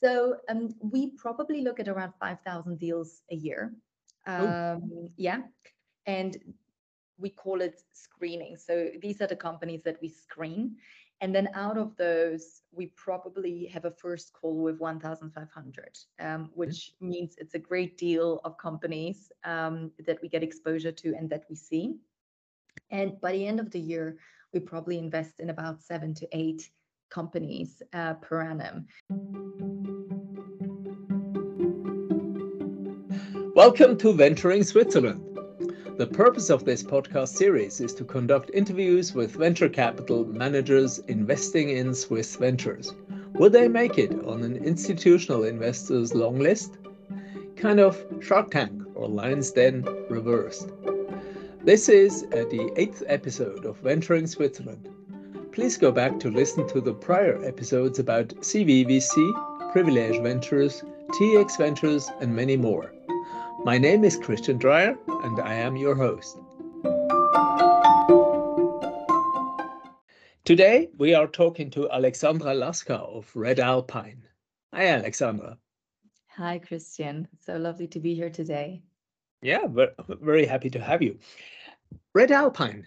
So 0.00 0.36
um, 0.48 0.74
we 0.80 1.10
probably 1.16 1.62
look 1.62 1.80
at 1.80 1.88
around 1.88 2.12
5,000 2.20 2.78
deals 2.78 3.22
a 3.30 3.36
year. 3.36 3.72
Um, 4.26 5.10
yeah. 5.16 5.42
And 6.06 6.36
we 7.18 7.30
call 7.30 7.60
it 7.60 7.80
screening. 7.92 8.56
So 8.56 8.90
these 9.00 9.20
are 9.20 9.26
the 9.26 9.36
companies 9.36 9.82
that 9.84 9.98
we 10.02 10.08
screen. 10.08 10.76
And 11.22 11.34
then 11.34 11.48
out 11.54 11.78
of 11.78 11.96
those, 11.96 12.62
we 12.72 12.88
probably 12.88 13.66
have 13.72 13.86
a 13.86 13.90
first 13.90 14.34
call 14.34 14.56
with 14.62 14.78
1,500, 14.78 15.98
um, 16.20 16.50
which 16.52 16.92
means 17.00 17.36
it's 17.38 17.54
a 17.54 17.58
great 17.58 17.96
deal 17.96 18.40
of 18.44 18.58
companies 18.58 19.32
um, 19.44 19.90
that 20.06 20.20
we 20.20 20.28
get 20.28 20.42
exposure 20.42 20.92
to 20.92 21.14
and 21.14 21.30
that 21.30 21.44
we 21.48 21.56
see. 21.56 21.96
And 22.90 23.18
by 23.20 23.32
the 23.32 23.46
end 23.46 23.60
of 23.60 23.70
the 23.70 23.80
year, 23.80 24.18
we 24.52 24.60
probably 24.60 24.98
invest 24.98 25.40
in 25.40 25.48
about 25.48 25.82
seven 25.82 26.12
to 26.14 26.28
eight 26.32 26.70
companies 27.10 27.82
uh, 27.92 28.14
per 28.14 28.42
annum. 28.42 28.86
Welcome 33.54 33.96
to 33.98 34.12
Venturing 34.12 34.64
Switzerland. 34.64 35.22
The 35.96 36.06
purpose 36.06 36.50
of 36.50 36.66
this 36.66 36.82
podcast 36.82 37.28
series 37.28 37.80
is 37.80 37.94
to 37.94 38.04
conduct 38.04 38.50
interviews 38.52 39.14
with 39.14 39.34
venture 39.34 39.70
capital 39.70 40.26
managers 40.26 40.98
investing 41.08 41.70
in 41.70 41.94
Swiss 41.94 42.36
ventures. 42.36 42.92
Will 43.32 43.48
they 43.48 43.66
make 43.66 43.96
it 43.96 44.12
on 44.24 44.42
an 44.42 44.56
institutional 44.56 45.44
investors 45.44 46.14
long 46.14 46.38
list? 46.38 46.76
Kind 47.56 47.80
of 47.80 48.04
Shark 48.20 48.50
Tank 48.50 48.82
or 48.94 49.08
Lion's 49.08 49.50
Den 49.52 49.84
reversed. 50.10 50.70
This 51.64 51.88
is 51.88 52.24
uh, 52.24 52.44
the 52.50 52.70
eighth 52.76 53.02
episode 53.06 53.64
of 53.64 53.78
Venturing 53.78 54.26
Switzerland. 54.26 54.88
Please 55.56 55.78
go 55.78 55.90
back 55.90 56.20
to 56.20 56.30
listen 56.30 56.68
to 56.68 56.82
the 56.82 56.92
prior 56.92 57.42
episodes 57.42 57.98
about 57.98 58.28
CVVC, 58.28 59.72
Privilege 59.72 60.20
Ventures, 60.22 60.82
TX 61.12 61.56
Ventures, 61.56 62.10
and 62.20 62.36
many 62.36 62.58
more. 62.58 62.92
My 63.64 63.78
name 63.78 64.04
is 64.04 64.18
Christian 64.18 64.58
Dreyer, 64.58 64.98
and 65.08 65.40
I 65.40 65.54
am 65.54 65.74
your 65.74 65.94
host. 65.94 66.36
Today, 70.44 70.90
we 70.98 71.14
are 71.14 71.26
talking 71.26 71.70
to 71.70 71.88
Aleksandra 71.88 72.54
Laska 72.54 72.96
of 72.98 73.32
Redalpine. 73.32 74.24
Hi, 74.74 74.84
Aleksandra. 74.84 75.56
Hi, 76.36 76.58
Christian. 76.58 77.28
So 77.40 77.56
lovely 77.56 77.86
to 77.86 77.98
be 77.98 78.14
here 78.14 78.28
today. 78.28 78.82
Yeah, 79.40 79.68
very 80.06 80.44
happy 80.44 80.68
to 80.68 80.80
have 80.80 81.00
you. 81.00 81.18
Redalpine, 82.14 82.84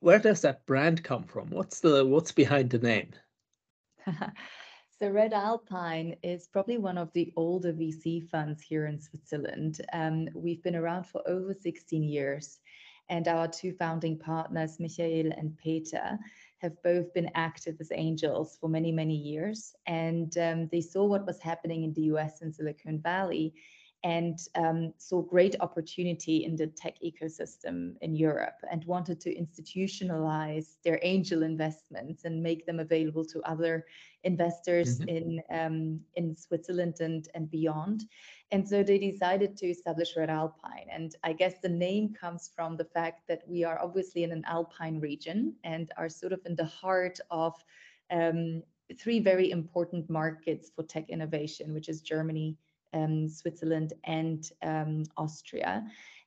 where 0.00 0.18
does 0.18 0.42
that 0.42 0.66
brand 0.66 1.02
come 1.02 1.24
from? 1.24 1.50
What's 1.50 1.80
the 1.80 2.04
what's 2.04 2.32
behind 2.32 2.70
the 2.70 2.78
name? 2.78 3.10
So 5.02 5.10
Redalpine 5.10 6.16
is 6.22 6.46
probably 6.46 6.78
one 6.78 6.96
of 6.96 7.12
the 7.12 7.32
older 7.34 7.72
VC 7.72 8.30
funds 8.30 8.62
here 8.62 8.86
in 8.86 9.00
Switzerland. 9.00 9.80
Um, 9.92 10.28
we've 10.32 10.62
been 10.62 10.76
around 10.76 11.08
for 11.08 11.28
over 11.28 11.52
16 11.52 12.04
years, 12.04 12.60
and 13.08 13.26
our 13.26 13.48
two 13.48 13.72
founding 13.72 14.16
partners, 14.16 14.78
Michael 14.78 15.32
and 15.36 15.58
Peter, 15.58 16.16
have 16.58 16.80
both 16.84 17.12
been 17.14 17.28
active 17.34 17.78
as 17.80 17.90
angels 17.92 18.56
for 18.60 18.68
many, 18.68 18.92
many 18.92 19.16
years. 19.16 19.74
And 19.88 20.38
um, 20.38 20.68
they 20.70 20.80
saw 20.80 21.04
what 21.04 21.26
was 21.26 21.40
happening 21.40 21.82
in 21.82 21.92
the 21.94 22.02
US 22.02 22.40
and 22.40 22.54
Silicon 22.54 23.00
Valley 23.00 23.54
and 24.04 24.40
um, 24.56 24.92
saw 24.98 25.22
great 25.22 25.54
opportunity 25.60 26.44
in 26.44 26.56
the 26.56 26.66
tech 26.66 26.94
ecosystem 27.04 27.94
in 28.00 28.16
Europe 28.16 28.56
and 28.70 28.84
wanted 28.84 29.20
to 29.20 29.34
institutionalize 29.34 30.74
their 30.84 30.98
angel 31.02 31.44
investments 31.44 32.24
and 32.24 32.42
make 32.42 32.66
them 32.66 32.80
available 32.80 33.24
to 33.24 33.40
other 33.42 33.86
investors 34.24 34.98
mm-hmm. 34.98 35.08
in 35.08 35.42
um, 35.50 36.00
in 36.16 36.34
Switzerland 36.34 36.96
and 37.00 37.28
and 37.34 37.50
beyond. 37.50 38.04
And 38.50 38.68
so 38.68 38.82
they 38.82 38.98
decided 38.98 39.56
to 39.58 39.66
establish 39.66 40.14
Redalpine. 40.14 40.88
And 40.90 41.14
I 41.24 41.32
guess 41.32 41.54
the 41.62 41.70
name 41.70 42.12
comes 42.12 42.50
from 42.54 42.76
the 42.76 42.84
fact 42.84 43.26
that 43.28 43.42
we 43.46 43.64
are 43.64 43.80
obviously 43.80 44.24
in 44.24 44.32
an 44.32 44.44
alpine 44.46 45.00
region 45.00 45.54
and 45.64 45.90
are 45.96 46.08
sort 46.08 46.32
of 46.32 46.40
in 46.44 46.54
the 46.56 46.66
heart 46.66 47.18
of 47.30 47.54
um, 48.10 48.62
three 48.98 49.20
very 49.20 49.50
important 49.50 50.10
markets 50.10 50.70
for 50.74 50.82
tech 50.82 51.08
innovation, 51.08 51.72
which 51.72 51.88
is 51.88 52.02
Germany, 52.02 52.58
um, 52.92 53.28
Switzerland, 53.28 53.92
and 54.04 54.50
um, 54.62 55.04
Austria. 55.16 55.84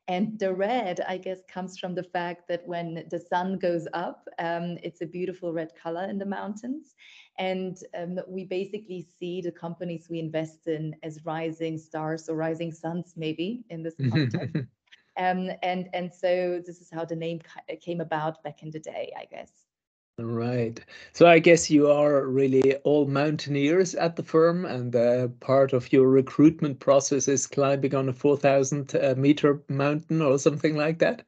And 0.08 0.38
the 0.38 0.54
red, 0.54 1.02
I 1.08 1.18
guess, 1.18 1.40
comes 1.52 1.80
from 1.80 1.96
the 1.96 2.04
fact 2.04 2.48
that 2.48 2.68
when 2.68 3.06
the 3.10 3.20
sun 3.20 3.58
goes 3.58 3.88
up, 3.94 4.28
um, 4.38 4.78
it's 4.84 5.02
a 5.02 5.06
beautiful 5.06 5.52
red 5.52 5.72
color 5.82 6.04
in 6.04 6.20
the 6.20 6.26
mountains. 6.26 6.94
And 7.40 7.78
um, 7.98 8.20
we 8.28 8.46
basically 8.46 9.08
see 9.20 9.42
the 9.42 9.52
companies 9.52 10.08
we 10.08 10.20
invest 10.20 10.68
in 10.68 10.96
as 11.02 11.26
rising 11.26 11.80
stars 11.80 12.30
or 12.30 12.36
rising 12.36 12.72
suns, 12.72 13.14
maybe 13.18 13.66
in 13.70 13.82
this 13.82 13.96
context. 14.12 14.56
um, 15.18 15.50
and, 15.64 15.90
and 15.94 16.14
so 16.14 16.62
this 16.66 16.82
is 16.82 16.92
how 16.94 17.04
the 17.04 17.16
name 17.16 17.42
came 17.82 18.00
about 18.00 18.44
back 18.44 18.62
in 18.62 18.70
the 18.70 18.80
day, 18.80 19.12
I 19.18 19.26
guess. 19.26 19.65
Right. 20.18 20.80
So 21.12 21.28
I 21.28 21.40
guess 21.40 21.70
you 21.70 21.92
are 21.92 22.26
really 22.26 22.76
all 22.78 23.06
mountaineers 23.06 23.96
at 23.96 24.16
the 24.16 24.24
firm, 24.24 24.64
and 24.64 24.96
uh, 24.96 25.28
part 25.42 25.74
of 25.74 25.92
your 25.92 26.08
recruitment 26.08 26.80
process 26.80 27.28
is 27.28 27.48
climbing 27.48 27.94
on 27.96 28.08
a 28.08 28.14
4,000 28.14 28.96
uh, 28.96 29.16
meter 29.18 29.62
mountain 29.68 30.22
or 30.22 30.40
something 30.40 30.78
like 30.78 31.00
that. 31.00 31.24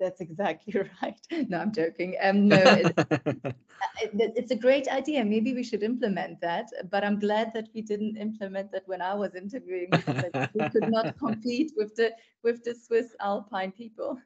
That's 0.00 0.20
exactly 0.20 0.74
right. 1.02 1.16
No, 1.48 1.58
I'm 1.58 1.72
joking. 1.72 2.16
Um, 2.20 2.48
no, 2.48 2.56
it, 2.56 2.92
it, 3.08 3.54
it's 4.34 4.50
a 4.50 4.56
great 4.56 4.88
idea. 4.88 5.24
Maybe 5.24 5.54
we 5.54 5.62
should 5.62 5.84
implement 5.84 6.40
that. 6.40 6.70
But 6.90 7.04
I'm 7.04 7.20
glad 7.20 7.52
that 7.54 7.68
we 7.72 7.82
didn't 7.82 8.16
implement 8.16 8.72
that 8.72 8.82
when 8.86 9.00
I 9.00 9.14
was 9.14 9.36
interviewing 9.36 9.90
because 9.90 10.32
we 10.54 10.68
could 10.70 10.90
not 10.90 11.16
compete 11.20 11.70
with 11.76 11.94
the 11.94 12.10
with 12.42 12.64
the 12.64 12.74
Swiss 12.74 13.14
Alpine 13.20 13.70
people. 13.70 14.18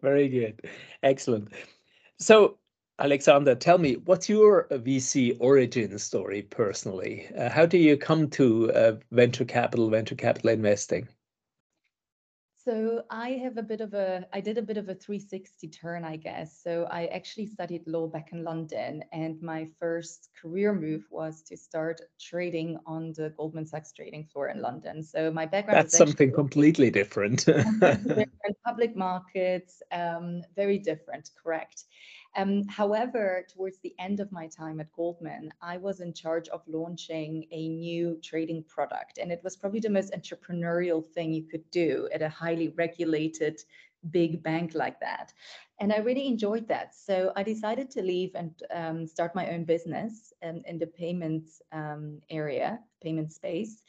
Very 0.00 0.28
good, 0.28 0.62
excellent. 1.02 1.48
So, 2.18 2.58
Alexander, 2.98 3.54
tell 3.54 3.78
me, 3.78 3.94
what's 3.94 4.28
your 4.28 4.66
VC 4.68 5.36
origin 5.38 5.96
story 6.00 6.42
personally? 6.42 7.28
Uh, 7.36 7.48
how 7.50 7.66
do 7.66 7.78
you 7.78 7.96
come 7.96 8.28
to 8.30 8.72
uh, 8.72 8.96
venture 9.12 9.44
capital, 9.44 9.90
venture 9.90 10.16
capital 10.16 10.50
investing? 10.50 11.06
So 12.66 13.02
I 13.10 13.32
have 13.42 13.58
a 13.58 13.62
bit 13.62 13.82
of 13.82 13.92
a, 13.92 14.24
I 14.32 14.40
did 14.40 14.56
a 14.56 14.62
bit 14.62 14.78
of 14.78 14.88
a 14.88 14.94
360 14.94 15.68
turn, 15.68 16.02
I 16.02 16.16
guess. 16.16 16.62
So 16.62 16.88
I 16.90 17.06
actually 17.06 17.46
studied 17.46 17.86
law 17.86 18.06
back 18.06 18.30
in 18.32 18.42
London, 18.42 19.04
and 19.12 19.40
my 19.42 19.68
first 19.78 20.30
career 20.40 20.72
move 20.72 21.04
was 21.10 21.42
to 21.42 21.58
start 21.58 22.00
trading 22.18 22.78
on 22.86 23.12
the 23.16 23.34
Goldman 23.36 23.66
Sachs 23.66 23.92
trading 23.92 24.24
floor 24.24 24.48
in 24.48 24.62
London. 24.62 25.02
So 25.02 25.30
my 25.30 25.44
background 25.44 25.84
that's 25.84 25.98
something 25.98 26.32
completely 26.32 26.90
different. 26.90 27.44
different 27.44 28.56
public 28.64 28.96
markets, 28.96 29.82
um, 29.92 30.40
very 30.56 30.78
different, 30.78 31.30
correct. 31.42 31.84
Um, 32.36 32.66
however, 32.68 33.46
towards 33.48 33.78
the 33.78 33.94
end 33.98 34.20
of 34.20 34.32
my 34.32 34.48
time 34.48 34.80
at 34.80 34.92
Goldman, 34.92 35.52
I 35.62 35.76
was 35.76 36.00
in 36.00 36.12
charge 36.12 36.48
of 36.48 36.62
launching 36.66 37.46
a 37.50 37.68
new 37.68 38.18
trading 38.22 38.64
product. 38.64 39.18
And 39.18 39.30
it 39.30 39.40
was 39.44 39.56
probably 39.56 39.80
the 39.80 39.90
most 39.90 40.12
entrepreneurial 40.12 41.04
thing 41.04 41.32
you 41.32 41.44
could 41.44 41.68
do 41.70 42.08
at 42.12 42.22
a 42.22 42.28
highly 42.28 42.68
regulated 42.68 43.62
big 44.10 44.42
bank 44.42 44.74
like 44.74 45.00
that. 45.00 45.32
And 45.80 45.92
I 45.92 45.98
really 45.98 46.26
enjoyed 46.26 46.68
that. 46.68 46.94
So 46.94 47.32
I 47.36 47.42
decided 47.42 47.90
to 47.92 48.02
leave 48.02 48.34
and 48.34 48.52
um, 48.72 49.06
start 49.06 49.34
my 49.34 49.50
own 49.50 49.64
business 49.64 50.32
in, 50.42 50.62
in 50.66 50.78
the 50.78 50.86
payments 50.86 51.62
um, 51.72 52.20
area, 52.30 52.80
payment 53.02 53.32
space, 53.32 53.82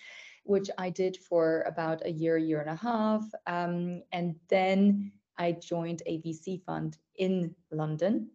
which 0.44 0.70
I 0.78 0.90
did 0.90 1.18
for 1.18 1.64
about 1.68 2.06
a 2.06 2.12
year, 2.12 2.38
year 2.38 2.62
and 2.62 2.70
a 2.70 2.76
half. 2.76 3.24
Um, 3.48 4.04
and 4.12 4.36
then 4.50 5.12
I 5.38 5.54
joined 5.54 6.02
a 6.06 6.22
VC 6.22 6.64
fund 6.64 6.98
in 7.16 7.56
London 7.72 8.30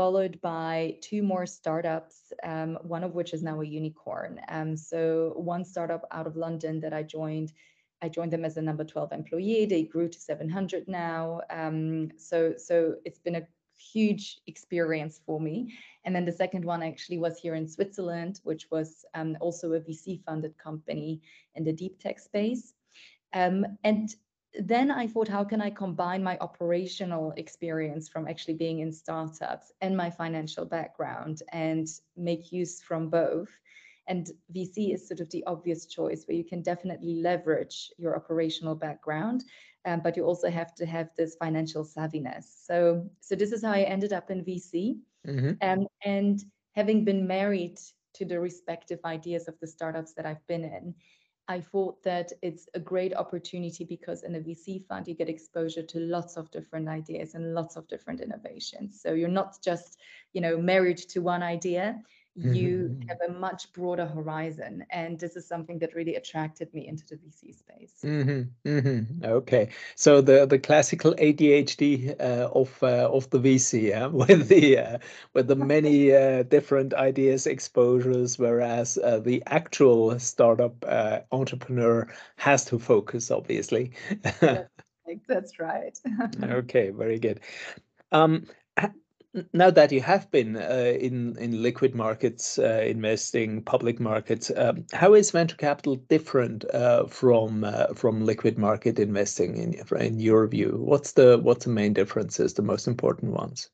followed 0.00 0.40
by 0.40 0.96
two 1.02 1.22
more 1.22 1.44
startups, 1.44 2.32
um, 2.42 2.78
one 2.82 3.04
of 3.04 3.14
which 3.14 3.34
is 3.34 3.42
now 3.42 3.60
a 3.60 3.66
unicorn. 3.66 4.40
Um, 4.48 4.74
so 4.74 5.34
one 5.36 5.62
startup 5.62 6.06
out 6.10 6.26
of 6.26 6.36
London 6.36 6.80
that 6.80 6.94
I 6.94 7.02
joined, 7.02 7.52
I 8.00 8.08
joined 8.08 8.32
them 8.32 8.44
as 8.46 8.56
a 8.56 8.62
number 8.62 8.82
12 8.82 9.12
employee. 9.12 9.66
They 9.66 9.82
grew 9.82 10.08
to 10.08 10.18
700 10.18 10.88
now. 10.88 11.42
Um, 11.50 12.08
so, 12.16 12.54
so 12.56 12.94
it's 13.04 13.18
been 13.18 13.36
a 13.36 13.46
huge 13.76 14.40
experience 14.46 15.20
for 15.26 15.38
me. 15.38 15.74
And 16.04 16.16
then 16.16 16.24
the 16.24 16.32
second 16.32 16.64
one 16.64 16.82
actually 16.82 17.18
was 17.18 17.38
here 17.38 17.54
in 17.54 17.68
Switzerland, 17.68 18.40
which 18.42 18.70
was 18.70 19.04
um, 19.14 19.36
also 19.40 19.72
a 19.72 19.80
VC 19.80 20.24
funded 20.24 20.56
company 20.56 21.20
in 21.56 21.64
the 21.64 21.74
deep 21.74 22.00
tech 22.00 22.18
space. 22.18 22.72
Um, 23.34 23.66
and 23.84 24.14
then 24.58 24.90
I 24.90 25.06
thought, 25.06 25.28
how 25.28 25.44
can 25.44 25.60
I 25.60 25.70
combine 25.70 26.22
my 26.22 26.36
operational 26.40 27.32
experience 27.36 28.08
from 28.08 28.26
actually 28.26 28.54
being 28.54 28.80
in 28.80 28.92
startups 28.92 29.72
and 29.80 29.96
my 29.96 30.10
financial 30.10 30.64
background 30.64 31.42
and 31.52 31.86
make 32.16 32.52
use 32.52 32.80
from 32.80 33.08
both? 33.08 33.48
And 34.08 34.28
VC 34.52 34.92
is 34.92 35.06
sort 35.06 35.20
of 35.20 35.30
the 35.30 35.44
obvious 35.46 35.86
choice 35.86 36.24
where 36.26 36.36
you 36.36 36.42
can 36.42 36.62
definitely 36.62 37.20
leverage 37.22 37.92
your 37.96 38.16
operational 38.16 38.74
background, 38.74 39.44
um, 39.84 40.00
but 40.02 40.16
you 40.16 40.24
also 40.24 40.50
have 40.50 40.74
to 40.76 40.86
have 40.86 41.10
this 41.16 41.36
financial 41.36 41.84
savviness. 41.84 42.44
So, 42.66 43.08
so 43.20 43.36
this 43.36 43.52
is 43.52 43.62
how 43.62 43.70
I 43.70 43.82
ended 43.82 44.12
up 44.12 44.30
in 44.30 44.44
VC. 44.44 44.98
Mm-hmm. 45.26 45.52
Um, 45.62 45.86
and 46.04 46.42
having 46.74 47.04
been 47.04 47.26
married 47.26 47.78
to 48.14 48.24
the 48.24 48.40
respective 48.40 48.98
ideas 49.04 49.46
of 49.46 49.58
the 49.60 49.66
startups 49.66 50.12
that 50.14 50.26
I've 50.26 50.44
been 50.48 50.64
in, 50.64 50.94
I 51.50 51.60
thought 51.60 52.00
that 52.04 52.32
it's 52.42 52.68
a 52.74 52.78
great 52.78 53.12
opportunity 53.12 53.82
because 53.82 54.22
in 54.22 54.36
a 54.36 54.38
VC 54.38 54.86
fund, 54.86 55.08
you 55.08 55.14
get 55.14 55.28
exposure 55.28 55.82
to 55.82 55.98
lots 55.98 56.36
of 56.36 56.48
different 56.52 56.88
ideas 56.88 57.34
and 57.34 57.54
lots 57.54 57.74
of 57.74 57.88
different 57.88 58.20
innovations. 58.20 59.00
So 59.02 59.14
you're 59.14 59.28
not 59.28 59.56
just, 59.60 59.98
you 60.32 60.40
know, 60.40 60.56
married 60.56 60.98
to 60.98 61.18
one 61.18 61.42
idea 61.42 62.00
you 62.36 62.90
mm-hmm. 62.90 63.08
have 63.08 63.18
a 63.28 63.32
much 63.32 63.72
broader 63.72 64.06
horizon 64.06 64.84
and 64.90 65.18
this 65.18 65.34
is 65.34 65.46
something 65.46 65.78
that 65.80 65.94
really 65.94 66.14
attracted 66.14 66.72
me 66.72 66.86
into 66.86 67.04
the 67.08 67.16
vc 67.16 67.58
space 67.58 67.94
mm-hmm. 68.04 68.68
Mm-hmm. 68.68 69.24
okay 69.24 69.68
so 69.96 70.20
the 70.20 70.46
the 70.46 70.58
classical 70.58 71.12
adhd 71.14 72.20
uh, 72.20 72.48
of 72.52 72.82
uh, 72.82 73.10
of 73.10 73.28
the 73.30 73.38
vc 73.38 73.82
yeah? 73.82 74.06
with 74.28 74.48
the 74.48 74.78
uh, 74.78 74.98
with 75.34 75.48
the 75.48 75.56
many 75.56 76.14
uh, 76.14 76.44
different 76.44 76.94
ideas 76.94 77.48
exposures 77.48 78.38
whereas 78.38 78.96
uh, 78.98 79.18
the 79.18 79.42
actual 79.46 80.18
startup 80.20 80.84
uh, 80.86 81.20
entrepreneur 81.32 82.06
has 82.36 82.64
to 82.64 82.78
focus 82.78 83.30
obviously 83.32 83.90
that's 85.26 85.58
right 85.58 85.98
okay 86.44 86.90
very 86.90 87.18
good 87.18 87.40
um, 88.12 88.46
now 89.52 89.70
that 89.70 89.92
you 89.92 90.00
have 90.00 90.30
been 90.30 90.56
uh, 90.56 90.94
in 90.98 91.36
in 91.38 91.62
liquid 91.62 91.94
markets 91.94 92.58
uh, 92.58 92.82
investing 92.86 93.62
public 93.62 94.00
markets 94.00 94.50
um, 94.56 94.84
how 94.92 95.14
is 95.14 95.30
venture 95.30 95.56
capital 95.56 95.96
different 95.96 96.64
uh, 96.74 97.06
from 97.06 97.64
uh, 97.64 97.86
from 97.94 98.24
liquid 98.24 98.58
market 98.58 98.98
investing 98.98 99.56
in 99.56 99.74
in 99.98 100.18
your 100.18 100.46
view? 100.46 100.80
What's 100.80 101.12
the 101.12 101.38
what's 101.38 101.64
the 101.64 101.70
main 101.70 101.92
differences 101.92 102.54
the 102.54 102.62
most 102.62 102.88
important 102.88 103.32
ones? 103.32 103.70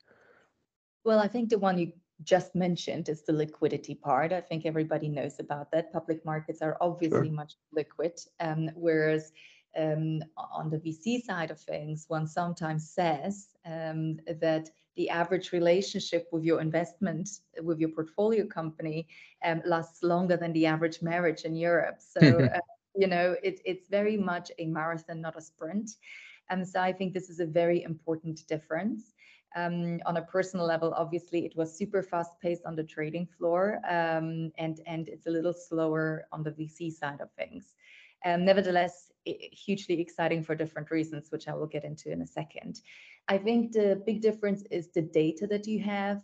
Well 1.04 1.18
i 1.18 1.28
think 1.28 1.48
the 1.48 1.58
one 1.58 1.78
you 1.78 1.92
just 2.24 2.54
mentioned 2.54 3.10
is 3.10 3.22
the 3.24 3.32
liquidity 3.32 3.94
part. 3.94 4.32
I 4.32 4.40
think 4.40 4.64
everybody 4.64 5.08
knows 5.08 5.38
about 5.38 5.70
that. 5.72 5.92
Public 5.92 6.24
markets 6.24 6.62
are 6.62 6.78
obviously 6.80 7.28
sure. 7.28 7.36
much 7.36 7.54
liquid 7.72 8.18
um, 8.40 8.70
whereas 8.74 9.32
um, 9.76 10.22
on 10.36 10.70
the 10.70 10.78
VC 10.78 11.22
side 11.22 11.50
of 11.50 11.60
things, 11.60 12.06
one 12.08 12.26
sometimes 12.26 12.88
says 12.88 13.48
um, 13.66 14.18
that 14.40 14.70
the 14.96 15.10
average 15.10 15.52
relationship 15.52 16.26
with 16.32 16.44
your 16.44 16.60
investment, 16.60 17.28
with 17.62 17.78
your 17.78 17.90
portfolio 17.90 18.46
company, 18.46 19.06
um, 19.44 19.62
lasts 19.64 20.02
longer 20.02 20.36
than 20.36 20.52
the 20.52 20.66
average 20.66 21.02
marriage 21.02 21.42
in 21.42 21.54
Europe. 21.54 21.98
So, 21.98 22.20
uh, 22.54 22.58
you 22.94 23.06
know, 23.06 23.36
it, 23.42 23.60
it's 23.64 23.88
very 23.88 24.16
much 24.16 24.50
a 24.58 24.66
marathon, 24.66 25.20
not 25.20 25.36
a 25.36 25.40
sprint. 25.40 25.90
And 26.48 26.66
so 26.66 26.80
I 26.80 26.92
think 26.92 27.12
this 27.12 27.28
is 27.28 27.40
a 27.40 27.46
very 27.46 27.82
important 27.82 28.46
difference. 28.46 29.14
Um, 29.54 30.00
on 30.04 30.18
a 30.18 30.22
personal 30.22 30.66
level, 30.66 30.92
obviously, 30.94 31.46
it 31.46 31.56
was 31.56 31.76
super 31.76 32.02
fast 32.02 32.38
paced 32.40 32.66
on 32.66 32.76
the 32.76 32.84
trading 32.84 33.26
floor, 33.26 33.80
um, 33.88 34.52
and 34.58 34.80
and 34.86 35.08
it's 35.08 35.26
a 35.26 35.30
little 35.30 35.54
slower 35.54 36.26
on 36.30 36.42
the 36.42 36.50
VC 36.50 36.92
side 36.92 37.20
of 37.22 37.30
things. 37.32 37.72
Um, 38.24 38.44
nevertheless, 38.44 39.12
hugely 39.24 40.00
exciting 40.00 40.42
for 40.42 40.54
different 40.54 40.90
reasons, 40.90 41.30
which 41.30 41.48
I 41.48 41.54
will 41.54 41.66
get 41.66 41.84
into 41.84 42.12
in 42.12 42.22
a 42.22 42.26
second. 42.26 42.80
I 43.28 43.38
think 43.38 43.72
the 43.72 44.02
big 44.06 44.20
difference 44.20 44.62
is 44.70 44.88
the 44.88 45.02
data 45.02 45.46
that 45.48 45.66
you 45.66 45.80
have 45.80 46.22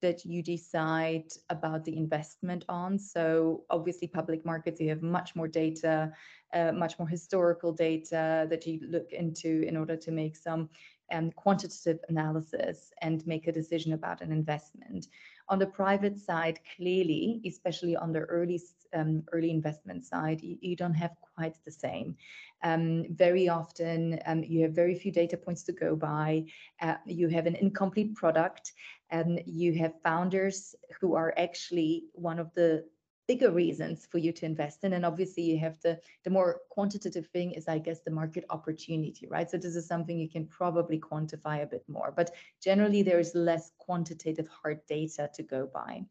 that 0.00 0.24
you 0.24 0.42
decide 0.42 1.28
about 1.50 1.84
the 1.84 1.96
investment 1.96 2.64
on. 2.68 2.98
So 2.98 3.64
obviously 3.68 4.06
public 4.08 4.44
markets, 4.44 4.80
you 4.80 4.88
have 4.90 5.02
much 5.02 5.34
more 5.34 5.48
data, 5.48 6.12
uh, 6.54 6.72
much 6.72 6.98
more 6.98 7.08
historical 7.08 7.72
data 7.72 8.46
that 8.48 8.66
you 8.66 8.80
look 8.88 9.12
into 9.12 9.62
in 9.62 9.76
order 9.76 9.96
to 9.96 10.10
make 10.10 10.36
some 10.36 10.68
um, 11.12 11.32
quantitative 11.32 11.98
analysis 12.08 12.92
and 13.02 13.26
make 13.26 13.48
a 13.48 13.52
decision 13.52 13.92
about 13.92 14.20
an 14.20 14.30
investment. 14.30 15.08
On 15.50 15.58
the 15.58 15.66
private 15.66 16.18
side, 16.18 16.60
clearly, 16.76 17.40
especially 17.46 17.96
on 17.96 18.12
the 18.12 18.20
early 18.20 18.60
um, 18.94 19.22
early 19.32 19.50
investment 19.50 20.04
side, 20.04 20.42
you, 20.42 20.56
you, 20.60 20.76
don't 20.76 20.94
have 20.94 21.12
quite 21.34 21.56
the 21.64 21.70
same. 21.70 22.16
Um, 22.62 23.04
very 23.10 23.48
often, 23.48 24.18
um, 24.26 24.42
you 24.42 24.62
have 24.62 24.72
very 24.72 24.94
few 24.94 25.12
data 25.12 25.36
points 25.36 25.62
to 25.64 25.72
go 25.72 25.94
by. 25.94 26.44
Uh, 26.80 26.94
you 27.04 27.28
have 27.28 27.46
an 27.46 27.54
incomplete 27.56 28.14
product, 28.14 28.72
and 29.10 29.42
you 29.46 29.72
have 29.74 30.00
founders 30.02 30.74
who 31.00 31.14
are 31.14 31.34
actually 31.36 32.04
one 32.12 32.38
of 32.38 32.52
the 32.54 32.84
bigger 33.28 33.50
reasons 33.52 34.06
for 34.10 34.18
you 34.18 34.32
to 34.32 34.46
invest 34.46 34.82
in 34.84 34.94
and 34.94 35.04
obviously 35.04 35.42
you 35.42 35.58
have 35.58 35.78
the 35.82 36.00
the 36.24 36.30
more 36.30 36.62
quantitative 36.70 37.26
thing 37.26 37.52
is 37.52 37.68
i 37.68 37.78
guess 37.78 38.00
the 38.00 38.10
market 38.10 38.44
opportunity 38.48 39.28
right 39.28 39.50
so 39.50 39.58
this 39.58 39.76
is 39.76 39.86
something 39.86 40.18
you 40.18 40.30
can 40.30 40.46
probably 40.46 40.98
quantify 40.98 41.62
a 41.62 41.66
bit 41.66 41.84
more 41.88 42.12
but 42.16 42.34
generally 42.60 43.02
there 43.02 43.20
is 43.20 43.34
less 43.34 43.70
quantitative 43.78 44.48
hard 44.48 44.80
data 44.88 45.30
to 45.34 45.42
go 45.42 45.68
by 45.72 46.02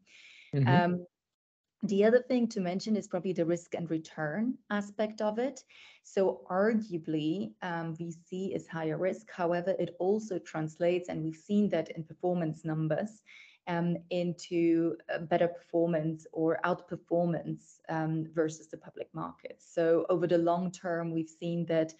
mm-hmm. 0.54 0.68
um, 0.68 1.06
the 1.82 2.04
other 2.04 2.20
thing 2.20 2.48
to 2.48 2.60
mention 2.60 2.96
is 2.96 3.06
probably 3.06 3.32
the 3.32 3.46
risk 3.46 3.74
and 3.74 3.88
return 3.88 4.54
aspect 4.68 5.20
of 5.20 5.38
it. 5.38 5.62
So, 6.02 6.40
arguably, 6.50 7.52
um, 7.62 7.94
VC 7.94 8.52
is 8.52 8.66
higher 8.66 8.98
risk. 8.98 9.30
However, 9.30 9.76
it 9.78 9.94
also 10.00 10.40
translates, 10.40 11.08
and 11.08 11.22
we've 11.22 11.36
seen 11.36 11.68
that 11.68 11.90
in 11.90 12.02
performance 12.02 12.64
numbers, 12.64 13.22
um, 13.68 13.96
into 14.10 14.96
better 15.28 15.48
performance 15.48 16.26
or 16.32 16.58
outperformance 16.64 17.80
um, 17.88 18.26
versus 18.34 18.68
the 18.68 18.76
public 18.76 19.08
markets. 19.12 19.66
So, 19.72 20.06
over 20.08 20.26
the 20.26 20.38
long 20.38 20.72
term, 20.72 21.12
we've 21.12 21.28
seen 21.28 21.66
that 21.66 21.92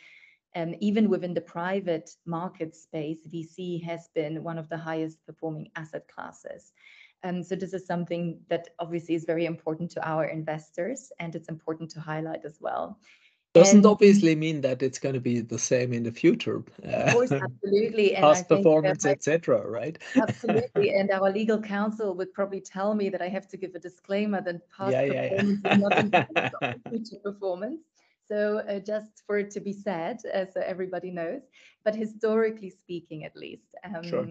um, 0.57 0.75
even 0.81 1.09
within 1.09 1.35
the 1.35 1.41
private 1.41 2.11
market 2.27 2.75
space, 2.75 3.19
VC 3.29 3.83
has 3.85 4.09
been 4.15 4.43
one 4.43 4.59
of 4.59 4.69
the 4.69 4.79
highest 4.79 5.25
performing 5.27 5.71
asset 5.77 6.09
classes. 6.09 6.73
Um, 7.25 7.43
so 7.43 7.55
this 7.57 7.75
is 7.75 7.87
something 7.87 8.41
that 8.49 8.69
obviously 8.79 9.15
is 9.15 9.25
very 9.25 9.45
important 9.45 9.91
to 9.93 10.09
our 10.09 10.25
investors 10.27 11.11
and 11.19 11.35
it's 11.35 11.49
important 11.49 11.91
to 11.91 12.01
highlight 12.01 12.45
as 12.45 12.59
well. 12.61 12.99
Doesn't 13.59 13.79
and, 13.79 13.87
obviously 13.87 14.35
mean 14.35 14.61
that 14.63 14.83
it's 14.83 14.99
going 14.99 15.15
to 15.15 15.21
be 15.21 15.41
the 15.41 15.59
same 15.59 15.93
in 15.93 16.03
the 16.03 16.13
future. 16.13 16.63
Of 16.83 17.13
course, 17.13 17.33
absolutely. 17.33 18.15
And 18.17 18.23
Past 18.23 18.49
performance, 18.49 19.05
etc. 19.05 19.67
Right? 19.67 19.99
absolutely. 20.17 20.91
And 20.99 21.11
our 21.11 21.31
legal 21.31 21.61
counsel 21.61 22.15
would 22.15 22.33
probably 22.33 22.61
tell 22.61 22.95
me 22.95 23.09
that 23.11 23.23
I 23.23 23.29
have 23.29 23.49
to 23.49 23.57
give 23.57 23.75
a 23.75 23.79
disclaimer 23.79 24.41
that 24.43 24.69
past 24.71 24.93
yeah, 24.93 25.29
performance 25.29 25.61
yeah. 25.65 25.75
is 25.75 26.53
not 26.63 26.77
future 26.89 27.21
performance. 27.23 27.81
So 28.29 28.59
uh, 28.59 28.79
just 28.81 29.23
for 29.27 29.39
it 29.39 29.51
to 29.53 29.61
be 29.61 29.73
said, 29.73 30.19
uh, 30.35 30.45
so 30.53 30.61
everybody 30.61 31.11
knows. 31.11 31.43
But 31.85 31.95
historically 31.95 32.71
speaking, 32.71 33.25
at 33.25 33.35
least, 33.37 33.75
um, 33.85 34.05
sure 34.05 34.27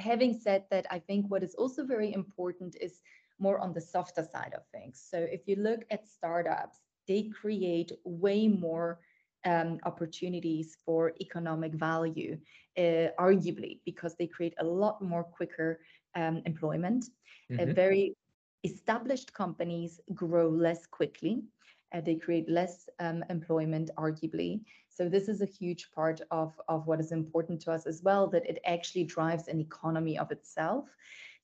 having 0.00 0.38
said 0.38 0.64
that, 0.70 0.86
I 0.90 0.98
think 0.98 1.26
what 1.28 1.42
is 1.42 1.54
also 1.54 1.84
very 1.84 2.12
important 2.12 2.76
is 2.80 3.00
more 3.38 3.58
on 3.58 3.72
the 3.72 3.80
softer 3.80 4.26
side 4.32 4.52
of 4.54 4.62
things. 4.72 5.02
So 5.10 5.18
if 5.18 5.46
you 5.46 5.56
look 5.56 5.84
at 5.90 6.08
startups, 6.08 6.78
they 7.06 7.24
create 7.24 7.92
way 8.04 8.48
more 8.48 9.00
um, 9.44 9.78
opportunities 9.84 10.76
for 10.84 11.12
economic 11.20 11.72
value, 11.72 12.38
uh, 12.76 13.08
arguably, 13.18 13.80
because 13.84 14.14
they 14.16 14.26
create 14.26 14.54
a 14.58 14.64
lot 14.64 15.00
more 15.02 15.24
quicker 15.24 15.80
um, 16.14 16.42
employment. 16.44 17.06
Mm-hmm. 17.50 17.70
Uh, 17.70 17.72
very 17.72 18.14
established 18.64 19.32
companies 19.32 20.00
grow 20.14 20.48
less 20.48 20.86
quickly. 20.86 21.42
Uh, 21.92 22.00
they 22.00 22.14
create 22.14 22.48
less 22.48 22.88
um, 23.00 23.24
employment, 23.30 23.90
arguably. 23.96 24.60
So 24.88 25.08
this 25.08 25.28
is 25.28 25.40
a 25.40 25.46
huge 25.46 25.90
part 25.92 26.20
of, 26.30 26.52
of 26.68 26.86
what 26.86 27.00
is 27.00 27.10
important 27.10 27.60
to 27.62 27.72
us 27.72 27.86
as 27.86 28.02
well, 28.02 28.26
that 28.28 28.48
it 28.48 28.58
actually 28.66 29.04
drives 29.04 29.48
an 29.48 29.60
economy 29.60 30.18
of 30.18 30.30
itself. 30.30 30.84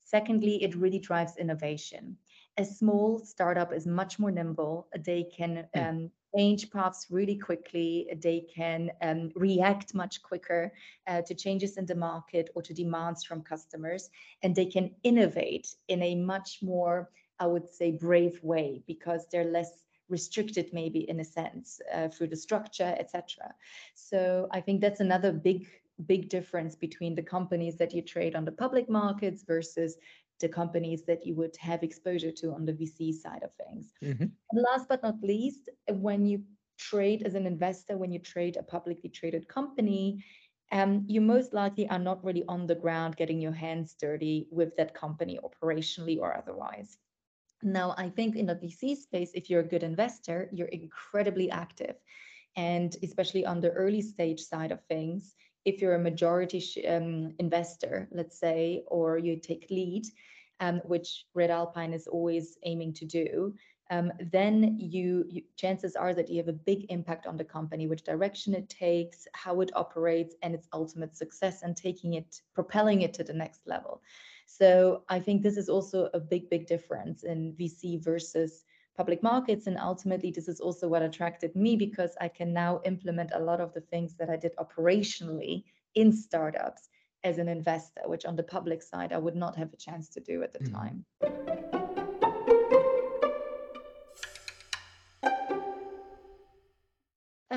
Secondly, 0.03 0.63
it 0.63 0.75
really 0.75 0.99
drives 0.99 1.35
innovation. 1.37 2.15
A 2.57 2.65
small 2.65 3.19
startup 3.19 3.71
is 3.73 3.85
much 3.85 4.19
more 4.19 4.31
nimble. 4.31 4.87
They 4.99 5.23
can 5.23 5.67
hmm. 5.73 5.79
um, 5.79 6.11
change 6.35 6.69
paths 6.71 7.07
really 7.09 7.37
quickly. 7.37 8.07
They 8.21 8.45
can 8.53 8.91
um, 9.01 9.31
react 9.35 9.93
much 9.93 10.21
quicker 10.21 10.73
uh, 11.07 11.21
to 11.21 11.35
changes 11.35 11.77
in 11.77 11.85
the 11.85 11.95
market 11.95 12.49
or 12.55 12.61
to 12.63 12.73
demands 12.73 13.23
from 13.23 13.41
customers. 13.41 14.09
And 14.43 14.55
they 14.55 14.65
can 14.65 14.91
innovate 15.03 15.75
in 15.87 16.01
a 16.03 16.15
much 16.15 16.59
more, 16.61 17.09
I 17.39 17.47
would 17.47 17.69
say, 17.69 17.91
brave 17.91 18.39
way 18.43 18.83
because 18.87 19.27
they're 19.31 19.51
less 19.51 19.83
restricted 20.09 20.69
maybe 20.73 21.09
in 21.09 21.19
a 21.19 21.25
sense 21.25 21.81
uh, 21.93 22.07
through 22.07 22.27
the 22.27 22.35
structure 22.35 22.95
etc 22.97 23.53
so 23.93 24.47
i 24.51 24.61
think 24.61 24.79
that's 24.79 25.01
another 25.01 25.31
big 25.33 25.67
big 26.05 26.29
difference 26.29 26.75
between 26.75 27.15
the 27.15 27.21
companies 27.21 27.75
that 27.75 27.93
you 27.93 28.01
trade 28.01 28.35
on 28.35 28.45
the 28.45 28.51
public 28.51 28.89
markets 28.89 29.43
versus 29.43 29.97
the 30.39 30.49
companies 30.49 31.03
that 31.05 31.25
you 31.25 31.35
would 31.35 31.55
have 31.57 31.83
exposure 31.83 32.31
to 32.31 32.51
on 32.51 32.65
the 32.65 32.73
vc 32.73 33.13
side 33.13 33.43
of 33.43 33.51
things 33.53 33.93
mm-hmm. 34.03 34.23
and 34.23 34.65
last 34.71 34.87
but 34.87 35.03
not 35.03 35.21
least 35.21 35.69
when 35.89 36.25
you 36.25 36.41
trade 36.77 37.23
as 37.23 37.35
an 37.35 37.47
investor 37.47 37.97
when 37.97 38.11
you 38.11 38.19
trade 38.19 38.55
a 38.57 38.63
publicly 38.63 39.09
traded 39.09 39.47
company 39.47 40.23
um, 40.73 41.05
you 41.07 41.21
most 41.21 41.53
likely 41.53 41.87
are 41.89 41.99
not 41.99 42.23
really 42.25 42.43
on 42.49 42.67
the 42.67 42.75
ground 42.75 43.15
getting 43.15 43.39
your 43.39 43.53
hands 43.53 43.95
dirty 43.99 44.47
with 44.51 44.75
that 44.75 44.93
company 44.93 45.39
operationally 45.43 46.19
or 46.19 46.35
otherwise 46.37 46.97
now, 47.63 47.95
I 47.97 48.09
think 48.09 48.35
in 48.35 48.45
the 48.45 48.55
VC 48.55 48.95
space, 48.95 49.31
if 49.33 49.49
you're 49.49 49.61
a 49.61 49.67
good 49.67 49.83
investor, 49.83 50.49
you're 50.51 50.67
incredibly 50.67 51.49
active. 51.49 51.95
And 52.55 52.95
especially 53.03 53.45
on 53.45 53.61
the 53.61 53.71
early 53.71 54.01
stage 54.01 54.41
side 54.41 54.71
of 54.71 54.83
things, 54.85 55.33
if 55.67 55.81
you're 55.81 55.95
a 55.95 56.09
majority 56.11 56.87
um, 56.87 57.33
investor, 57.39 58.07
let's 58.11 58.39
say, 58.39 58.83
or 58.87 59.17
you 59.17 59.35
take 59.35 59.67
lead, 59.69 60.05
um, 60.61 60.77
which 60.85 61.25
Redalpine 61.35 61.93
is 61.93 62.07
always 62.07 62.57
aiming 62.63 62.93
to 62.93 63.05
do, 63.05 63.53
um, 63.91 64.13
then 64.31 64.77
you, 64.79 65.25
you, 65.29 65.41
chances 65.57 65.97
are 65.97 66.13
that 66.13 66.29
you 66.29 66.37
have 66.37 66.47
a 66.47 66.53
big 66.53 66.85
impact 66.87 67.27
on 67.27 67.35
the 67.35 67.43
company, 67.43 67.85
which 67.85 68.03
direction 68.05 68.53
it 68.53 68.69
takes, 68.69 69.27
how 69.33 69.59
it 69.59 69.71
operates, 69.75 70.35
and 70.41 70.55
its 70.55 70.69
ultimate 70.71 71.17
success, 71.17 71.63
and 71.63 71.75
taking 71.75 72.13
it, 72.13 72.41
propelling 72.55 73.01
it 73.01 73.13
to 73.15 73.23
the 73.25 73.33
next 73.33 73.67
level. 73.67 74.01
So 74.45 75.03
I 75.09 75.19
think 75.19 75.43
this 75.43 75.57
is 75.57 75.67
also 75.67 76.09
a 76.13 76.19
big, 76.19 76.49
big 76.49 76.65
difference 76.65 77.23
in 77.23 77.53
VC 77.59 78.01
versus 78.01 78.63
public 78.97 79.21
markets. 79.23 79.67
And 79.67 79.77
ultimately, 79.77 80.31
this 80.31 80.47
is 80.47 80.59
also 80.59 80.87
what 80.87 81.03
attracted 81.03 81.55
me 81.55 81.75
because 81.75 82.15
I 82.19 82.27
can 82.27 82.51
now 82.51 82.81
implement 82.83 83.31
a 83.33 83.39
lot 83.39 83.61
of 83.61 83.73
the 83.73 83.81
things 83.81 84.15
that 84.15 84.29
I 84.29 84.35
did 84.35 84.53
operationally 84.57 85.63
in 85.95 86.11
startups 86.11 86.89
as 87.23 87.37
an 87.37 87.47
investor, 87.47 88.01
which 88.05 88.25
on 88.25 88.35
the 88.35 88.43
public 88.43 88.81
side, 88.81 89.13
I 89.13 89.17
would 89.17 89.35
not 89.35 89.55
have 89.55 89.71
a 89.73 89.77
chance 89.77 90.09
to 90.09 90.19
do 90.19 90.43
at 90.43 90.53
the 90.53 90.59
mm. 90.59 90.71
time. 90.73 91.86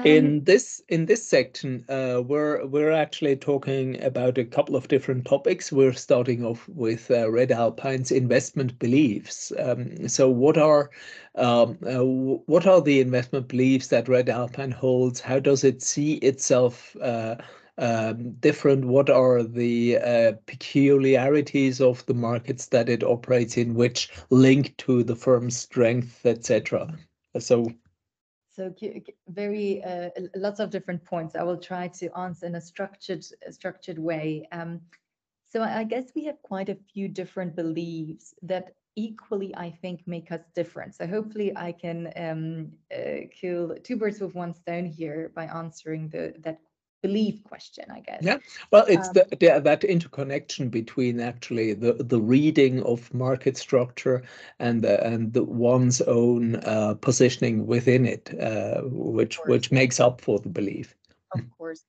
In 0.04 0.26
um, 0.26 0.44
this 0.44 0.82
in 0.88 1.06
this 1.06 1.26
section, 1.26 1.84
uh, 1.88 2.22
we're 2.26 2.64
we're 2.66 2.92
actually 2.92 3.36
talking 3.36 4.02
about 4.02 4.38
a 4.38 4.44
couple 4.44 4.74
of 4.76 4.88
different 4.88 5.26
topics. 5.26 5.70
We're 5.70 5.92
starting 5.92 6.44
off 6.44 6.68
with 6.68 7.10
uh, 7.10 7.26
Redalpine's 7.26 8.10
investment 8.10 8.78
beliefs. 8.78 9.52
Um, 9.58 10.08
so, 10.08 10.30
what 10.30 10.56
are 10.56 10.90
um, 11.34 11.78
uh, 11.86 12.04
what 12.04 12.66
are 12.66 12.80
the 12.80 13.00
investment 13.00 13.48
beliefs 13.48 13.88
that 13.88 14.06
Redalpine 14.06 14.72
holds? 14.72 15.20
How 15.20 15.38
does 15.38 15.64
it 15.64 15.82
see 15.82 16.14
itself? 16.14 16.96
Uh, 17.00 17.36
um, 17.76 18.32
different? 18.40 18.84
What 18.86 19.10
are 19.10 19.42
the 19.42 19.98
uh, 19.98 20.32
peculiarities 20.46 21.80
of 21.80 22.04
the 22.06 22.14
markets 22.14 22.66
that 22.66 22.88
it 22.88 23.02
operates 23.02 23.56
in, 23.56 23.74
which 23.74 24.10
link 24.30 24.76
to 24.78 25.02
the 25.02 25.16
firm's 25.16 25.56
strength, 25.56 26.24
etc. 26.24 26.96
So 27.38 27.70
so 28.60 28.74
very 29.28 29.82
uh, 29.82 30.10
lots 30.34 30.60
of 30.60 30.68
different 30.70 31.02
points. 31.04 31.34
I 31.34 31.42
will 31.42 31.56
try 31.56 31.88
to 31.88 32.18
answer 32.18 32.44
in 32.46 32.56
a 32.56 32.60
structured 32.60 33.24
structured 33.50 33.98
way. 33.98 34.46
Um, 34.52 34.80
so 35.48 35.62
I 35.62 35.84
guess 35.84 36.12
we 36.14 36.24
have 36.24 36.40
quite 36.42 36.68
a 36.68 36.76
few 36.92 37.08
different 37.08 37.56
beliefs 37.56 38.34
that 38.42 38.74
equally 38.96 39.56
I 39.56 39.70
think 39.70 40.02
make 40.06 40.30
us 40.30 40.42
different. 40.54 40.94
So 40.94 41.06
hopefully 41.06 41.56
I 41.56 41.72
can 41.72 42.12
um, 42.16 42.72
uh, 42.94 43.26
kill 43.40 43.76
two 43.82 43.96
birds 43.96 44.20
with 44.20 44.34
one 44.34 44.54
stone 44.54 44.84
here 44.84 45.32
by 45.34 45.46
answering 45.46 46.10
the 46.10 46.34
that 46.40 46.58
belief 47.02 47.42
question, 47.44 47.84
I 47.90 48.00
guess. 48.00 48.20
Yeah, 48.22 48.38
well, 48.70 48.84
it's 48.88 49.08
um, 49.08 49.14
the, 49.14 49.36
the, 49.36 49.60
that 49.60 49.84
interconnection 49.84 50.68
between 50.68 51.20
actually 51.20 51.74
the 51.74 51.94
the 51.94 52.20
reading 52.20 52.82
of 52.82 53.12
market 53.14 53.56
structure 53.56 54.22
and 54.58 54.82
the, 54.82 55.04
and 55.04 55.32
the 55.32 55.44
one's 55.44 56.00
own 56.02 56.56
uh, 56.56 56.94
positioning 56.94 57.66
within 57.66 58.06
it, 58.06 58.32
uh, 58.40 58.82
which 58.84 59.38
which 59.46 59.72
makes 59.72 60.00
up 60.00 60.20
for 60.20 60.38
the 60.38 60.48
belief. 60.48 60.94
Of 61.34 61.42
course. 61.56 61.84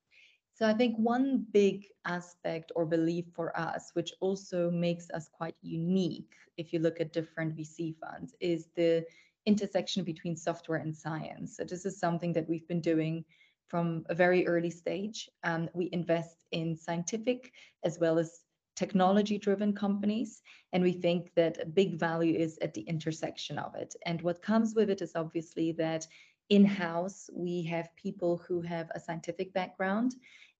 So 0.53 0.68
I 0.68 0.74
think 0.74 0.96
one 0.98 1.46
big 1.51 1.88
aspect 2.06 2.72
or 2.75 2.86
belief 2.86 3.25
for 3.34 3.58
us, 3.58 3.89
which 3.94 4.13
also 4.20 4.70
makes 4.70 5.10
us 5.10 5.27
quite 5.32 5.56
unique, 5.63 6.30
if 6.58 6.72
you 6.72 6.77
look 6.77 7.01
at 7.01 7.13
different 7.13 7.58
VC 7.58 7.96
funds, 7.98 8.36
is 8.39 8.68
the 8.75 9.03
intersection 9.48 10.03
between 10.03 10.38
software 10.38 10.77
and 10.77 10.96
science. 10.96 11.58
So 11.58 11.63
this 11.63 11.86
is 11.86 12.00
something 12.00 12.32
that 12.34 12.48
we've 12.48 12.68
been 12.68 12.82
doing 12.82 13.25
from 13.72 14.06
a 14.10 14.16
very 14.16 14.46
early 14.46 14.70
stage. 14.70 15.30
Um, 15.46 15.70
we 15.74 15.90
invest 15.94 16.44
in 16.51 16.75
scientific 16.75 17.54
as 17.86 17.98
well 18.00 18.20
as 18.20 18.42
technology 18.75 19.38
driven 19.38 19.74
companies. 19.74 20.42
And 20.74 20.84
we 20.84 20.92
think 20.92 21.34
that 21.36 21.58
a 21.62 21.66
big 21.66 21.98
value 21.98 22.38
is 22.38 22.60
at 22.62 22.74
the 22.74 22.82
intersection 22.82 23.58
of 23.58 23.75
it. 23.75 23.96
And 24.06 24.22
what 24.22 24.42
comes 24.42 24.75
with 24.75 24.90
it 24.90 25.01
is 25.01 25.13
obviously 25.16 25.72
that 25.74 26.06
in 26.50 26.66
house, 26.66 27.30
we 27.34 27.63
have 27.63 27.96
people 27.96 28.42
who 28.46 28.62
have 28.62 28.90
a 28.94 29.00
scientific 29.00 29.54
background 29.54 30.16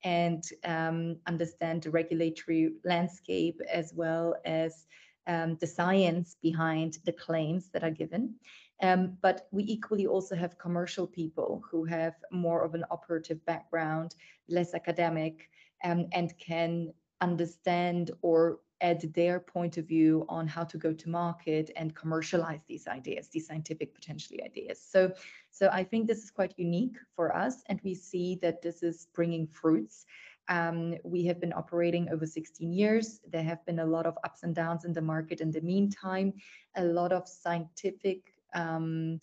and 0.06 0.44
um, 0.64 1.18
understand 1.28 1.84
the 1.84 1.92
regulatory 1.92 2.72
landscape 2.86 3.60
as 3.70 3.94
well 3.94 4.36
as 4.46 4.86
um, 5.28 5.58
the 5.60 5.68
science 5.68 6.38
behind 6.42 6.98
the 7.06 7.12
claims 7.12 7.70
that 7.74 7.84
are 7.84 7.92
given. 7.92 8.36
Um, 8.82 9.18
but 9.22 9.48
we 9.52 9.64
equally 9.64 10.08
also 10.08 10.36
have 10.36 10.58
commercial 10.58 11.06
people 11.06 11.64
who 11.70 11.86
have 11.86 12.16
more 12.32 12.64
of 12.64 12.74
an 12.74 12.84
operative 12.90 13.44
background, 13.46 14.16
less 14.50 14.74
academic, 14.74 15.50
um, 15.84 16.08
and 16.14 16.34
can 16.40 16.92
understand 17.22 18.12
or 18.22 18.60
add 18.82 19.14
their 19.14 19.40
point 19.40 19.78
of 19.78 19.88
view 19.88 20.26
on 20.28 20.48
how 20.48 20.64
to 20.64 20.78
go 20.78 20.92
to 20.92 21.10
market 21.10 21.70
and 21.76 21.96
commercialize 21.96 22.62
these 22.68 22.88
ideas, 22.88 23.30
these 23.30 23.46
scientific 23.46 23.94
potentially 23.94 24.44
ideas. 24.44 24.84
So, 24.84 25.14
so 25.52 25.70
I 25.72 25.84
think 25.84 26.08
this 26.08 26.24
is 26.24 26.32
quite 26.32 26.54
unique 26.58 26.98
for 27.16 27.36
us, 27.36 27.62
and 27.68 27.80
we 27.84 27.94
see 27.94 28.40
that 28.42 28.64
this 28.64 28.82
is 28.82 29.08
bringing 29.14 29.48
fruits. 29.48 30.06
Um, 30.50 30.96
we 31.04 31.24
have 31.26 31.40
been 31.40 31.54
operating 31.54 32.10
over 32.10 32.26
16 32.26 32.74
years. 32.74 33.22
There 33.30 33.44
have 33.44 33.64
been 33.66 33.80
a 33.80 33.86
lot 33.86 34.08
of 34.08 34.18
ups 34.24 34.42
and 34.44 34.56
downs 34.56 34.84
in 34.84 34.94
the 34.94 35.02
market 35.02 35.40
in 35.40 35.52
the 35.52 35.62
meantime, 35.62 36.34
a 36.76 36.84
lot 36.84 37.12
of 37.14 37.28
scientific 37.28 38.31
um, 38.54 39.20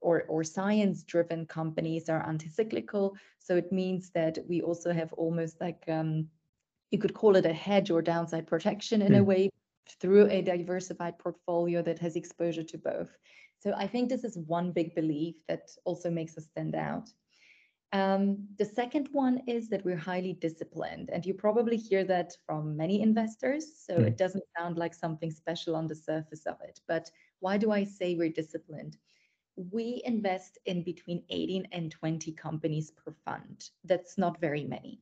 or, 0.00 0.24
or 0.28 0.44
science 0.44 1.02
driven 1.02 1.46
companies 1.46 2.08
are 2.08 2.26
anti-cyclical. 2.26 3.16
So 3.38 3.56
it 3.56 3.72
means 3.72 4.10
that 4.10 4.38
we 4.48 4.60
also 4.60 4.92
have 4.92 5.12
almost 5.14 5.60
like 5.60 5.82
um, 5.88 6.28
you 6.90 6.98
could 6.98 7.14
call 7.14 7.36
it 7.36 7.46
a 7.46 7.52
hedge 7.52 7.90
or 7.90 8.02
downside 8.02 8.46
protection 8.46 9.02
in 9.02 9.12
mm. 9.12 9.16
a 9.16 9.20
hmm. 9.20 9.26
way 9.26 9.50
through 10.00 10.28
a 10.30 10.42
diversified 10.42 11.18
portfolio 11.18 11.82
that 11.82 11.98
has 11.98 12.16
exposure 12.16 12.62
to 12.62 12.78
both. 12.78 13.10
So 13.58 13.72
I 13.76 13.86
think 13.86 14.08
this 14.08 14.24
is 14.24 14.36
one 14.38 14.72
big 14.72 14.94
belief 14.94 15.36
that 15.48 15.70
also 15.84 16.10
makes 16.10 16.36
us 16.36 16.44
stand 16.44 16.74
out. 16.74 17.08
Um, 17.92 18.48
the 18.58 18.64
second 18.64 19.08
one 19.12 19.42
is 19.46 19.68
that 19.68 19.84
we're 19.84 19.96
highly 19.96 20.32
disciplined, 20.32 21.10
and 21.12 21.24
you 21.24 21.32
probably 21.32 21.76
hear 21.76 22.04
that 22.04 22.32
from 22.44 22.76
many 22.76 23.00
investors. 23.00 23.66
So 23.86 23.96
mm. 23.96 24.06
it 24.06 24.18
doesn't 24.18 24.44
sound 24.58 24.76
like 24.76 24.94
something 24.94 25.30
special 25.30 25.76
on 25.76 25.86
the 25.86 25.94
surface 25.94 26.44
of 26.44 26.56
it. 26.62 26.80
But 26.88 27.10
why 27.40 27.56
do 27.56 27.70
I 27.70 27.84
say 27.84 28.14
we're 28.14 28.30
disciplined? 28.30 28.96
We 29.56 30.02
invest 30.04 30.58
in 30.66 30.82
between 30.82 31.24
18 31.30 31.68
and 31.72 31.90
20 31.90 32.32
companies 32.32 32.90
per 32.90 33.14
fund. 33.24 33.68
That's 33.84 34.18
not 34.18 34.40
very 34.40 34.64
many. 34.64 35.00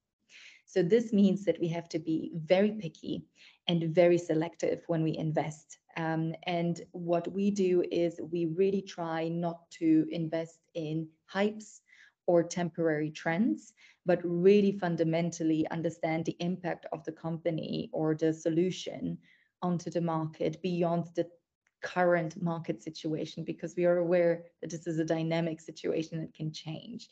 So 0.65 0.83
this 0.83 1.13
means 1.13 1.45
that 1.45 1.61
we 1.61 1.69
have 1.69 1.89
to 1.91 1.99
be 1.99 2.33
very 2.35 2.73
picky 2.73 3.27
and 3.69 3.95
very 3.95 4.19
selective 4.19 4.83
when 4.87 5.03
we 5.03 5.17
invest. 5.17 5.79
Um, 5.97 6.35
and 6.45 6.81
what 6.93 7.31
we 7.31 7.51
do 7.51 7.85
is 7.91 8.19
we 8.31 8.47
really 8.47 8.81
try 8.81 9.29
not 9.29 9.71
to 9.73 10.07
invest 10.11 10.61
in 10.75 11.09
hypes 11.33 11.81
or 12.27 12.43
temporary 12.43 13.11
trends, 13.11 13.75
but 14.07 14.21
really 14.25 14.73
fundamentally 14.73 15.67
understand 15.71 16.25
the 16.25 16.37
impact 16.41 16.87
of 16.93 17.05
the 17.05 17.13
company 17.13 17.91
or 17.93 18.15
the 18.15 18.33
solution 18.33 19.19
onto 19.61 19.91
the 19.91 20.01
market 20.01 20.61
beyond 20.63 21.07
the 21.15 21.29
current 21.83 22.41
market 22.43 22.83
situation 22.83 23.45
because 23.45 23.75
we 23.77 23.85
are 23.85 23.99
aware 23.99 24.45
that 24.61 24.71
this 24.71 24.87
is 24.87 24.99
a 24.99 25.05
dynamic 25.05 25.61
situation 25.61 26.21
that 26.21 26.35
can 26.35 26.53
change. 26.53 27.09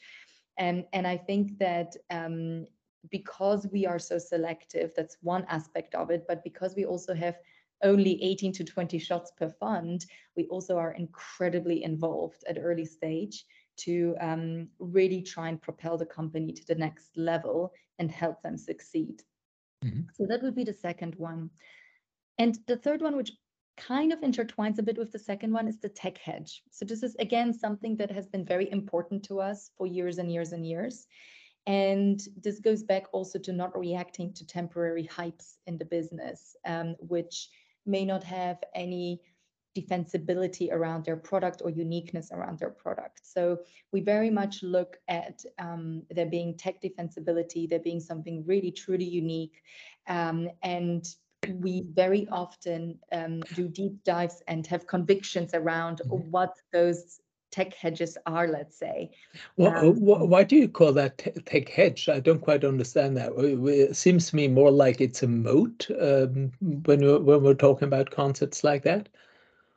And, 0.59 0.85
and 0.93 1.07
I 1.07 1.17
think 1.17 1.59
that 1.59 1.95
um, 2.11 2.67
because 3.11 3.67
we 3.73 3.87
are 3.87 3.99
so 3.99 4.19
selective, 4.19 4.93
that's 4.97 5.17
one 5.23 5.45
aspect 5.49 5.95
of 5.95 6.11
it, 6.11 6.25
but 6.29 6.45
because 6.45 6.75
we 6.77 6.85
also 6.85 7.15
have 7.15 7.37
only 7.83 8.23
18 8.23 8.53
to 8.53 8.65
20 8.65 8.99
shots 8.99 9.33
per 9.39 9.49
fund, 9.49 10.05
we 10.37 10.47
also 10.47 10.77
are 10.77 10.93
incredibly 10.93 11.83
involved 11.83 12.45
at 12.47 12.59
early 12.61 12.85
stage 12.85 13.45
to 13.79 14.15
um, 14.21 14.69
really 14.79 15.23
try 15.23 15.49
and 15.49 15.62
propel 15.62 15.97
the 15.97 16.07
company 16.07 16.53
to 16.53 16.67
the 16.67 16.75
next 16.75 17.17
level 17.17 17.73
and 17.99 18.11
help 18.11 18.43
them 18.43 18.59
succeed. 18.59 19.23
Mm-hmm. 19.85 20.00
So 20.15 20.27
that 20.27 20.43
would 20.43 20.55
be 20.55 20.65
the 20.65 20.75
second 20.75 21.15
one. 21.17 21.50
And 22.39 22.59
the 22.67 22.77
third 22.77 23.00
one, 23.00 23.17
which 23.17 23.33
kind 23.77 24.12
of 24.12 24.21
intertwines 24.21 24.79
a 24.79 24.83
bit 24.83 24.99
with 24.99 25.12
the 25.12 25.19
second 25.19 25.53
one, 25.53 25.69
is 25.69 25.79
the 25.79 25.89
tech 25.89 26.19
hedge. 26.19 26.62
So 26.71 26.85
this 26.85 27.03
is 27.03 27.15
again 27.17 27.53
something 27.53 27.97
that 27.97 28.11
has 28.11 28.27
been 28.27 28.45
very 28.45 28.71
important 28.71 29.25
to 29.25 29.41
us 29.41 29.71
for 29.77 29.87
years 29.87 30.19
and 30.19 30.31
years 30.31 30.53
and 30.53 30.67
years. 30.67 31.07
And 31.67 32.21
this 32.43 32.59
goes 32.61 32.83
back 32.83 33.05
also 33.12 33.39
to 33.39 33.53
not 33.53 33.79
reacting 33.79 34.33
to 34.35 34.47
temporary 34.47 35.07
hypes 35.07 35.57
in 35.67 35.79
the 35.79 35.85
business, 35.85 36.57
um, 36.67 36.97
which 37.00 37.49
may 37.87 38.05
not 38.05 38.25
have 38.25 38.59
any 38.75 39.21
defensibility 39.77 40.73
around 40.73 41.05
their 41.05 41.17
product 41.17 41.62
or 41.65 41.71
uniqueness 41.71 42.31
around 42.33 42.59
their 42.59 42.71
product. 42.71 43.21
So 43.23 43.61
we 43.93 44.00
very 44.00 44.31
much 44.31 44.62
look 44.62 44.99
at 45.07 45.45
um, 45.59 46.03
there 46.11 46.27
being 46.27 46.57
tech 46.57 46.83
defensibility, 46.83 47.69
there 47.69 47.79
being 47.79 48.00
something 48.00 48.45
really 48.47 48.73
truly 48.73 49.05
unique. 49.05 49.62
Um, 50.09 50.49
and 50.62 51.07
we 51.49 51.85
very 51.92 52.28
often 52.30 52.99
um, 53.12 53.40
do 53.54 53.68
deep 53.68 54.02
dives 54.04 54.42
and 54.49 54.66
have 54.66 54.87
convictions 54.87 55.54
around 55.54 56.00
mm-hmm. 56.04 56.30
what 56.30 56.56
those 56.73 57.20
tech 57.50 57.75
hedges 57.75 58.16
are, 58.26 58.47
let's 58.47 58.76
say. 58.76 59.11
Well, 59.56 59.88
um, 59.88 59.97
why 59.97 60.44
do 60.44 60.56
you 60.56 60.68
call 60.68 60.92
that 60.92 61.18
tech 61.47 61.68
hedge? 61.68 62.09
I 62.09 62.20
don't 62.20 62.40
quite 62.40 62.64
understand 62.64 63.16
that. 63.16 63.32
It 63.37 63.97
seems 63.97 64.30
to 64.30 64.37
me 64.37 64.49
more 64.49 64.70
like 64.70 65.00
it's 65.00 65.23
a 65.23 65.28
moat 65.28 65.88
um, 66.00 66.52
when 66.61 67.00
we're, 67.00 67.18
when 67.18 67.42
we're 67.42 67.54
talking 67.54 67.88
about 67.88 68.11
concepts 68.11 68.62
like 68.62 68.82
that. 68.85 69.09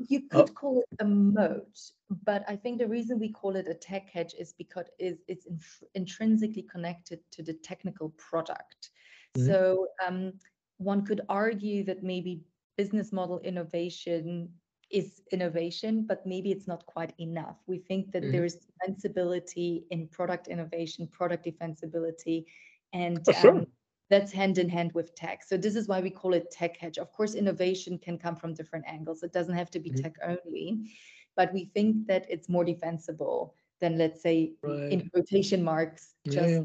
You 0.08 0.22
could 0.22 0.50
oh. 0.50 0.54
call 0.54 0.80
it 0.80 0.98
a 1.00 1.06
moat, 1.06 1.80
but 2.26 2.44
I 2.48 2.56
think 2.56 2.80
the 2.80 2.88
reason 2.88 3.20
we 3.20 3.30
call 3.30 3.56
it 3.56 3.68
a 3.68 3.74
tech 3.74 4.10
hedge 4.10 4.36
is 4.38 4.54
because 4.54 4.86
it's 5.00 5.48
intrinsically 5.96 6.64
connected 6.64 7.20
to 7.32 7.44
the 7.44 7.54
technical 7.54 8.10
product. 8.18 8.90
Mm-hmm. 9.36 9.48
So 9.48 9.88
um, 10.06 10.34
one 10.78 11.06
could 11.06 11.22
argue 11.30 11.84
that 11.86 12.04
maybe 12.04 12.42
business 12.78 13.12
model 13.12 13.40
innovation 13.40 14.50
is 14.90 15.22
innovation, 15.32 16.06
but 16.08 16.26
maybe 16.26 16.52
it's 16.52 16.68
not 16.68 16.86
quite 16.86 17.14
enough. 17.20 17.58
We 17.68 17.80
think 17.80 18.12
that 18.12 18.22
mm-hmm. 18.22 18.32
there 18.32 18.46
is 18.46 18.60
defensibility 18.68 19.84
in 19.90 20.08
product 20.08 20.48
innovation, 20.48 21.08
product 21.08 21.46
defensibility, 21.46 22.46
and 22.94 23.20
oh, 23.28 23.32
sure. 23.34 23.52
um, 23.52 23.68
that's 24.10 24.32
hand 24.32 24.60
in 24.60 24.70
hand 24.70 24.92
with 24.94 25.16
tech. 25.16 25.44
So 25.44 25.58
this 25.58 25.76
is 25.76 25.88
why 25.88 26.00
we 26.00 26.12
call 26.12 26.34
it 26.34 26.52
tech 26.52 26.78
hedge. 26.78 27.00
Of 27.00 27.12
course, 27.12 27.34
innovation 27.34 27.98
can 27.98 28.18
come 28.20 28.36
from 28.36 28.54
different 28.54 28.86
angles. 28.88 29.24
It 29.24 29.34
doesn't 29.34 29.56
have 29.56 29.72
to 29.72 29.80
be 29.80 29.90
mm-hmm. 29.90 30.04
tech 30.04 30.16
only, 30.24 30.92
but 31.36 31.52
we 31.54 31.72
think 31.74 32.08
that 32.08 32.28
it's 32.30 32.48
more 32.48 32.64
defensible 32.64 33.56
than 33.82 33.98
let's 33.98 34.22
say 34.22 34.54
right. 34.62 34.92
in 34.92 35.10
quotation 35.10 35.64
marks 35.64 36.14
just 36.28 36.50
yeah. 36.50 36.62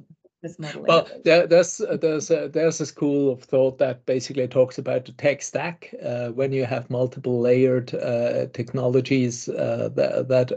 Well, 0.87 1.09
there, 1.25 1.47
there's 1.47 1.78
there's 1.78 2.30
a, 2.30 2.49
there's 2.49 2.80
a 2.80 2.87
school 2.87 3.33
of 3.33 3.42
thought 3.42 3.78
that 3.78 4.07
basically 4.07 4.47
talks 4.49 4.78
about 4.78 5.04
the 5.04 5.12
tech 5.12 5.42
stack. 5.42 5.92
Uh, 6.02 6.28
when 6.28 6.52
you 6.52 6.64
have 6.64 6.90
multiple 6.90 7.40
layered 7.40 7.95
uh, 7.95 8.47
technologies 8.52 9.49
uh, 9.49 9.88
that, 9.95 10.28
that 10.28 10.52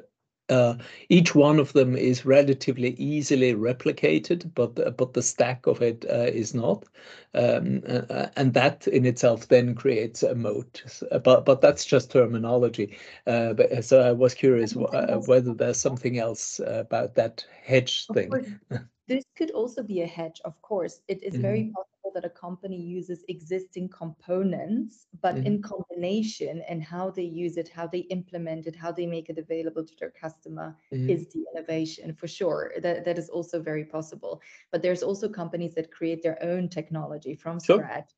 uh, 0.49 0.77
each 1.09 1.33
one 1.33 1.59
of 1.59 1.73
them 1.73 1.95
is 1.95 2.25
relatively 2.25 2.89
easily 2.95 3.53
replicated, 3.53 4.51
but 4.53 4.97
but 4.97 5.13
the 5.13 5.21
stack 5.21 5.65
of 5.65 5.81
it 5.81 6.05
uh, 6.09 6.29
is 6.31 6.53
not, 6.53 6.85
um, 7.33 7.81
uh, 7.87 8.27
and 8.35 8.53
that 8.53 8.87
in 8.87 9.05
itself 9.05 9.47
then 9.47 9.73
creates 9.75 10.23
a 10.23 10.35
moat. 10.35 10.83
But 11.23 11.45
but 11.45 11.61
that's 11.61 11.85
just 11.85 12.11
terminology. 12.11 12.97
Uh, 13.25 13.53
but, 13.53 13.83
so 13.85 14.01
I 14.01 14.11
was 14.11 14.33
curious 14.33 14.75
whether 14.75 15.53
there's 15.53 15.77
something 15.79 16.17
else 16.17 16.59
about 16.65 17.15
that 17.15 17.45
hedge 17.63 18.07
thing. 18.07 18.59
This 19.15 19.25
could 19.37 19.51
also 19.51 19.83
be 19.83 20.01
a 20.01 20.07
hedge, 20.07 20.39
of 20.45 20.61
course. 20.61 21.01
It 21.07 21.23
is 21.23 21.33
mm-hmm. 21.33 21.41
very 21.41 21.63
possible 21.75 22.11
that 22.15 22.25
a 22.25 22.29
company 22.29 22.79
uses 22.79 23.23
existing 23.27 23.89
components, 23.89 25.07
but 25.21 25.35
mm-hmm. 25.35 25.47
in 25.47 25.61
combination 25.61 26.61
and 26.67 26.83
how 26.83 27.09
they 27.09 27.23
use 27.23 27.57
it, 27.57 27.69
how 27.69 27.87
they 27.87 27.99
implement 28.17 28.67
it, 28.67 28.75
how 28.75 28.91
they 28.91 29.05
make 29.05 29.29
it 29.29 29.37
available 29.37 29.85
to 29.85 29.93
their 29.99 30.11
customer 30.11 30.75
mm-hmm. 30.93 31.09
is 31.09 31.27
the 31.29 31.43
innovation 31.53 32.13
for 32.13 32.27
sure. 32.27 32.73
That, 32.81 33.05
that 33.05 33.17
is 33.17 33.29
also 33.29 33.61
very 33.61 33.85
possible. 33.85 34.41
But 34.71 34.81
there's 34.81 35.03
also 35.03 35.29
companies 35.29 35.73
that 35.75 35.91
create 35.91 36.21
their 36.23 36.41
own 36.43 36.69
technology 36.69 37.35
from 37.35 37.59
sure. 37.59 37.77
scratch. 37.77 38.11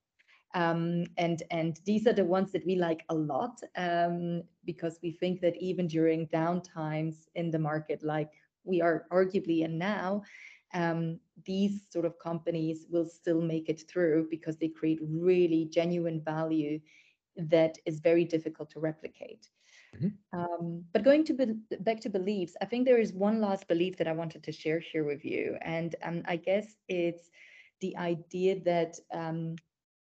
Um, 0.56 1.06
and 1.18 1.42
and 1.50 1.80
these 1.84 2.06
are 2.06 2.14
the 2.14 2.26
ones 2.26 2.52
that 2.52 2.66
we 2.66 2.76
like 2.76 3.04
a 3.10 3.16
lot 3.16 3.60
um, 3.76 4.44
because 4.66 5.00
we 5.02 5.12
think 5.12 5.42
that 5.42 5.56
even 5.58 5.88
during 5.88 6.28
downtimes 6.28 7.16
in 7.34 7.50
the 7.50 7.58
market, 7.58 8.04
like 8.04 8.30
we 8.64 8.82
are 8.82 9.06
arguably 9.12 9.62
in 9.62 9.78
now, 9.78 10.22
um, 10.74 11.20
these 11.46 11.86
sort 11.90 12.06
of 12.06 12.18
companies 12.20 12.86
will 12.90 13.06
still 13.06 13.42
make 13.42 13.70
it 13.70 13.84
through 13.90 14.28
because 14.30 14.58
they 14.58 14.68
create 14.68 15.00
really 15.02 15.66
genuine 15.72 16.22
value 16.22 16.80
that 17.36 17.78
is 17.86 18.00
very 18.00 18.26
difficult 18.26 18.70
to 18.72 18.80
replicate. 18.80 19.50
Mm-hmm. 19.96 20.40
Um, 20.40 20.84
but 20.92 21.04
going 21.04 21.24
to 21.26 21.34
be, 21.34 21.46
back 21.82 22.00
to 22.02 22.10
beliefs, 22.10 22.56
I 22.62 22.66
think 22.66 22.86
there 22.86 23.00
is 23.00 23.14
one 23.14 23.42
last 23.42 23.68
belief 23.68 23.98
that 23.98 24.08
I 24.08 24.14
wanted 24.14 24.44
to 24.44 24.52
share 24.52 24.80
here 24.80 25.04
with 25.04 25.24
you, 25.24 25.58
and 25.62 25.96
um, 26.04 26.24
I 26.26 26.38
guess 26.38 26.66
it's 26.88 27.30
the 27.82 27.96
idea 27.98 28.60
that 28.62 28.96
um, 29.14 29.56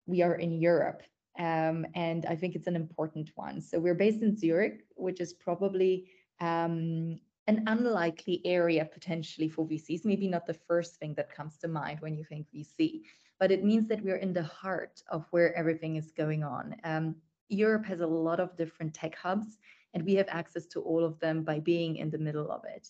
we 0.07 0.23
are 0.23 0.37
in 0.37 0.53
Europe, 0.53 1.03
um, 1.39 1.87
and 1.95 2.25
I 2.27 2.37
think 2.37 2.55
it's 2.55 2.69
an 2.69 2.77
important 2.77 3.31
one. 3.35 3.61
So 3.61 3.79
we're 3.79 3.95
based 3.95 4.23
in 4.23 4.37
Zurich, 4.37 4.85
which 4.95 5.21
is 5.21 5.35
probably 5.35 6.09
um, 6.41 7.19
an 7.47 7.65
unlikely 7.67 8.41
area 8.45 8.85
potentially 8.85 9.49
for 9.49 9.67
VCs, 9.67 10.05
maybe 10.05 10.29
not 10.29 10.47
the 10.47 10.55
first 10.55 10.97
thing 10.97 11.15
that 11.15 11.35
comes 11.35 11.59
to 11.59 11.69
mind 11.69 12.01
when 12.01 12.15
you 12.17 12.25
think 12.25 12.47
VC, 12.55 13.03
but 13.41 13.51
it 13.51 13.65
means 13.65 13.89
that 13.89 14.03
we're 14.03 14.17
in 14.17 14.33
the 14.33 14.45
heart 14.45 15.03
of 15.11 15.27
where 15.31 15.55
everything 15.57 15.97
is 15.97 16.13
going 16.13 16.45
on. 16.45 16.77
Um, 16.85 17.17
Europe 17.49 17.85
has 17.87 18.01
a 18.01 18.07
lot 18.07 18.41
of 18.41 18.57
different 18.57 18.95
tech 18.95 19.17
hubs, 19.17 19.59
and 19.95 20.05
we 20.05 20.15
have 20.15 20.29
access 20.29 20.67
to 20.67 20.81
all 20.81 21.05
of 21.05 21.19
them 21.19 21.43
by 21.43 21.59
being 21.59 21.97
in 21.97 22.11
the 22.11 22.19
middle 22.19 22.51
of 22.51 22.63
it. 22.65 22.89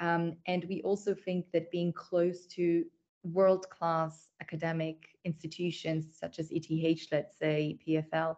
Um, 0.00 0.36
and 0.46 0.64
we 0.68 0.82
also 0.82 1.14
think 1.14 1.46
that 1.52 1.70
being 1.70 1.92
close 1.92 2.46
to 2.48 2.84
world 3.22 3.68
class 3.70 4.28
academic 4.40 5.06
institutions 5.24 6.16
such 6.18 6.38
as 6.38 6.50
ETH, 6.50 7.08
let's 7.10 7.38
say, 7.38 7.78
EPFL, 7.88 8.36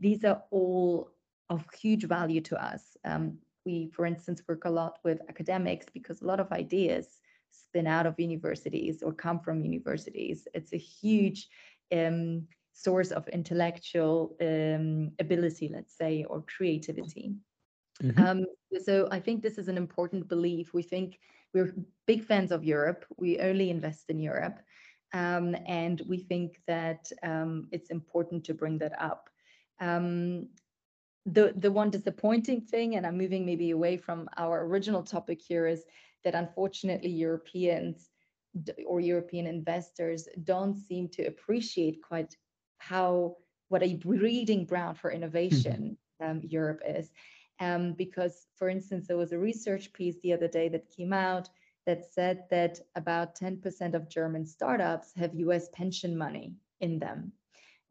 these 0.00 0.24
are 0.24 0.42
all 0.50 1.10
of 1.50 1.64
huge 1.80 2.04
value 2.04 2.40
to 2.40 2.62
us. 2.62 2.96
Um, 3.04 3.38
we, 3.64 3.90
for 3.94 4.06
instance, 4.06 4.42
work 4.48 4.64
a 4.64 4.70
lot 4.70 4.98
with 5.04 5.20
academics 5.28 5.86
because 5.92 6.22
a 6.22 6.26
lot 6.26 6.40
of 6.40 6.52
ideas 6.52 7.20
spin 7.50 7.86
out 7.86 8.06
of 8.06 8.18
universities 8.18 9.02
or 9.02 9.12
come 9.12 9.40
from 9.40 9.62
universities. 9.62 10.46
It's 10.54 10.72
a 10.72 10.78
huge 10.78 11.48
um, 11.92 12.46
source 12.72 13.10
of 13.10 13.28
intellectual 13.28 14.36
um, 14.40 15.12
ability, 15.20 15.70
let's 15.72 15.96
say, 15.96 16.24
or 16.28 16.42
creativity. 16.42 17.34
Mm-hmm. 18.02 18.22
Um, 18.22 18.44
so 18.82 19.08
I 19.10 19.20
think 19.20 19.42
this 19.42 19.58
is 19.58 19.68
an 19.68 19.76
important 19.76 20.28
belief. 20.28 20.74
We 20.74 20.82
think 20.82 21.18
we're 21.52 21.74
big 22.06 22.24
fans 22.24 22.50
of 22.50 22.64
Europe. 22.64 23.04
We 23.16 23.38
only 23.38 23.70
invest 23.70 24.10
in 24.10 24.18
Europe. 24.18 24.58
Um, 25.12 25.56
and 25.66 26.02
we 26.08 26.18
think 26.18 26.60
that 26.66 27.08
um, 27.22 27.68
it's 27.70 27.90
important 27.90 28.42
to 28.44 28.54
bring 28.54 28.78
that 28.78 29.00
up. 29.00 29.30
Um, 29.80 30.48
the 31.26 31.54
the 31.56 31.72
one 31.72 31.90
disappointing 31.90 32.60
thing, 32.60 32.96
and 32.96 33.06
I'm 33.06 33.16
moving 33.16 33.46
maybe 33.46 33.70
away 33.70 33.96
from 33.96 34.28
our 34.36 34.64
original 34.64 35.02
topic 35.02 35.40
here, 35.40 35.66
is 35.66 35.84
that 36.24 36.34
unfortunately 36.34 37.10
Europeans 37.10 38.10
or 38.86 39.00
European 39.00 39.46
investors 39.46 40.28
don't 40.44 40.76
seem 40.76 41.08
to 41.08 41.24
appreciate 41.24 42.02
quite 42.02 42.36
how 42.78 43.36
what 43.68 43.82
a 43.82 43.94
breeding 43.94 44.64
ground 44.64 44.98
for 44.98 45.10
innovation 45.10 45.96
mm-hmm. 46.22 46.30
um, 46.30 46.40
Europe 46.44 46.82
is. 46.86 47.10
Um, 47.60 47.92
because, 47.92 48.46
for 48.56 48.68
instance, 48.68 49.06
there 49.06 49.16
was 49.16 49.32
a 49.32 49.38
research 49.38 49.92
piece 49.92 50.16
the 50.20 50.32
other 50.32 50.48
day 50.48 50.68
that 50.68 50.90
came 50.94 51.12
out 51.12 51.48
that 51.86 52.04
said 52.04 52.44
that 52.50 52.80
about 52.96 53.38
10% 53.38 53.94
of 53.94 54.08
German 54.08 54.44
startups 54.44 55.12
have 55.16 55.34
US 55.34 55.68
pension 55.72 56.16
money 56.16 56.54
in 56.80 56.98
them 56.98 57.32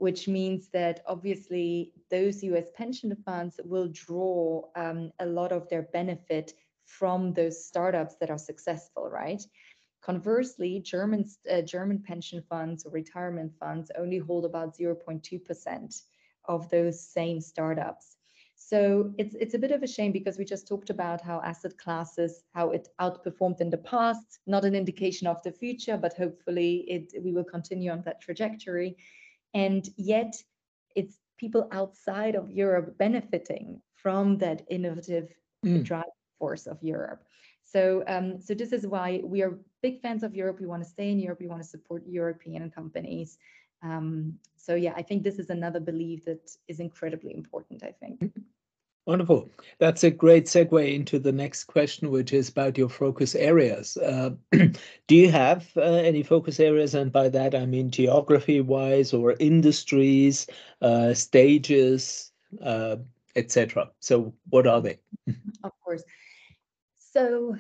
which 0.04 0.28
means 0.28 0.68
that 0.68 1.00
obviously 1.08 1.94
those 2.12 2.44
US 2.44 2.70
pension 2.76 3.16
funds 3.26 3.58
will 3.64 3.88
draw 3.88 4.66
um, 4.76 5.14
a 5.22 5.26
lot 5.26 5.54
of 5.54 5.70
their 5.70 5.84
benefit 5.94 6.54
from 6.84 7.32
those 7.32 7.66
startups 7.66 8.16
that 8.20 8.30
are 8.30 8.38
successful, 8.38 9.10
right? 9.10 9.42
Conversely, 10.02 10.82
German, 10.82 11.24
uh, 11.50 11.62
German 11.62 12.04
pension 12.06 12.44
funds 12.50 12.86
or 12.86 12.92
retirement 12.92 13.54
funds 13.58 13.92
only 13.98 14.18
hold 14.18 14.44
about 14.44 14.76
0.2% 14.78 16.02
of 16.50 16.70
those 16.70 17.00
same 17.00 17.40
startups. 17.40 18.18
So 18.58 19.14
it's 19.18 19.36
it's 19.36 19.54
a 19.54 19.64
bit 19.64 19.72
of 19.72 19.84
a 19.84 19.94
shame 19.96 20.12
because 20.12 20.38
we 20.38 20.44
just 20.44 20.68
talked 20.68 20.90
about 20.90 21.22
how 21.22 21.42
asset 21.42 21.78
classes, 21.78 22.44
how 22.54 22.72
it 22.72 22.90
outperformed 23.00 23.62
in 23.62 23.70
the 23.70 23.84
past, 23.94 24.40
not 24.48 24.66
an 24.66 24.76
indication 24.76 25.28
of 25.28 25.42
the 25.44 25.52
future, 25.52 25.98
but 25.98 26.18
hopefully 26.18 26.72
it 26.96 27.14
we 27.24 27.32
will 27.32 27.50
continue 27.56 27.92
on 27.92 28.02
that 28.02 28.20
trajectory. 28.20 28.98
And 29.54 29.88
yet, 29.98 30.36
it's 30.96 31.18
people 31.38 31.68
outside 31.72 32.36
of 32.36 32.52
Europe 32.52 32.98
benefiting 32.98 33.82
from 33.94 34.38
that 34.40 34.62
innovative 34.70 35.30
mm. 35.66 35.84
driving 35.84 36.10
force 36.40 36.68
of 36.68 36.78
Europe. 36.82 37.24
So, 37.64 38.04
um, 38.08 38.40
so 38.42 38.54
this 38.54 38.72
is 38.72 38.86
why 38.86 39.22
we 39.24 39.42
are 39.42 39.58
big 39.82 40.02
fans 40.02 40.24
of 40.24 40.36
Europe. 40.36 40.60
We 40.60 40.68
want 40.68 40.84
to 40.84 40.90
stay 40.90 41.10
in 41.10 41.20
Europe. 41.20 41.40
We 41.40 41.48
want 41.48 41.62
to 41.62 41.68
support 41.68 42.04
European 42.06 42.70
companies. 42.70 43.38
Um, 43.82 44.40
so, 44.58 44.76
yeah, 44.76 44.94
I 44.96 45.02
think 45.02 45.24
this 45.24 45.40
is 45.40 45.50
another 45.50 45.80
belief 45.80 46.24
that 46.26 46.50
is 46.68 46.80
incredibly 46.80 47.34
important. 47.34 47.84
I 47.84 47.92
think. 47.92 48.32
Wonderful. 49.06 49.50
That's 49.80 50.06
a 50.06 50.12
great 50.12 50.46
segue 50.46 50.96
into 50.96 51.20
the 51.20 51.34
next 51.34 51.66
question, 51.66 52.10
which 52.10 52.32
is 52.32 52.48
about 52.48 52.78
your 52.78 52.88
focus 52.88 53.36
areas. 53.36 53.98
Uh, 53.98 54.32
do 54.52 55.16
you 55.16 55.30
have 55.30 55.70
uh, 55.76 55.82
any 55.82 56.24
focus 56.24 56.60
areas? 56.60 56.96
And 56.96 57.12
by 57.12 57.28
that, 57.30 57.54
I 57.54 57.66
mean 57.66 57.92
geography 57.92 58.62
wise 58.62 59.14
or 59.14 59.36
industries, 59.42 60.48
uh, 60.82 61.14
stages, 61.14 62.32
uh, 62.62 62.96
etc. 63.36 63.92
So, 64.00 64.34
what 64.50 64.68
are 64.68 64.80
they? 64.80 65.00
of 65.64 65.72
course. 65.84 66.04
So, 66.98 67.58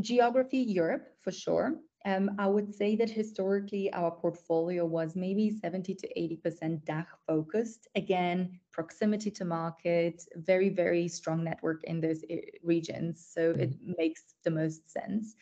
geography, 0.00 0.58
Europe 0.58 1.06
for 1.20 1.30
sure. 1.30 1.74
Um, 2.06 2.32
I 2.38 2.46
would 2.46 2.74
say 2.74 2.96
that 2.96 3.08
historically 3.08 3.90
our 3.94 4.10
portfolio 4.10 4.84
was 4.84 5.16
maybe 5.16 5.50
70 5.50 5.94
to 5.94 6.08
80% 6.18 6.84
DACH 6.84 7.08
focused. 7.26 7.88
Again, 7.96 8.58
proximity 8.70 9.30
to 9.30 9.44
market, 9.44 10.22
very, 10.36 10.68
very 10.68 11.08
strong 11.08 11.42
network 11.42 11.82
in 11.84 12.00
those 12.00 12.22
eh, 12.28 12.40
regions. 12.62 13.26
So 13.32 13.52
mm-hmm. 13.52 13.60
it 13.60 13.74
makes 13.96 14.34
the 14.44 14.50
most 14.50 14.90
sense. 14.90 15.34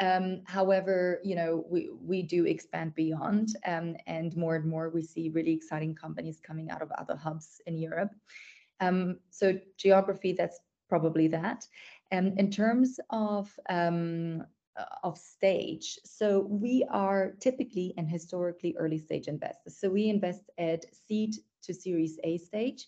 Um, 0.00 0.42
however, 0.44 1.20
you 1.24 1.36
know, 1.36 1.64
we, 1.68 1.90
we 2.00 2.22
do 2.22 2.46
expand 2.46 2.94
beyond 2.94 3.56
um, 3.66 3.96
and 4.06 4.36
more 4.36 4.56
and 4.56 4.64
more 4.64 4.90
we 4.90 5.02
see 5.02 5.30
really 5.30 5.52
exciting 5.52 5.94
companies 5.94 6.40
coming 6.40 6.70
out 6.70 6.82
of 6.82 6.90
other 6.92 7.16
hubs 7.16 7.60
in 7.66 7.76
Europe. 7.76 8.10
Um, 8.80 9.18
so 9.30 9.58
geography, 9.78 10.32
that's 10.32 10.60
probably 10.88 11.28
that. 11.28 11.66
And 12.10 12.32
um, 12.32 12.38
in 12.38 12.50
terms 12.50 13.00
of 13.10 13.52
um, 13.68 14.44
of 15.02 15.18
stage. 15.18 15.98
So 16.04 16.40
we 16.40 16.84
are 16.90 17.32
typically 17.40 17.94
and 17.96 18.08
historically 18.08 18.74
early 18.78 18.98
stage 18.98 19.28
investors. 19.28 19.78
So 19.78 19.88
we 19.88 20.08
invest 20.08 20.50
at 20.58 20.84
seed 20.94 21.34
to 21.62 21.74
Series 21.74 22.18
A 22.24 22.38
stage. 22.38 22.86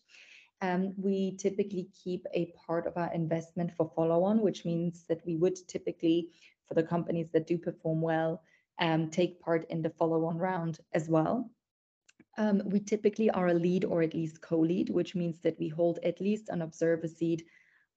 Um, 0.63 0.95
we 0.97 1.37
typically 1.37 1.89
keep 2.03 2.27
a 2.33 2.53
part 2.67 2.87
of 2.87 2.97
our 2.97 3.13
investment 3.13 3.73
for 3.77 3.91
follow 3.95 4.25
on, 4.25 4.41
which 4.41 4.65
means 4.65 5.05
that 5.09 5.25
we 5.27 5.37
would 5.37 5.57
typically, 5.69 6.31
for 6.67 6.75
the 6.75 6.83
companies 6.83 7.31
that 7.33 7.47
do 7.47 7.59
perform 7.59 8.01
well, 8.01 8.43
um, 8.79 9.11
take 9.11 9.41
part 9.41 9.67
in 9.71 9.83
the 9.83 9.91
follow 9.91 10.25
on 10.25 10.39
round 10.39 10.79
as 10.93 11.09
well. 11.09 11.51
Um, 12.39 12.63
we 12.67 12.81
typically 12.81 13.31
are 13.31 13.49
a 13.49 13.55
lead 13.55 13.85
or 13.85 14.03
at 14.03 14.15
least 14.15 14.41
co 14.41 14.59
lead, 14.59 14.91
which 14.91 15.15
means 15.15 15.41
that 15.41 15.59
we 15.59 15.69
hold 15.69 15.99
at 16.03 16.21
least 16.21 16.49
an 16.49 16.63
observer 16.63 17.09
seat 17.09 17.45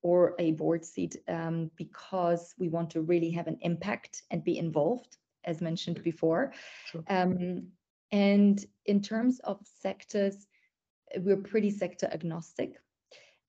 or 0.01 0.35
a 0.39 0.51
board 0.53 0.85
seat 0.85 1.17
um, 1.27 1.69
because 1.75 2.53
we 2.57 2.69
want 2.69 2.89
to 2.91 3.01
really 3.01 3.31
have 3.31 3.47
an 3.47 3.57
impact 3.61 4.23
and 4.31 4.43
be 4.43 4.57
involved, 4.57 5.17
as 5.43 5.61
mentioned 5.61 6.01
before. 6.03 6.53
Sure. 6.85 7.03
Um, 7.09 7.67
and 8.11 8.63
in 8.85 9.01
terms 9.01 9.39
of 9.43 9.59
sectors, 9.81 10.47
we're 11.17 11.37
pretty 11.37 11.71
sector 11.71 12.09
agnostic. 12.11 12.75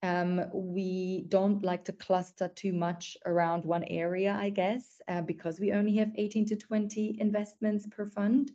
Um, 0.03 0.47
we 0.55 1.27
don't 1.29 1.63
like 1.63 1.85
to 1.85 1.93
cluster 1.93 2.49
too 2.49 2.73
much 2.73 3.19
around 3.27 3.65
one 3.65 3.85
area, 3.85 4.37
I 4.39 4.49
guess, 4.49 5.01
uh, 5.09 5.21
because 5.21 5.61
we 5.61 5.73
only 5.73 5.97
have 5.97 6.11
18 6.17 6.47
to 6.47 6.57
20 6.57 7.19
investments 7.21 7.87
per 7.91 8.07
fund. 8.07 8.51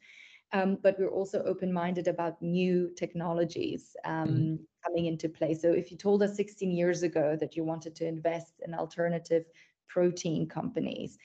Um, 0.54 0.78
but 0.82 0.98
we're 1.00 1.10
also 1.10 1.44
open-minded 1.44 2.08
about 2.08 2.42
new 2.42 2.92
technologies 2.96 3.96
um, 4.06 4.28
mm-hmm. 4.28 4.56
coming 4.86 5.06
into 5.08 5.28
play. 5.28 5.54
So 5.54 5.72
if 5.72 5.92
you 5.92 5.98
told 5.98 6.24
us 6.24 6.36
16 6.36 6.72
years 6.72 7.04
ago 7.04 7.36
that 7.40 7.56
you 7.56 7.64
wanted 7.64 7.96
to 7.98 8.08
invest 8.08 8.54
in 8.66 8.74
alternative 8.74 9.46
protein 9.88 10.48
companies, 10.48 11.18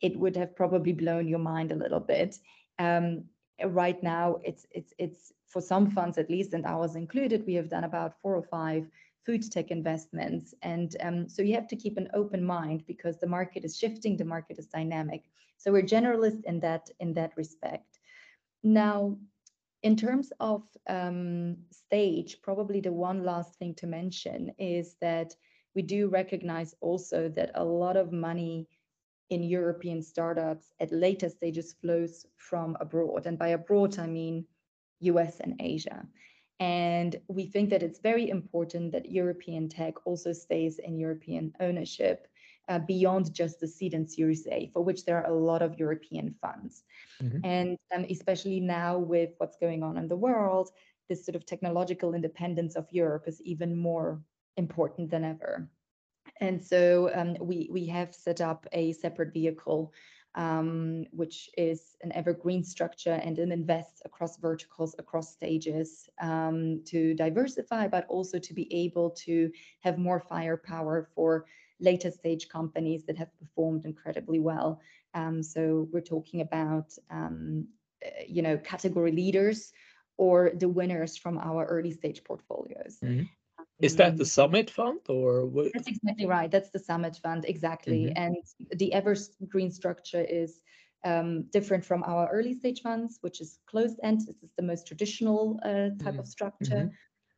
it 0.00 0.16
would 0.18 0.36
have 0.36 0.54
probably 0.54 0.92
blown 0.92 1.28
your 1.28 1.38
mind 1.38 1.72
a 1.72 1.76
little 1.76 2.00
bit. 2.00 2.38
Um, 2.78 3.24
right 3.64 4.00
now, 4.02 4.38
it's 4.44 4.66
it's 4.70 4.92
it's 4.98 5.32
for 5.46 5.60
some 5.60 5.90
funds 5.90 6.18
at 6.18 6.30
least, 6.30 6.54
and 6.54 6.64
ours 6.66 6.94
included, 6.94 7.46
we 7.46 7.54
have 7.54 7.68
done 7.68 7.84
about 7.84 8.20
four 8.20 8.36
or 8.36 8.42
five 8.42 8.86
food 9.24 9.50
tech 9.50 9.70
investments, 9.70 10.54
and 10.62 10.96
um, 11.00 11.28
so 11.28 11.42
you 11.42 11.54
have 11.54 11.68
to 11.68 11.76
keep 11.76 11.96
an 11.96 12.08
open 12.14 12.44
mind 12.44 12.84
because 12.86 13.18
the 13.18 13.26
market 13.26 13.64
is 13.64 13.76
shifting, 13.76 14.16
the 14.16 14.24
market 14.24 14.58
is 14.58 14.66
dynamic. 14.66 15.24
So 15.56 15.72
we're 15.72 15.82
generalist 15.82 16.44
in 16.44 16.60
that 16.60 16.90
in 17.00 17.12
that 17.14 17.36
respect. 17.36 17.97
Now, 18.62 19.16
in 19.82 19.96
terms 19.96 20.32
of 20.40 20.64
um, 20.88 21.56
stage, 21.70 22.42
probably 22.42 22.80
the 22.80 22.92
one 22.92 23.24
last 23.24 23.54
thing 23.56 23.74
to 23.76 23.86
mention 23.86 24.52
is 24.58 24.96
that 25.00 25.34
we 25.74 25.82
do 25.82 26.08
recognize 26.08 26.74
also 26.80 27.28
that 27.30 27.52
a 27.54 27.64
lot 27.64 27.96
of 27.96 28.12
money 28.12 28.66
in 29.30 29.42
European 29.42 30.02
startups 30.02 30.72
at 30.80 30.90
later 30.90 31.28
stages 31.28 31.74
flows 31.80 32.26
from 32.36 32.76
abroad. 32.80 33.26
And 33.26 33.38
by 33.38 33.48
abroad, 33.48 33.98
I 33.98 34.06
mean 34.06 34.46
US 35.00 35.40
and 35.40 35.54
Asia. 35.60 36.06
And 36.60 37.14
we 37.28 37.46
think 37.46 37.70
that 37.70 37.82
it's 37.82 38.00
very 38.00 38.30
important 38.30 38.90
that 38.92 39.10
European 39.10 39.68
tech 39.68 40.06
also 40.06 40.32
stays 40.32 40.80
in 40.80 40.98
European 40.98 41.52
ownership 41.60 42.26
uh, 42.68 42.78
beyond 42.78 43.32
just 43.34 43.60
the 43.60 43.66
seed 43.66 43.94
and 43.94 44.08
Series 44.08 44.46
A, 44.46 44.70
for 44.72 44.82
which 44.82 45.04
there 45.04 45.16
are 45.16 45.30
a 45.30 45.34
lot 45.34 45.62
of 45.62 45.78
European 45.78 46.34
funds. 46.40 46.84
Mm-hmm. 47.22 47.44
And 47.44 47.78
um, 47.94 48.06
especially 48.10 48.60
now 48.60 48.98
with 48.98 49.30
what's 49.38 49.56
going 49.56 49.82
on 49.82 49.96
in 49.96 50.08
the 50.08 50.16
world, 50.16 50.70
this 51.08 51.24
sort 51.24 51.36
of 51.36 51.46
technological 51.46 52.14
independence 52.14 52.76
of 52.76 52.86
Europe 52.90 53.24
is 53.26 53.40
even 53.42 53.74
more 53.74 54.20
important 54.56 55.10
than 55.10 55.24
ever. 55.24 55.68
And 56.40 56.62
so 56.62 57.10
um, 57.14 57.36
we, 57.40 57.68
we 57.72 57.86
have 57.86 58.14
set 58.14 58.40
up 58.40 58.66
a 58.72 58.92
separate 58.92 59.32
vehicle, 59.32 59.92
um, 60.34 61.06
which 61.10 61.48
is 61.56 61.96
an 62.02 62.12
evergreen 62.12 62.62
structure 62.62 63.18
and 63.24 63.38
it 63.38 63.50
invests 63.50 64.02
across 64.04 64.36
verticals, 64.36 64.94
across 64.98 65.32
stages 65.32 66.08
um, 66.20 66.82
to 66.84 67.14
diversify, 67.14 67.88
but 67.88 68.06
also 68.08 68.38
to 68.38 68.54
be 68.54 68.72
able 68.72 69.10
to 69.10 69.50
have 69.80 69.98
more 69.98 70.20
firepower 70.20 71.08
for 71.14 71.46
later 71.80 72.10
stage 72.10 72.48
companies 72.48 73.04
that 73.06 73.16
have 73.16 73.36
performed 73.38 73.84
incredibly 73.84 74.38
well. 74.38 74.80
Um, 75.14 75.42
so 75.42 75.88
we're 75.92 76.00
talking 76.00 76.40
about, 76.40 76.92
um, 77.10 77.68
uh, 78.04 78.08
you 78.26 78.42
know, 78.42 78.56
category 78.58 79.12
leaders 79.12 79.72
or 80.16 80.50
the 80.54 80.68
winners 80.68 81.16
from 81.16 81.38
our 81.38 81.64
early 81.66 81.92
stage 81.92 82.22
portfolios. 82.24 82.98
Mm-hmm. 83.02 83.24
Is 83.80 83.94
that 83.96 84.16
the 84.16 84.22
um, 84.22 84.26
Summit 84.26 84.70
Fund 84.70 85.00
or 85.08 85.46
what? 85.46 85.70
That's 85.72 85.86
exactly 85.86 86.26
right. 86.26 86.50
That's 86.50 86.70
the 86.70 86.80
Summit 86.80 87.16
Fund, 87.22 87.44
exactly. 87.46 88.06
Mm-hmm. 88.06 88.22
And 88.22 88.36
the 88.72 88.92
Evergreen 88.92 89.70
structure 89.70 90.24
is 90.28 90.60
um, 91.04 91.44
different 91.52 91.84
from 91.84 92.02
our 92.02 92.28
early 92.28 92.54
stage 92.54 92.82
funds, 92.82 93.18
which 93.20 93.40
is 93.40 93.60
closed 93.66 94.00
end. 94.02 94.22
This 94.22 94.42
is 94.42 94.50
the 94.56 94.64
most 94.64 94.86
traditional 94.86 95.60
uh, 95.62 95.68
type 95.68 95.98
mm-hmm. 95.98 96.18
of 96.18 96.26
structure. 96.26 96.90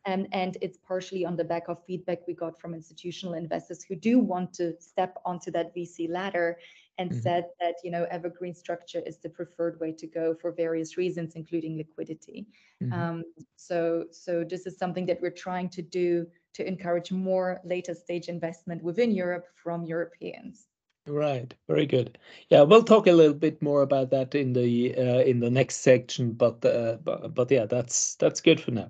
Um, 0.06 0.26
and 0.32 0.56
it's 0.62 0.78
partially 0.78 1.26
on 1.26 1.36
the 1.36 1.44
back 1.44 1.68
of 1.68 1.84
feedback 1.84 2.20
we 2.26 2.32
got 2.32 2.58
from 2.58 2.74
institutional 2.74 3.34
investors 3.34 3.82
who 3.82 3.94
do 3.94 4.18
want 4.18 4.54
to 4.54 4.74
step 4.80 5.18
onto 5.26 5.50
that 5.50 5.74
VC 5.74 6.08
ladder 6.08 6.58
and 6.96 7.10
mm-hmm. 7.10 7.20
said 7.20 7.46
that 7.60 7.74
you 7.84 7.90
know 7.90 8.06
evergreen 8.10 8.54
structure 8.54 9.02
is 9.06 9.18
the 9.18 9.28
preferred 9.28 9.78
way 9.80 9.92
to 9.92 10.06
go 10.06 10.34
for 10.34 10.52
various 10.52 10.96
reasons, 10.96 11.34
including 11.34 11.76
liquidity. 11.76 12.46
Mm-hmm. 12.82 12.92
Um, 12.92 13.24
so 13.56 14.04
so 14.10 14.42
this 14.42 14.66
is 14.66 14.78
something 14.78 15.06
that 15.06 15.20
we're 15.20 15.30
trying 15.46 15.68
to 15.70 15.82
do 15.82 16.26
to 16.54 16.66
encourage 16.66 17.12
more 17.12 17.60
later 17.64 17.94
stage 17.94 18.28
investment 18.28 18.82
within 18.82 19.10
Europe 19.10 19.46
from 19.54 19.84
Europeans. 19.84 20.66
Right, 21.06 21.52
very 21.66 21.86
good. 21.86 22.18
Yeah, 22.50 22.62
we'll 22.62 22.84
talk 22.84 23.06
a 23.06 23.12
little 23.12 23.34
bit 23.34 23.60
more 23.62 23.82
about 23.82 24.10
that 24.10 24.34
in 24.34 24.52
the 24.52 24.94
uh, 24.96 25.20
in 25.20 25.40
the 25.40 25.50
next 25.50 25.76
section, 25.78 26.32
but 26.32 26.64
uh, 26.64 26.98
but, 27.02 27.34
but 27.34 27.50
yeah, 27.50 27.64
that's 27.66 28.14
that's 28.16 28.40
good 28.40 28.60
for 28.60 28.70
now. 28.70 28.88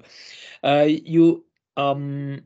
Uh, 0.64 0.86
you 0.88 1.44
um, 1.76 2.42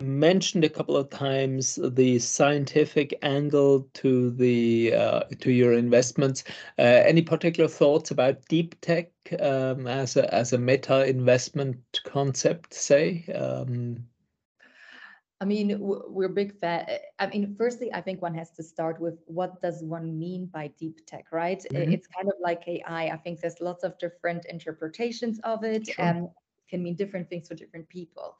mentioned 0.00 0.64
a 0.64 0.68
couple 0.70 0.96
of 0.96 1.10
times 1.10 1.78
the 1.82 2.18
scientific 2.20 3.18
angle 3.22 3.88
to 3.94 4.30
the 4.32 4.94
uh, 4.94 5.20
to 5.40 5.52
your 5.52 5.74
investments. 5.74 6.44
Uh, 6.78 6.82
any 6.82 7.22
particular 7.22 7.68
thoughts 7.68 8.10
about 8.10 8.46
deep 8.48 8.80
tech 8.80 9.10
um, 9.40 9.86
as 9.86 10.16
a 10.16 10.32
as 10.34 10.52
a 10.52 10.58
meta 10.58 11.06
investment 11.06 12.00
concept? 12.04 12.74
Say. 12.74 13.24
Um, 13.34 14.06
I 15.40 15.46
mean, 15.46 15.76
we're 15.80 16.28
big 16.28 16.54
fan. 16.58 16.86
I 17.18 17.26
mean, 17.26 17.54
firstly, 17.56 17.90
I 17.94 18.02
think 18.02 18.20
one 18.20 18.34
has 18.34 18.50
to 18.52 18.62
start 18.62 19.00
with 19.00 19.14
what 19.26 19.62
does 19.62 19.82
one 19.82 20.18
mean 20.18 20.46
by 20.46 20.68
deep 20.78 21.06
tech, 21.06 21.26
right? 21.32 21.64
Mm-hmm. 21.72 21.92
It's 21.92 22.06
kind 22.06 22.28
of 22.28 22.34
like 22.42 22.62
AI. 22.66 23.06
I 23.06 23.16
think 23.16 23.40
there's 23.40 23.58
lots 23.60 23.82
of 23.82 23.98
different 23.98 24.44
interpretations 24.44 25.40
of 25.44 25.64
it, 25.64 25.86
sure. 25.86 26.04
and 26.04 26.28
can 26.68 26.82
mean 26.82 26.94
different 26.94 27.28
things 27.30 27.48
for 27.48 27.54
different 27.54 27.88
people. 27.88 28.36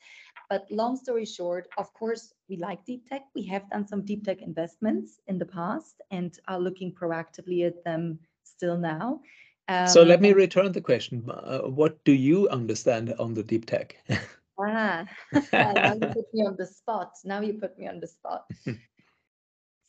But 0.50 0.66
long 0.70 0.96
story 0.96 1.24
short, 1.24 1.68
of 1.78 1.92
course, 1.94 2.34
we 2.48 2.56
like 2.56 2.84
deep 2.84 3.08
tech. 3.08 3.22
We 3.34 3.44
have 3.46 3.68
done 3.70 3.86
some 3.86 4.04
deep 4.04 4.24
tech 4.24 4.42
investments 4.42 5.20
in 5.26 5.38
the 5.38 5.46
past 5.46 6.02
and 6.10 6.38
are 6.48 6.60
looking 6.60 6.92
proactively 6.92 7.66
at 7.66 7.82
them 7.82 8.18
still 8.44 8.76
now. 8.76 9.20
Um, 9.68 9.86
so 9.86 10.02
let 10.02 10.20
me 10.20 10.32
return 10.32 10.72
the 10.72 10.80
question. 10.80 11.24
Uh, 11.30 11.60
what 11.60 12.02
do 12.04 12.12
you 12.12 12.48
understand 12.48 13.14
on 13.18 13.34
the 13.34 13.42
deep 13.42 13.66
tech? 13.66 13.96
ah, 14.68 15.04
now 15.52 15.94
you 15.94 16.06
put 16.08 16.34
me 16.34 16.46
on 16.46 16.56
the 16.56 16.66
spot. 16.66 17.12
Now 17.24 17.40
you 17.40 17.54
put 17.54 17.78
me 17.78 17.88
on 17.88 18.00
the 18.00 18.06
spot. 18.06 18.50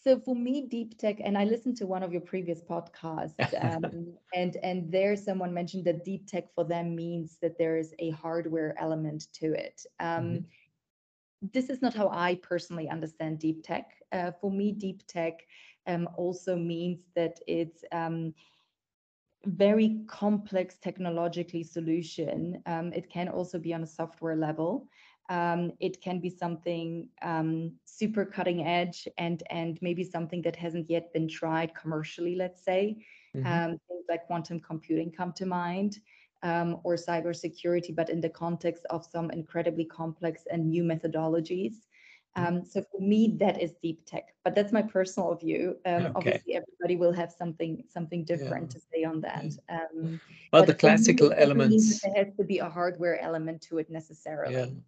So 0.04 0.20
for 0.20 0.36
me, 0.36 0.66
deep 0.66 0.98
tech, 0.98 1.18
and 1.24 1.38
I 1.38 1.44
listened 1.44 1.78
to 1.78 1.86
one 1.86 2.02
of 2.02 2.12
your 2.12 2.22
previous 2.22 2.60
podcasts, 2.60 3.36
um, 3.64 4.16
and 4.34 4.58
and 4.64 4.92
there 4.92 5.16
someone 5.16 5.54
mentioned 5.54 5.86
that 5.86 6.04
deep 6.04 6.26
tech 6.26 6.46
for 6.56 6.64
them 6.64 6.96
means 6.96 7.38
that 7.44 7.60
there 7.60 7.78
is 7.78 7.94
a 8.00 8.10
hardware 8.10 8.74
element 8.80 9.28
to 9.34 9.54
it. 9.54 9.86
Um, 10.00 10.24
mm-hmm. 10.24 11.48
This 11.54 11.70
is 11.70 11.84
not 11.84 11.94
how 11.94 12.10
I 12.10 12.40
personally 12.42 12.90
understand 12.90 13.38
deep 13.38 13.64
tech. 13.64 13.92
Uh, 14.12 14.32
for 14.42 14.50
me, 14.50 14.72
deep 14.72 15.06
tech 15.06 15.46
um, 15.86 16.10
also 16.16 16.56
means 16.56 17.02
that 17.16 17.40
it's 17.46 17.84
um, 17.92 18.34
very 19.46 20.02
complex 20.08 20.78
technologically 20.78 21.64
solution. 21.64 22.62
Um, 22.66 22.94
it 22.94 23.10
can 23.10 23.28
also 23.28 23.58
be 23.58 23.74
on 23.74 23.84
a 23.84 23.88
software 23.88 24.36
level. 24.36 24.88
Um, 25.30 25.72
it 25.80 26.02
can 26.02 26.20
be 26.20 26.30
something 26.30 27.08
um, 27.22 27.74
super 27.86 28.26
cutting 28.26 28.68
edge 28.68 29.08
and 29.18 29.42
and 29.50 29.80
maybe 29.82 30.04
something 30.04 30.42
that 30.42 30.56
hasn't 30.56 30.90
yet 30.90 31.14
been 31.14 31.28
tried 31.28 31.74
commercially, 31.74 32.36
let's 32.36 32.64
say. 32.64 32.98
Mm-hmm. 33.36 33.48
Um, 33.48 33.70
things 33.88 34.06
like 34.10 34.28
quantum 34.28 34.60
computing 34.60 35.12
come 35.12 35.32
to 35.34 35.46
mind, 35.46 36.00
um, 36.44 36.80
or 36.84 36.96
cybersecurity, 36.96 37.96
but 37.96 38.10
in 38.10 38.20
the 38.20 38.30
context 38.30 38.86
of 38.90 39.06
some 39.06 39.32
incredibly 39.32 39.86
complex 39.86 40.44
and 40.52 40.70
new 40.70 40.84
methodologies. 40.84 41.76
Mm-hmm. 42.38 42.58
Um, 42.58 42.66
so 42.66 42.82
for 42.82 43.02
me, 43.02 43.36
that 43.40 43.62
is 43.62 43.74
deep 43.82 44.06
tech, 44.06 44.34
but 44.44 44.56
that's 44.56 44.72
my 44.72 44.82
personal 44.82 45.36
view. 45.36 45.78
Um, 45.86 45.94
okay. 45.94 46.12
Obviously, 46.16 46.56
everybody 46.56 46.96
will 46.96 47.12
have 47.12 47.32
something 47.32 47.84
something 47.90 48.24
different 48.24 48.74
yeah. 48.74 48.80
to 48.80 48.86
say 48.94 49.04
on 49.04 49.22
that. 49.22 49.46
Um, 49.70 50.22
well, 50.54 50.66
the 50.66 50.74
classical 50.74 51.34
elements. 51.36 52.02
There 52.02 52.14
has 52.16 52.34
to 52.38 52.46
be 52.46 52.60
a 52.60 52.70
hardware 52.70 53.20
element 53.20 53.62
to 53.64 53.80
it 53.80 53.90
necessarily. 53.90 54.82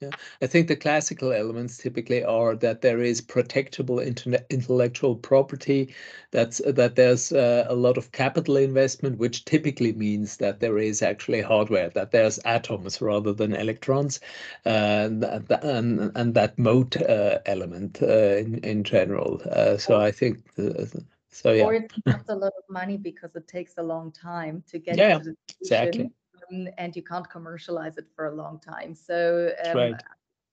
Yeah. 0.00 0.10
I 0.40 0.46
think 0.46 0.68
the 0.68 0.76
classical 0.76 1.30
elements 1.30 1.76
typically 1.76 2.24
are 2.24 2.56
that 2.56 2.80
there 2.80 3.02
is 3.02 3.20
protectable 3.20 4.00
intellectual 4.48 5.14
property, 5.14 5.94
that's 6.30 6.62
that 6.66 6.96
there's 6.96 7.32
uh, 7.32 7.66
a 7.68 7.74
lot 7.74 7.98
of 7.98 8.12
capital 8.12 8.56
investment, 8.56 9.18
which 9.18 9.44
typically 9.44 9.92
means 9.92 10.38
that 10.38 10.60
there 10.60 10.78
is 10.78 11.02
actually 11.02 11.42
hardware, 11.42 11.90
that 11.90 12.12
there's 12.12 12.38
atoms 12.46 13.02
rather 13.02 13.34
than 13.34 13.52
electrons, 13.52 14.20
uh, 14.64 15.04
and 15.04 15.24
and, 15.24 16.12
and 16.14 16.34
that 16.34 16.58
moat 16.58 16.96
uh, 17.02 17.40
element 17.44 18.00
uh, 18.02 18.36
in 18.38 18.54
in 18.64 18.84
general. 18.84 19.42
Uh, 19.50 19.76
so 19.76 20.00
I 20.00 20.12
think. 20.12 20.54
The, 20.54 21.04
so 21.32 21.52
yeah. 21.52 21.64
Or 21.64 21.74
it 21.74 21.92
costs 22.08 22.28
a 22.28 22.34
lot 22.34 22.52
of 22.58 22.64
money 22.68 22.96
because 22.96 23.36
it 23.36 23.46
takes 23.46 23.74
a 23.78 23.82
long 23.82 24.10
time 24.10 24.64
to 24.68 24.80
get 24.80 24.96
yeah, 24.96 25.20
exactly 25.60 26.10
um, 26.50 26.68
and 26.78 26.94
you 26.94 27.02
can't 27.02 27.28
commercialize 27.28 27.96
it 27.98 28.06
for 28.14 28.26
a 28.26 28.34
long 28.34 28.60
time. 28.60 28.94
So 28.94 29.52
um, 29.64 29.76
right. 29.76 30.02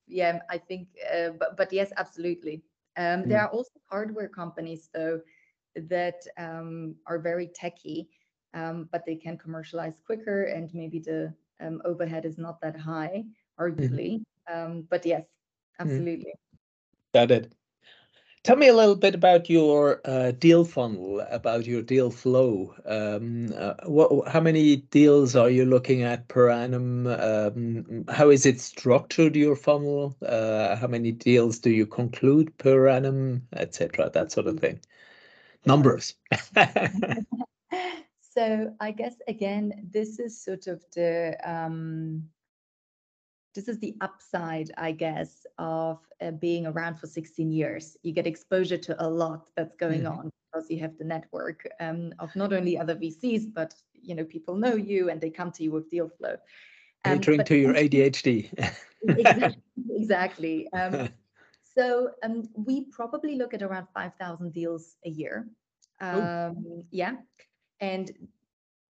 yeah, 0.06 0.40
I 0.50 0.58
think, 0.58 0.88
uh, 1.12 1.30
but 1.38 1.56
but 1.56 1.72
yes, 1.72 1.92
absolutely. 1.96 2.62
Um, 2.96 3.22
mm. 3.22 3.28
There 3.28 3.40
are 3.40 3.48
also 3.48 3.72
hardware 3.90 4.28
companies 4.28 4.90
though 4.92 5.20
that 5.76 6.20
um, 6.36 6.96
are 7.06 7.18
very 7.18 7.48
techy, 7.54 8.08
um, 8.54 8.88
but 8.90 9.04
they 9.06 9.16
can 9.16 9.38
commercialize 9.38 9.98
quicker, 10.04 10.44
and 10.44 10.72
maybe 10.74 10.98
the 10.98 11.32
um, 11.60 11.80
overhead 11.84 12.24
is 12.24 12.38
not 12.38 12.60
that 12.60 12.76
high, 12.76 13.24
arguably. 13.60 14.22
Mm. 14.50 14.88
but 14.88 15.04
yes, 15.04 15.22
mm. 15.22 15.26
absolutely. 15.80 16.32
Got 17.14 17.30
it. 17.30 17.52
Tell 18.48 18.56
me 18.56 18.68
a 18.68 18.74
little 18.74 18.96
bit 18.96 19.14
about 19.14 19.50
your 19.50 20.00
uh, 20.06 20.30
deal 20.30 20.64
funnel, 20.64 21.20
about 21.30 21.66
your 21.66 21.82
deal 21.82 22.10
flow. 22.10 22.74
Um, 22.86 23.52
uh, 23.54 23.74
what, 23.84 24.26
how 24.26 24.40
many 24.40 24.76
deals 24.76 25.36
are 25.36 25.50
you 25.50 25.66
looking 25.66 26.02
at 26.02 26.28
per 26.28 26.48
annum? 26.48 27.06
Um, 27.08 28.06
how 28.08 28.30
is 28.30 28.46
it 28.46 28.58
structured, 28.58 29.36
your 29.36 29.54
funnel? 29.54 30.16
Uh, 30.24 30.76
how 30.76 30.86
many 30.86 31.12
deals 31.12 31.58
do 31.58 31.68
you 31.68 31.84
conclude 31.84 32.56
per 32.56 32.88
annum, 32.88 33.46
etc. 33.52 34.08
That 34.14 34.32
sort 34.32 34.46
of 34.46 34.58
thing. 34.58 34.80
Numbers. 35.66 36.14
so 38.34 38.74
I 38.80 38.92
guess 38.92 39.16
again, 39.28 39.90
this 39.92 40.18
is 40.18 40.42
sort 40.42 40.68
of 40.68 40.82
the 40.94 41.36
um, 41.44 42.30
this 43.54 43.68
is 43.68 43.78
the 43.78 43.94
upside, 44.00 44.70
I 44.76 44.92
guess, 44.92 45.46
of 45.58 45.98
uh, 46.20 46.32
being 46.32 46.66
around 46.66 46.96
for 46.96 47.06
16 47.06 47.50
years. 47.50 47.96
You 48.02 48.12
get 48.12 48.26
exposure 48.26 48.78
to 48.78 49.04
a 49.04 49.08
lot 49.08 49.48
that's 49.56 49.74
going 49.76 50.02
mm. 50.02 50.10
on 50.10 50.30
because 50.52 50.70
you 50.70 50.78
have 50.80 50.96
the 50.98 51.04
network 51.04 51.66
um, 51.80 52.12
of 52.18 52.34
not 52.36 52.52
only 52.52 52.78
other 52.78 52.94
VCs, 52.94 53.52
but 53.52 53.74
you 53.94 54.14
know 54.14 54.24
people 54.24 54.56
know 54.56 54.74
you 54.76 55.10
and 55.10 55.20
they 55.20 55.30
come 55.30 55.50
to 55.52 55.62
you 55.62 55.70
with 55.70 55.90
deal 55.90 56.08
flow. 56.08 56.36
Um, 57.04 57.18
Catering 57.18 57.44
to 57.44 57.56
your 57.56 57.74
ADHD. 57.74 58.52
exactly. 59.08 59.62
exactly. 59.90 60.72
Um, 60.72 61.08
so 61.76 62.10
um, 62.22 62.48
we 62.54 62.86
probably 62.90 63.36
look 63.36 63.54
at 63.54 63.62
around 63.62 63.86
5,000 63.94 64.52
deals 64.52 64.96
a 65.04 65.10
year. 65.10 65.48
Um, 66.00 66.84
yeah, 66.90 67.16
and 67.80 68.10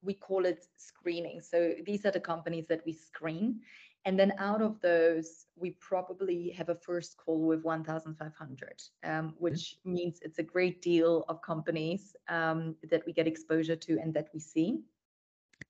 we 0.03 0.15
call 0.15 0.45
it 0.45 0.67
screening. 0.77 1.41
So 1.41 1.75
these 1.85 2.05
are 2.07 2.11
the 2.11 2.21
companies 2.21 2.67
that 2.69 2.83
we 2.85 2.93
screen. 2.93 3.61
And 4.09 4.19
then 4.19 4.33
out 4.39 4.63
of 4.63 4.81
those, 4.81 5.45
we 5.55 5.73
probably 5.73 6.49
have 6.57 6.71
a 6.71 6.75
first 6.75 7.19
call 7.19 7.47
with 7.47 7.63
1,500, 7.63 8.83
um, 9.05 9.11
mm-hmm. 9.11 9.29
which 9.37 9.77
means 9.85 10.19
it's 10.23 10.39
a 10.39 10.43
great 10.43 10.81
deal 10.81 11.27
of 11.29 11.43
companies 11.43 12.17
um, 12.27 12.75
that 12.91 13.05
we 13.05 13.13
get 13.13 13.27
exposure 13.27 13.77
to 13.77 13.99
and 14.01 14.15
that 14.15 14.29
we 14.33 14.41
see. 14.41 14.79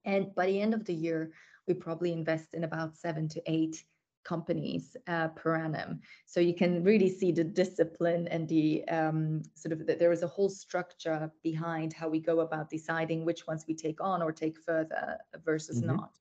And 0.04 0.32
by 0.36 0.46
the 0.46 0.60
end 0.60 0.72
of 0.72 0.84
the 0.84 0.94
year, 0.94 1.32
we 1.66 1.74
probably 1.74 2.12
invest 2.12 2.54
in 2.54 2.62
about 2.62 2.96
seven 2.96 3.28
to 3.30 3.42
eight 3.46 3.82
companies 4.22 4.96
uh, 5.08 5.28
per 5.34 5.56
annum. 5.56 5.98
So 6.26 6.38
you 6.38 6.54
can 6.54 6.84
really 6.84 7.10
see 7.10 7.32
the 7.32 7.42
discipline 7.42 8.28
and 8.28 8.46
the 8.46 8.86
um, 8.88 9.42
sort 9.56 9.72
of 9.72 9.84
that 9.88 9.98
there 9.98 10.12
is 10.12 10.22
a 10.22 10.28
whole 10.28 10.48
structure 10.48 11.28
behind 11.42 11.92
how 11.92 12.08
we 12.08 12.20
go 12.20 12.38
about 12.38 12.70
deciding 12.70 13.24
which 13.24 13.48
ones 13.48 13.64
we 13.66 13.74
take 13.74 14.00
on 14.00 14.22
or 14.22 14.30
take 14.30 14.60
further 14.60 15.18
versus 15.44 15.78
mm-hmm. 15.78 15.96
not. 15.96 16.12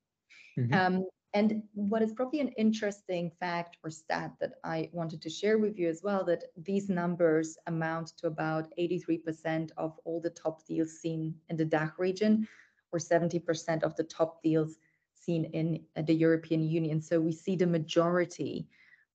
Mm-hmm. 0.58 0.74
Um, 0.74 1.04
and 1.34 1.62
what 1.74 2.02
is 2.02 2.12
probably 2.12 2.40
an 2.40 2.48
interesting 2.56 3.30
fact 3.38 3.76
or 3.84 3.90
stat 3.90 4.32
that 4.40 4.54
I 4.64 4.88
wanted 4.92 5.20
to 5.22 5.30
share 5.30 5.58
with 5.58 5.78
you 5.78 5.88
as 5.88 6.00
well, 6.02 6.24
that 6.24 6.44
these 6.56 6.88
numbers 6.88 7.58
amount 7.66 8.16
to 8.18 8.28
about 8.28 8.72
83% 8.78 9.70
of 9.76 9.98
all 10.04 10.20
the 10.20 10.30
top 10.30 10.66
deals 10.66 10.98
seen 10.98 11.34
in 11.50 11.56
the 11.56 11.66
DACH 11.66 11.98
region, 11.98 12.48
or 12.92 12.98
70% 12.98 13.82
of 13.82 13.94
the 13.96 14.04
top 14.04 14.42
deals 14.42 14.78
seen 15.14 15.44
in 15.46 15.84
uh, 15.96 16.02
the 16.02 16.14
European 16.14 16.62
Union. 16.62 17.02
So 17.02 17.20
we 17.20 17.32
see 17.32 17.56
the 17.56 17.66
majority 17.66 18.66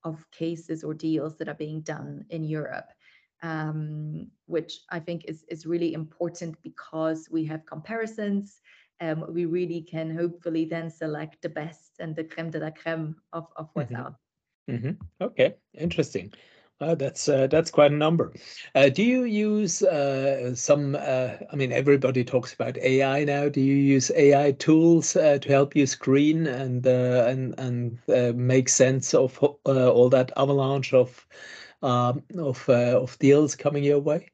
of 0.03 0.29
cases 0.31 0.83
or 0.83 0.93
deals 0.93 1.37
that 1.37 1.47
are 1.47 1.55
being 1.55 1.81
done 1.81 2.25
in 2.29 2.43
Europe. 2.43 2.89
Um, 3.41 4.31
which 4.45 4.79
I 4.89 5.01
think 5.01 5.25
is, 5.27 5.43
is 5.49 5.65
really 5.65 5.93
important 5.93 6.55
because 6.63 7.27
we 7.29 7.43
have 7.43 7.65
comparisons 7.65 8.61
um, 9.03 9.25
we 9.29 9.45
really 9.45 9.81
can 9.81 10.15
hopefully 10.15 10.65
then 10.65 10.89
select 10.89 11.41
the 11.41 11.49
best 11.49 11.91
and 11.99 12.15
the 12.15 12.23
creme 12.23 12.49
de 12.49 12.59
la 12.59 12.71
creme 12.71 13.15
of, 13.33 13.47
of 13.55 13.69
what's 13.73 13.91
mm-hmm. 13.91 14.01
out. 14.01 14.15
Mm-hmm. 14.69 14.91
Okay, 15.21 15.55
interesting. 15.73 16.33
Uh, 16.81 16.95
that's 16.95 17.29
uh, 17.29 17.47
that's 17.47 17.71
quite 17.71 17.91
a 17.91 17.95
number. 17.95 18.33
Uh, 18.75 18.89
do 18.89 19.03
you 19.03 19.23
use 19.23 19.83
uh, 19.83 20.53
some? 20.55 20.95
Uh, 20.95 21.31
I 21.51 21.55
mean, 21.55 21.71
everybody 21.71 22.23
talks 22.25 22.53
about 22.53 22.77
AI 22.77 23.23
now. 23.23 23.47
Do 23.47 23.61
you 23.61 23.75
use 23.75 24.11
AI 24.15 24.51
tools 24.53 25.15
uh, 25.15 25.37
to 25.39 25.49
help 25.49 25.75
you 25.75 25.85
screen 25.85 26.47
and 26.47 26.85
and 26.85 27.55
and 27.57 28.37
make 28.37 28.67
sense 28.67 29.13
of 29.13 29.37
all 29.39 30.09
that 30.09 30.31
avalanche 30.35 30.93
of 30.93 31.25
um, 31.83 32.23
of 32.37 32.67
of 32.67 33.17
deals 33.19 33.55
coming 33.55 33.83
your 33.83 33.99
way? 33.99 34.32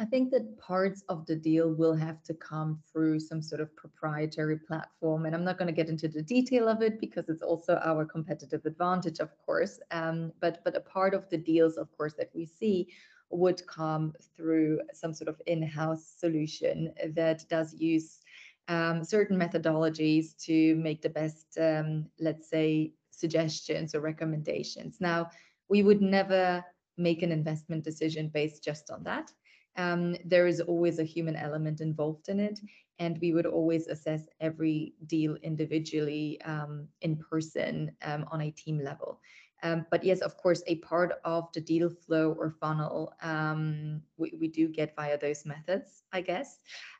I 0.00 0.04
think 0.04 0.32
that 0.32 0.58
parts 0.58 1.04
of 1.08 1.24
the 1.26 1.36
deal 1.36 1.72
will 1.72 1.94
have 1.94 2.20
to 2.24 2.34
come 2.34 2.80
through 2.92 3.20
some 3.20 3.40
sort 3.40 3.60
of 3.60 3.74
proprietary 3.76 4.58
platform. 4.58 5.24
And 5.24 5.36
I'm 5.36 5.44
not 5.44 5.56
going 5.56 5.68
to 5.68 5.72
get 5.72 5.88
into 5.88 6.08
the 6.08 6.22
detail 6.22 6.68
of 6.68 6.82
it 6.82 6.98
because 6.98 7.28
it's 7.28 7.44
also 7.44 7.80
our 7.84 8.04
competitive 8.04 8.66
advantage, 8.66 9.20
of 9.20 9.30
course. 9.38 9.78
Um, 9.92 10.32
but, 10.40 10.62
but 10.64 10.76
a 10.76 10.80
part 10.80 11.14
of 11.14 11.30
the 11.30 11.36
deals, 11.36 11.76
of 11.76 11.96
course, 11.96 12.14
that 12.14 12.30
we 12.34 12.44
see 12.44 12.88
would 13.30 13.64
come 13.68 14.14
through 14.36 14.80
some 14.92 15.14
sort 15.14 15.28
of 15.28 15.40
in 15.46 15.62
house 15.62 16.14
solution 16.18 16.92
that 17.14 17.48
does 17.48 17.72
use 17.74 18.18
um, 18.66 19.04
certain 19.04 19.38
methodologies 19.38 20.36
to 20.44 20.74
make 20.74 21.02
the 21.02 21.08
best, 21.08 21.56
um, 21.60 22.06
let's 22.18 22.50
say, 22.50 22.92
suggestions 23.12 23.94
or 23.94 24.00
recommendations. 24.00 24.96
Now, 25.00 25.30
we 25.68 25.84
would 25.84 26.02
never 26.02 26.64
make 26.96 27.22
an 27.22 27.30
investment 27.30 27.84
decision 27.84 28.28
based 28.28 28.64
just 28.64 28.90
on 28.90 29.04
that 29.04 29.30
um, 29.76 30.16
there 30.24 30.46
is 30.46 30.60
always 30.60 30.98
a 30.98 31.04
human 31.04 31.36
element 31.36 31.80
involved 31.80 32.28
in 32.28 32.40
it. 32.40 32.60
And 33.00 33.18
we 33.20 33.32
would 33.32 33.46
always 33.46 33.88
assess 33.88 34.28
every 34.40 34.94
deal 35.06 35.34
individually 35.42 36.40
um, 36.42 36.86
in 37.00 37.16
person 37.16 37.90
um, 38.02 38.24
on 38.30 38.42
a 38.42 38.52
team 38.52 38.78
level. 38.78 39.20
Um, 39.64 39.86
but 39.90 40.04
yes, 40.04 40.20
of 40.20 40.36
course, 40.36 40.62
a 40.66 40.76
part 40.76 41.14
of 41.24 41.50
the 41.54 41.60
deal 41.60 41.88
flow 41.88 42.36
or 42.38 42.50
funnel 42.50 43.14
um, 43.22 44.02
we, 44.18 44.36
we 44.38 44.46
do 44.46 44.68
get 44.68 44.94
via 44.94 45.18
those 45.18 45.46
methods, 45.46 46.02
I 46.12 46.20
guess. 46.20 46.58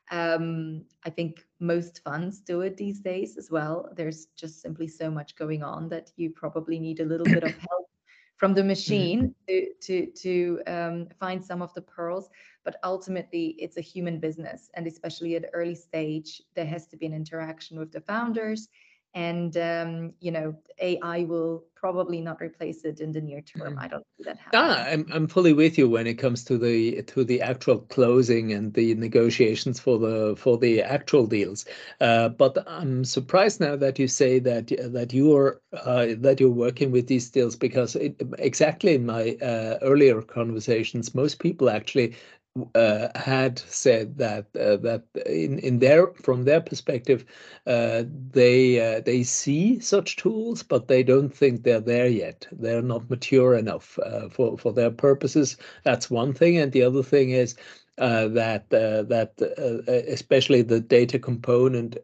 Um, 0.09 0.85
I 1.05 1.11
think 1.11 1.45
most 1.59 2.01
funds 2.03 2.39
do 2.39 2.61
it 2.61 2.75
these 2.75 3.01
days 3.01 3.37
as 3.37 3.51
well. 3.51 3.89
There's 3.95 4.27
just 4.35 4.61
simply 4.61 4.87
so 4.87 5.11
much 5.11 5.35
going 5.35 5.61
on 5.61 5.89
that 5.89 6.11
you 6.15 6.31
probably 6.31 6.79
need 6.79 6.99
a 6.99 7.05
little 7.05 7.25
bit 7.25 7.43
of 7.43 7.55
help 7.69 7.84
from 8.37 8.53
the 8.53 8.61
mm-hmm. 8.61 8.67
machine 8.67 9.35
to 9.47 9.67
to 9.81 10.05
to 10.07 10.61
um, 10.67 11.07
find 11.19 11.43
some 11.43 11.61
of 11.61 11.73
the 11.73 11.81
pearls. 11.81 12.29
But 12.63 12.77
ultimately 12.83 13.55
it's 13.59 13.77
a 13.77 13.81
human 13.81 14.19
business. 14.19 14.69
And 14.73 14.87
especially 14.87 15.35
at 15.35 15.45
early 15.53 15.75
stage 15.75 16.41
there 16.55 16.65
has 16.65 16.87
to 16.87 16.97
be 16.97 17.05
an 17.05 17.13
interaction 17.13 17.77
with 17.77 17.91
the 17.91 18.01
founders 18.01 18.69
and 19.15 19.55
um, 19.55 20.13
you 20.19 20.29
know 20.29 20.53
AI 20.79 21.23
will 21.23 21.63
probably 21.73 22.19
not 22.19 22.41
replace 22.41 22.83
it 22.83 22.99
in 22.99 23.11
the 23.11 23.21
near 23.21 23.41
term. 23.41 23.75
Mm. 23.75 23.81
I 23.81 23.87
don't 23.87 24.05
see 24.17 24.23
that 24.25 24.37
happen. 24.37 24.59
Ah, 24.59 24.83
I'm 24.83 25.07
I'm 25.13 25.27
fully 25.27 25.53
with 25.53 25.77
you 25.77 25.89
when 25.89 26.05
it 26.05 26.15
comes 26.15 26.43
to 26.45 26.57
the 26.57 27.01
to 27.03 27.23
the 27.23 27.41
actual 27.41 27.79
closing 27.79 28.51
and 28.51 28.73
the 28.73 28.93
negotiations 28.95 29.79
for 29.79 29.97
the 29.97 30.35
for 30.37 30.57
the 30.57 30.81
actual 30.81 31.25
deals. 31.25 31.65
Uh, 32.01 32.29
but 32.29 32.57
I'm 32.67 33.05
surprised 33.05 33.61
now 33.61 33.77
that 33.77 33.97
you 33.97 34.07
say 34.07 34.39
that 34.39 34.67
that 34.67 35.13
you're 35.13 35.61
uh, 35.73 36.07
that 36.17 36.39
you're 36.41 36.49
working 36.49 36.91
with 36.91 37.07
these 37.07 37.29
deals 37.29 37.55
because 37.55 37.95
it, 37.95 38.21
exactly 38.37 38.95
in 38.95 39.05
my 39.05 39.37
uh, 39.41 39.79
earlier 39.81 40.21
conversations, 40.21 41.15
most 41.15 41.39
people 41.39 41.69
actually 41.69 42.15
uh, 42.73 43.09
had 43.15 43.59
said 43.59 44.17
that 44.17 44.45
uh, 44.55 44.77
that 44.77 45.03
in 45.25 45.59
in 45.59 45.79
their 45.79 46.07
from 46.13 46.43
their 46.43 46.61
perspective 46.61 47.25
uh, 47.67 48.03
they 48.31 48.79
uh, 48.79 49.01
they 49.01 49.23
see 49.23 49.77
such 49.79 50.15
tools 50.15 50.63
but 50.63 50.87
they 50.87 51.03
don't 51.03 51.33
think 51.35 51.63
they're 51.63 51.81
there 51.81 52.07
yet. 52.07 52.47
They're 52.53 52.81
not 52.81 53.09
mature 53.09 53.55
enough 53.55 53.99
uh, 53.99 54.29
for 54.29 54.57
for 54.57 54.71
their 54.71 54.91
purposes. 54.91 55.57
That's 55.83 56.09
one 56.09 56.33
thing. 56.33 56.57
And 56.57 56.71
the 56.71 56.83
other 56.83 57.03
thing 57.03 57.31
is 57.31 57.55
uh, 57.97 58.29
that 58.29 58.69
that 58.69 59.33
especially 60.07 60.61
the 60.61 60.79
data 60.79 61.19
component 61.19 61.97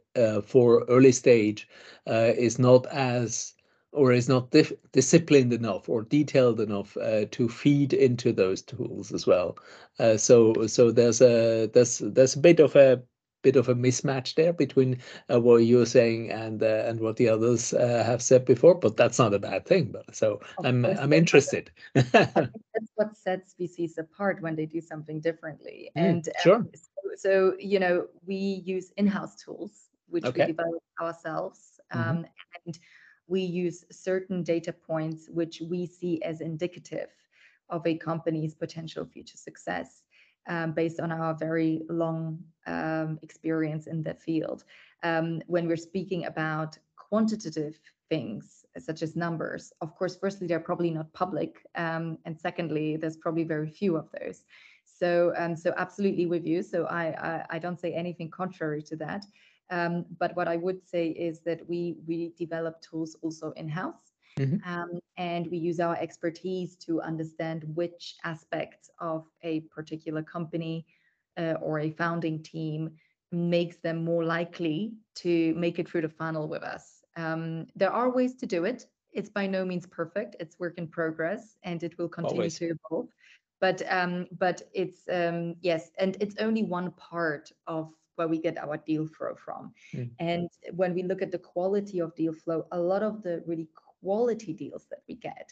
for 0.45 0.83
early 0.89 1.13
stage 1.13 1.67
is 2.07 2.59
not 2.59 2.85
as 2.87 3.53
or 3.93 4.11
is 4.11 4.29
not 4.29 4.53
disciplined 4.91 5.53
enough 5.53 5.89
or 5.89 6.03
detailed 6.03 6.61
enough 6.61 6.95
uh, 6.97 7.25
to 7.31 7.49
feed 7.49 7.93
into 7.93 8.31
those 8.31 8.61
tools 8.61 9.11
as 9.11 9.27
well. 9.27 9.57
Uh, 9.99 10.17
so 10.17 10.53
so 10.67 10.91
there's 10.91 11.21
a 11.21 11.69
there's 11.73 11.99
there's 11.99 12.35
a 12.35 12.39
bit 12.39 12.59
of 12.59 12.75
a 12.75 13.01
bit 13.41 13.55
of 13.55 13.69
a 13.69 13.75
mismatch 13.75 14.35
there 14.35 14.53
between 14.53 14.99
uh, 15.31 15.39
what 15.39 15.57
you're 15.57 15.85
saying 15.85 16.29
and 16.31 16.63
uh, 16.63 16.83
and 16.85 16.99
what 16.99 17.17
the 17.17 17.27
others 17.27 17.73
uh, 17.73 18.03
have 18.05 18.21
said 18.21 18.45
before. 18.45 18.75
But 18.75 18.97
that's 18.97 19.19
not 19.19 19.33
a 19.33 19.39
bad 19.39 19.65
thing. 19.65 19.91
But 19.91 20.15
so 20.15 20.39
of 20.57 20.65
I'm 20.65 20.85
I'm 20.85 21.13
interested. 21.13 21.71
that's 21.93 22.91
what 22.95 23.17
sets 23.17 23.55
VCs 23.59 23.97
apart 23.97 24.41
when 24.41 24.55
they 24.55 24.65
do 24.65 24.79
something 24.79 25.19
differently. 25.19 25.91
Mm, 25.97 26.09
and 26.09 26.29
sure. 26.41 26.55
Um, 26.55 26.69
so, 26.73 27.09
so, 27.17 27.55
you 27.59 27.79
know 27.79 28.07
we 28.25 28.63
use 28.65 28.91
in-house 28.95 29.35
tools 29.35 29.89
which 30.11 30.25
okay. 30.25 30.41
we 30.41 30.47
develop 30.47 30.83
ourselves. 31.01 31.79
Mm-hmm. 31.93 32.09
Um, 32.09 32.25
and 32.65 32.79
we 33.31 33.41
use 33.41 33.85
certain 33.89 34.43
data 34.43 34.73
points 34.73 35.29
which 35.29 35.61
we 35.71 35.85
see 35.85 36.21
as 36.21 36.41
indicative 36.41 37.09
of 37.69 37.81
a 37.87 37.95
company's 37.95 38.53
potential 38.53 39.05
future 39.05 39.37
success 39.37 40.03
um, 40.49 40.73
based 40.73 40.99
on 40.99 41.11
our 41.11 41.33
very 41.33 41.81
long 41.89 42.39
um, 42.67 43.17
experience 43.21 43.87
in 43.87 44.03
the 44.03 44.13
field. 44.13 44.65
Um, 45.03 45.41
when 45.47 45.67
we're 45.67 45.77
speaking 45.91 46.25
about 46.25 46.77
quantitative 46.97 47.79
things 48.09 48.65
such 48.77 49.01
as 49.01 49.15
numbers, 49.15 49.73
of 49.81 49.95
course, 49.95 50.15
firstly, 50.15 50.47
they're 50.47 50.59
probably 50.59 50.91
not 50.91 51.11
public. 51.13 51.65
Um, 51.75 52.17
and 52.25 52.37
secondly, 52.37 52.97
there's 52.97 53.17
probably 53.17 53.43
very 53.43 53.69
few 53.69 53.95
of 53.95 54.09
those. 54.19 54.43
So, 54.85 55.33
um, 55.37 55.55
so 55.55 55.73
absolutely 55.77 56.25
with 56.25 56.45
you. 56.45 56.61
So 56.63 56.85
I, 56.85 57.05
I, 57.29 57.45
I 57.55 57.59
don't 57.59 57.79
say 57.79 57.93
anything 57.93 58.29
contrary 58.29 58.81
to 58.83 58.95
that. 58.97 59.25
Um, 59.71 60.05
but 60.19 60.35
what 60.35 60.47
I 60.47 60.57
would 60.57 60.85
say 60.87 61.07
is 61.07 61.39
that 61.41 61.67
we 61.67 61.95
we 62.05 62.33
develop 62.37 62.81
tools 62.81 63.15
also 63.21 63.51
in 63.53 63.67
house. 63.69 64.11
Mm-hmm. 64.39 64.69
Um, 64.69 64.99
and 65.17 65.47
we 65.51 65.57
use 65.57 65.79
our 65.79 65.97
expertise 65.97 66.75
to 66.77 67.01
understand 67.01 67.63
which 67.75 68.15
aspects 68.23 68.89
of 68.99 69.25
a 69.43 69.61
particular 69.61 70.23
company 70.23 70.85
uh, 71.37 71.55
or 71.61 71.79
a 71.79 71.91
founding 71.91 72.41
team 72.41 72.91
makes 73.31 73.77
them 73.77 74.03
more 74.03 74.23
likely 74.23 74.93
to 75.15 75.53
make 75.55 75.79
it 75.79 75.87
through 75.87 76.01
the 76.01 76.09
funnel 76.09 76.47
with 76.47 76.63
us. 76.63 77.03
Um, 77.15 77.67
there 77.75 77.91
are 77.91 78.09
ways 78.09 78.35
to 78.35 78.45
do 78.45 78.65
it. 78.65 78.85
It's 79.13 79.29
by 79.29 79.47
no 79.47 79.65
means 79.65 79.85
perfect. 79.85 80.37
It's 80.39 80.59
work 80.59 80.77
in 80.77 80.87
progress, 80.87 81.57
and 81.63 81.83
it 81.83 81.97
will 81.97 82.09
continue 82.09 82.41
Always. 82.41 82.57
to 82.59 82.75
evolve. 82.75 83.09
But 83.59 83.81
um, 83.89 84.27
but 84.39 84.63
it's 84.73 85.01
um, 85.11 85.55
yes, 85.61 85.91
and 85.99 86.17
it's 86.19 86.35
only 86.39 86.63
one 86.63 86.91
part 86.91 87.51
of 87.67 87.93
where 88.21 88.27
we 88.27 88.37
get 88.37 88.57
our 88.59 88.77
deal 88.77 89.07
flow 89.07 89.33
from. 89.35 89.73
Mm. 89.95 90.11
And 90.19 90.49
when 90.75 90.93
we 90.93 91.01
look 91.01 91.23
at 91.23 91.31
the 91.31 91.39
quality 91.39 91.99
of 91.99 92.15
deal 92.15 92.33
flow, 92.33 92.67
a 92.71 92.79
lot 92.79 93.01
of 93.01 93.23
the 93.23 93.41
really 93.47 93.67
quality 94.03 94.53
deals 94.53 94.85
that 94.91 95.01
we 95.07 95.15
get 95.15 95.51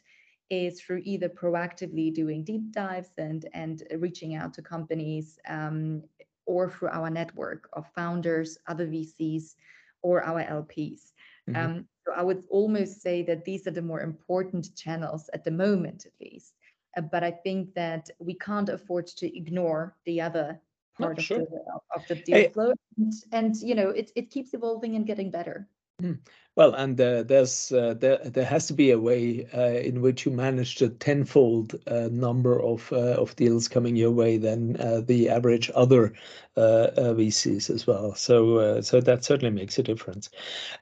is 0.51 0.79
through 0.81 1.01
either 1.03 1.29
proactively 1.29 2.13
doing 2.13 2.43
deep 2.43 2.71
dives 2.71 3.11
and 3.17 3.47
and 3.53 3.83
reaching 4.05 4.35
out 4.35 4.53
to 4.53 4.61
companies 4.61 5.39
um, 5.47 6.03
or 6.45 6.69
through 6.69 6.89
our 6.89 7.09
network 7.09 7.69
of 7.73 7.83
founders, 7.95 8.57
other 8.67 8.87
VCs, 8.87 9.55
or 10.01 10.23
our 10.23 10.43
LPs. 10.43 11.01
Mm-hmm. 11.49 11.55
Um, 11.55 11.87
so 12.05 12.13
I 12.15 12.23
would 12.23 12.43
almost 12.49 13.01
say 13.01 13.23
that 13.23 13.45
these 13.45 13.65
are 13.67 13.75
the 13.79 13.89
more 13.91 14.01
important 14.01 14.75
channels 14.75 15.29
at 15.33 15.43
the 15.43 15.55
moment, 15.65 16.05
at 16.05 16.17
least. 16.21 16.53
Uh, 16.97 17.01
but 17.01 17.23
I 17.23 17.31
think 17.31 17.73
that 17.75 18.09
we 18.19 18.35
can't 18.35 18.69
afford 18.69 19.07
to 19.21 19.37
ignore 19.41 19.95
the 20.05 20.21
other 20.21 20.59
part 20.99 21.17
of, 21.17 21.23
sure. 21.23 21.39
the, 21.39 21.61
of 21.95 22.07
the 22.07 22.15
deal 22.15 22.37
hey. 22.37 22.49
flow 22.49 22.73
and, 22.97 23.13
and, 23.31 23.55
you 23.57 23.75
know 23.75 23.89
it, 23.89 24.11
it 24.15 24.29
keeps 24.29 24.53
evolving 24.53 24.95
and 24.95 25.05
getting 25.05 25.31
better 25.31 25.67
hmm. 25.99 26.13
well 26.55 26.73
and 26.73 26.99
uh, 26.99 27.23
there's 27.23 27.71
uh, 27.71 27.93
there, 27.97 28.17
there 28.17 28.45
has 28.45 28.67
to 28.67 28.73
be 28.73 28.91
a 28.91 28.99
way 28.99 29.47
uh, 29.53 29.79
in 29.79 30.01
which 30.01 30.25
you 30.25 30.31
manage 30.31 30.75
the 30.77 30.89
tenfold 30.89 31.75
uh, 31.87 32.09
number 32.11 32.61
of 32.61 32.91
uh, 32.91 33.15
of 33.15 33.35
deals 33.35 33.67
coming 33.67 33.95
your 33.95 34.11
way 34.11 34.37
than 34.37 34.75
uh, 34.77 35.01
the 35.01 35.29
average 35.29 35.71
other 35.75 36.13
VCs 36.57 37.69
as 37.69 37.87
well 37.87 38.13
so 38.15 38.81
so 38.81 38.99
that 38.99 39.23
certainly 39.23 39.53
makes 39.53 39.79
a 39.79 39.83
difference 39.83 40.29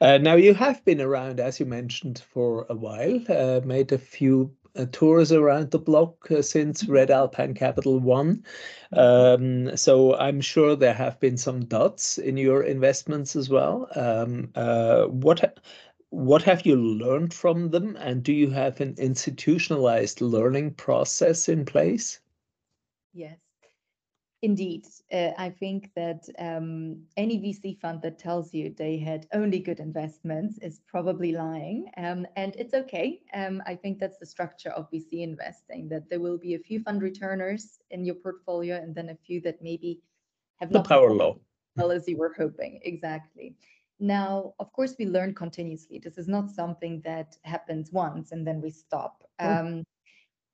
now 0.02 0.34
you 0.34 0.56
have 0.56 0.84
been 0.86 1.00
around 1.00 1.40
as 1.40 1.60
you 1.60 1.68
mentioned 1.68 2.24
for 2.32 2.66
a 2.70 2.76
while 2.76 3.20
made 3.64 3.92
a 3.92 3.98
few 4.00 4.52
tours 4.86 5.32
around 5.32 5.72
the 5.72 5.80
block 5.80 6.30
uh, 6.32 6.42
since 6.42 6.84
mm-hmm. 6.84 6.94
Redalpine 6.94 7.56
Capital 7.56 8.00
One. 8.00 8.44
Um, 8.94 9.76
so 9.76 10.16
I'm 10.16 10.42
sure 10.42 10.76
there 10.76 10.94
have 10.94 11.20
been 11.20 11.38
some 11.38 11.66
dots 11.66 12.18
in 12.18 12.38
your 12.38 12.64
investments 12.64 13.36
as 13.36 13.50
well. 13.50 13.90
Um, 13.96 14.52
uh, 14.56 15.06
what 15.06 15.60
what 16.10 16.42
have 16.44 16.66
you 16.66 16.76
learned 16.78 17.34
from 17.34 17.70
them, 17.70 17.98
and 17.98 18.24
do 18.24 18.32
you 18.32 18.50
have 18.50 18.80
an 18.80 18.96
institutionalized 18.98 20.22
learning 20.22 20.76
process 20.76 21.50
in 21.50 21.66
place? 21.66 22.22
Yes. 23.14 23.38
Indeed, 24.44 24.86
uh, 25.12 25.32
I 25.38 25.50
think 25.50 25.90
that 25.96 26.28
um, 26.38 27.02
any 27.18 27.40
VC 27.40 27.80
fund 27.80 28.04
that 28.04 28.20
tells 28.20 28.54
you 28.54 28.70
they 28.70 28.98
had 28.98 29.26
only 29.34 29.60
good 29.60 29.80
investments 29.80 30.60
is 30.60 30.82
probably 30.88 31.32
lying, 31.32 31.90
um, 31.98 32.28
and 32.36 32.56
it's 32.56 32.76
okay. 32.76 33.22
Um, 33.34 33.64
I 33.66 33.74
think 33.74 33.98
that's 33.98 34.20
the 34.20 34.28
structure 34.28 34.70
of 34.70 34.92
VC 34.92 35.24
investing: 35.24 35.90
that 35.90 36.08
there 36.10 36.20
will 36.20 36.38
be 36.38 36.54
a 36.54 36.60
few 36.60 36.82
fund 36.82 37.02
returners 37.02 37.80
in 37.90 38.06
your 38.06 38.16
portfolio, 38.16 38.76
and 38.76 38.94
then 38.94 39.10
a 39.10 39.18
few 39.26 39.42
that 39.42 39.60
maybe 39.62 40.02
have 40.58 40.70
the 40.70 40.80
not 40.80 40.88
power 40.88 41.12
low 41.12 41.42
well 41.78 41.92
as 41.92 42.08
you 42.08 42.18
were 42.18 42.34
hoping. 42.36 42.80
Exactly. 42.84 43.56
Now, 44.00 44.54
of 44.60 44.72
course, 44.74 44.96
we 45.00 45.06
learn 45.06 45.34
continuously. 45.34 46.00
This 46.00 46.18
is 46.18 46.28
not 46.28 46.50
something 46.50 47.02
that 47.06 47.38
happens 47.44 47.92
once 47.92 48.32
and 48.32 48.46
then 48.46 48.62
we 48.62 48.72
stop. 48.72 49.24
Um, 49.40 49.84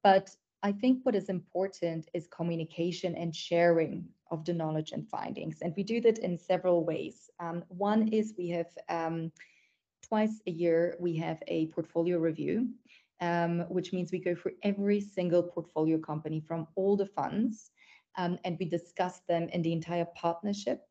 but 0.03 0.29
I 0.63 0.71
think 0.71 1.01
what 1.03 1.13
is 1.15 1.27
important 1.27 2.07
is 2.13 2.27
communication 2.27 3.15
and 3.15 3.35
sharing 3.35 4.07
of 4.31 4.45
the 4.45 4.53
knowledge 4.53 4.93
and 4.93 5.07
findings. 5.09 5.57
And 5.61 5.73
we 5.75 5.83
do 5.83 5.99
that 6.01 6.19
in 6.19 6.37
several 6.37 6.85
ways. 6.85 7.29
Um, 7.41 7.65
one 7.67 8.07
is 8.07 8.33
we 8.37 8.49
have 8.49 8.67
um, 8.87 9.31
twice 10.01 10.41
a 10.47 10.51
year, 10.51 10.95
we 10.99 11.17
have 11.17 11.43
a 11.47 11.67
portfolio 11.67 12.17
review, 12.17 12.69
um, 13.19 13.59
which 13.67 13.91
means 13.91 14.11
we 14.11 14.19
go 14.19 14.35
through 14.35 14.53
every 14.63 15.01
single 15.01 15.43
portfolio 15.43 15.97
company 15.97 16.39
from 16.39 16.67
all 16.75 16.95
the 16.95 17.07
funds 17.07 17.71
um, 18.17 18.39
and 18.45 18.57
we 18.57 18.65
discuss 18.65 19.19
them 19.27 19.49
in 19.49 19.61
the 19.61 19.73
entire 19.73 20.07
partnership 20.15 20.87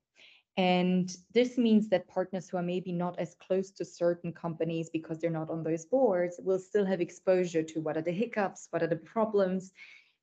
and 0.56 1.16
this 1.32 1.56
means 1.56 1.88
that 1.88 2.08
partners 2.08 2.48
who 2.48 2.58
are 2.58 2.62
maybe 2.62 2.92
not 2.92 3.18
as 3.18 3.34
close 3.34 3.70
to 3.72 3.84
certain 3.84 4.32
companies 4.32 4.90
because 4.90 5.18
they're 5.18 5.30
not 5.30 5.48
on 5.48 5.62
those 5.62 5.86
boards 5.86 6.38
will 6.42 6.58
still 6.58 6.84
have 6.84 7.00
exposure 7.00 7.62
to 7.62 7.80
what 7.80 7.96
are 7.96 8.02
the 8.02 8.12
hiccups, 8.12 8.68
what 8.70 8.82
are 8.82 8.88
the 8.88 8.96
problems. 8.96 9.72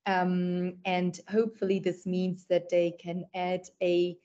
Um, 0.06 0.74
and 0.84 1.18
hopefully 1.28 1.80
this 1.80 2.06
means 2.06 2.46
that 2.48 2.68
they 2.70 2.92
can 2.92 3.24
add 3.34 3.62
a 3.82 4.16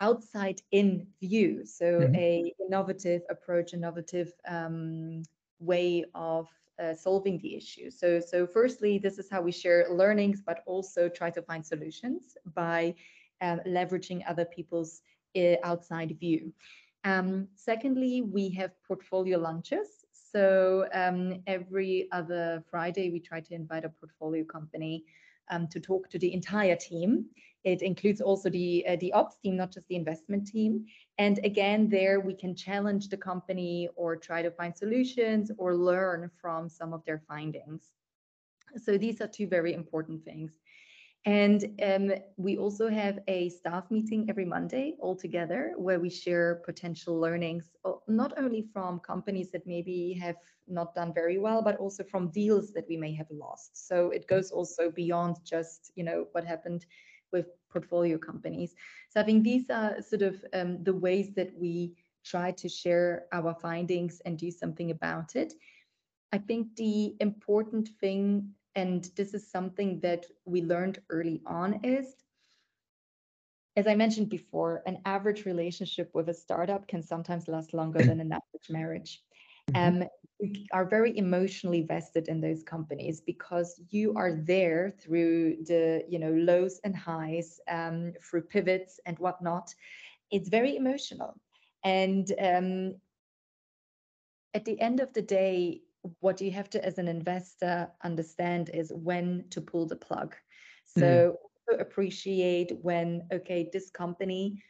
outside 0.00 0.60
in 0.72 1.06
view. 1.20 1.64
So 1.64 1.84
mm-hmm. 1.84 2.14
a 2.16 2.52
innovative 2.66 3.22
approach, 3.30 3.72
innovative 3.72 4.32
um, 4.48 5.22
way 5.60 6.04
of 6.16 6.48
uh, 6.82 6.92
solving 6.92 7.38
the 7.38 7.54
issue. 7.54 7.88
So, 7.88 8.18
so 8.18 8.48
firstly, 8.48 8.98
this 8.98 9.18
is 9.18 9.30
how 9.30 9.42
we 9.42 9.52
share 9.52 9.86
learnings, 9.92 10.42
but 10.44 10.64
also 10.66 11.08
try 11.08 11.30
to 11.30 11.42
find 11.42 11.64
solutions 11.64 12.36
by 12.52 12.96
uh, 13.40 13.58
leveraging 13.64 14.22
other 14.26 14.44
people's 14.44 15.02
outside 15.62 16.16
view. 16.18 16.52
Um, 17.04 17.48
secondly, 17.54 18.22
we 18.22 18.50
have 18.50 18.70
portfolio 18.86 19.38
lunches. 19.38 20.04
So 20.12 20.86
um, 20.94 21.42
every 21.46 22.08
other 22.12 22.64
Friday, 22.70 23.10
we 23.10 23.20
try 23.20 23.40
to 23.40 23.54
invite 23.54 23.84
a 23.84 23.90
portfolio 23.90 24.44
company 24.44 25.04
um, 25.50 25.68
to 25.68 25.80
talk 25.80 26.08
to 26.10 26.18
the 26.18 26.32
entire 26.32 26.76
team. 26.76 27.26
It 27.64 27.82
includes 27.82 28.20
also 28.20 28.50
the 28.50 28.84
uh, 28.88 28.96
the 28.96 29.12
ops 29.12 29.36
team, 29.38 29.56
not 29.56 29.72
just 29.72 29.86
the 29.88 29.96
investment 29.96 30.46
team. 30.46 30.86
And 31.18 31.38
again, 31.44 31.88
there 31.88 32.20
we 32.20 32.34
can 32.34 32.56
challenge 32.56 33.08
the 33.08 33.16
company 33.16 33.88
or 33.94 34.16
try 34.16 34.42
to 34.42 34.50
find 34.50 34.76
solutions 34.76 35.50
or 35.58 35.76
learn 35.76 36.30
from 36.40 36.68
some 36.68 36.92
of 36.92 37.04
their 37.04 37.22
findings. 37.28 37.92
So 38.76 38.96
these 38.96 39.20
are 39.20 39.28
two 39.28 39.46
very 39.46 39.74
important 39.74 40.24
things. 40.24 40.52
And 41.24 41.80
um, 41.82 42.12
we 42.36 42.58
also 42.58 42.88
have 42.88 43.20
a 43.28 43.48
staff 43.48 43.90
meeting 43.90 44.28
every 44.28 44.44
Monday 44.44 44.96
all 44.98 45.14
together 45.14 45.74
where 45.76 46.00
we 46.00 46.10
share 46.10 46.56
potential 46.64 47.18
learnings, 47.20 47.70
not 48.08 48.32
only 48.36 48.62
from 48.72 48.98
companies 48.98 49.52
that 49.52 49.64
maybe 49.64 50.14
have 50.14 50.34
not 50.66 50.94
done 50.96 51.14
very 51.14 51.38
well, 51.38 51.62
but 51.62 51.76
also 51.76 52.02
from 52.02 52.30
deals 52.30 52.72
that 52.72 52.86
we 52.88 52.96
may 52.96 53.14
have 53.14 53.30
lost. 53.30 53.86
So 53.86 54.10
it 54.10 54.26
goes 54.26 54.50
also 54.50 54.90
beyond 54.90 55.36
just, 55.44 55.92
you 55.94 56.02
know, 56.02 56.26
what 56.32 56.44
happened 56.44 56.86
with 57.32 57.46
portfolio 57.70 58.18
companies. 58.18 58.74
So 59.08 59.20
I 59.20 59.22
think 59.22 59.44
these 59.44 59.70
are 59.70 60.02
sort 60.02 60.22
of 60.22 60.44
um, 60.52 60.82
the 60.82 60.94
ways 60.94 61.34
that 61.36 61.52
we 61.56 61.94
try 62.24 62.50
to 62.52 62.68
share 62.68 63.26
our 63.32 63.54
findings 63.54 64.20
and 64.24 64.36
do 64.36 64.50
something 64.50 64.90
about 64.90 65.36
it. 65.36 65.54
I 66.32 66.38
think 66.38 66.74
the 66.76 67.14
important 67.20 67.90
thing, 68.00 68.54
and 68.74 69.10
this 69.16 69.34
is 69.34 69.50
something 69.50 70.00
that 70.00 70.26
we 70.44 70.62
learned 70.62 70.98
early 71.10 71.42
on, 71.46 71.80
is 71.84 72.16
as 73.76 73.86
I 73.86 73.94
mentioned 73.94 74.28
before, 74.28 74.82
an 74.86 74.98
average 75.06 75.46
relationship 75.46 76.10
with 76.14 76.28
a 76.28 76.34
startup 76.34 76.86
can 76.86 77.02
sometimes 77.02 77.48
last 77.48 77.72
longer 77.72 78.02
than 78.02 78.20
an 78.20 78.32
average 78.32 78.68
marriage. 78.68 79.22
Mm-hmm. 79.70 80.02
Um, 80.02 80.08
we 80.40 80.66
are 80.72 80.84
very 80.84 81.16
emotionally 81.16 81.82
vested 81.82 82.28
in 82.28 82.40
those 82.40 82.62
companies 82.62 83.20
because 83.20 83.80
you 83.90 84.12
are 84.14 84.32
there 84.32 84.92
through 85.00 85.56
the 85.64 86.04
you 86.08 86.18
know 86.18 86.32
lows 86.32 86.80
and 86.84 86.96
highs, 86.96 87.60
um, 87.70 88.12
through 88.22 88.42
pivots 88.42 89.00
and 89.06 89.18
whatnot. 89.18 89.72
It's 90.30 90.48
very 90.48 90.76
emotional, 90.76 91.34
and 91.84 92.30
um, 92.40 92.94
at 94.52 94.64
the 94.64 94.78
end 94.80 95.00
of 95.00 95.12
the 95.14 95.22
day, 95.22 95.82
what 96.20 96.40
you 96.40 96.50
have 96.50 96.70
to, 96.70 96.84
as 96.84 96.98
an 96.98 97.08
investor, 97.08 97.88
understand 98.02 98.70
is 98.72 98.92
when 98.94 99.44
to 99.50 99.60
pull 99.60 99.86
the 99.86 99.96
plug. 99.96 100.34
So 100.84 101.38
mm. 101.70 101.80
appreciate 101.80 102.72
when 102.82 103.22
okay, 103.32 103.68
this 103.72 103.90
company 103.90 104.62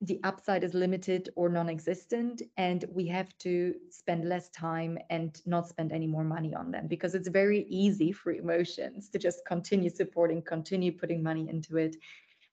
the 0.00 0.20
upside 0.22 0.64
is 0.64 0.74
limited 0.74 1.30
or 1.36 1.48
non-existent 1.48 2.42
and 2.56 2.84
we 2.92 3.06
have 3.06 3.36
to 3.38 3.74
spend 3.90 4.28
less 4.28 4.50
time 4.50 4.98
and 5.08 5.40
not 5.46 5.68
spend 5.68 5.92
any 5.92 6.06
more 6.06 6.24
money 6.24 6.54
on 6.54 6.70
them 6.70 6.86
because 6.88 7.14
it's 7.14 7.28
very 7.28 7.64
easy 7.68 8.12
for 8.12 8.32
emotions 8.32 9.08
to 9.08 9.18
just 9.18 9.40
continue 9.46 9.88
supporting 9.88 10.42
continue 10.42 10.92
putting 10.92 11.22
money 11.22 11.48
into 11.48 11.78
it 11.78 11.96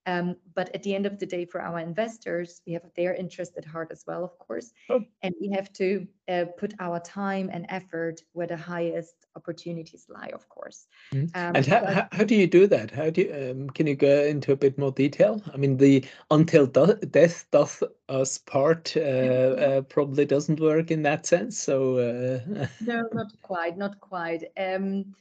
um, 0.07 0.35
but 0.55 0.73
at 0.73 0.81
the 0.83 0.95
end 0.95 1.05
of 1.05 1.19
the 1.19 1.25
day, 1.25 1.45
for 1.45 1.61
our 1.61 1.79
investors, 1.79 2.61
we 2.65 2.73
have 2.73 2.83
their 2.95 3.13
interest 3.13 3.53
at 3.57 3.65
heart 3.65 3.89
as 3.91 4.03
well, 4.07 4.23
of 4.23 4.37
course. 4.39 4.73
Oh. 4.89 5.01
And 5.21 5.35
we 5.39 5.49
have 5.51 5.71
to 5.73 6.07
uh, 6.27 6.45
put 6.57 6.73
our 6.79 6.99
time 6.99 7.49
and 7.53 7.67
effort 7.69 8.21
where 8.33 8.47
the 8.47 8.57
highest 8.57 9.27
opportunities 9.35 10.07
lie, 10.09 10.31
of 10.33 10.49
course. 10.49 10.87
Mm. 11.13 11.35
Um, 11.35 11.55
and 11.55 11.65
how, 11.67 11.85
how, 11.85 12.07
how, 12.11 12.23
do 12.23 12.35
you 12.35 12.47
do 12.47 12.65
that? 12.67 12.89
How 12.89 13.11
do 13.11 13.21
you, 13.21 13.51
um, 13.51 13.69
can 13.69 13.85
you 13.85 13.95
go 13.95 14.23
into 14.23 14.51
a 14.51 14.55
bit 14.55 14.77
more 14.77 14.91
detail? 14.91 15.41
I 15.53 15.57
mean, 15.57 15.77
the 15.77 16.03
until 16.31 16.65
do- 16.65 16.97
death 17.11 17.45
doth 17.51 17.83
us 18.09 18.39
part 18.39 18.93
uh, 18.97 18.99
uh, 18.99 19.81
probably 19.81 20.25
doesn't 20.25 20.59
work 20.59 20.89
in 20.89 21.03
that 21.03 21.27
sense. 21.27 21.59
So 21.59 21.97
uh, 21.97 22.67
no, 22.81 23.03
not 23.13 23.33
quite, 23.43 23.77
not 23.77 23.99
quite. 23.99 24.45
Um, 24.57 25.13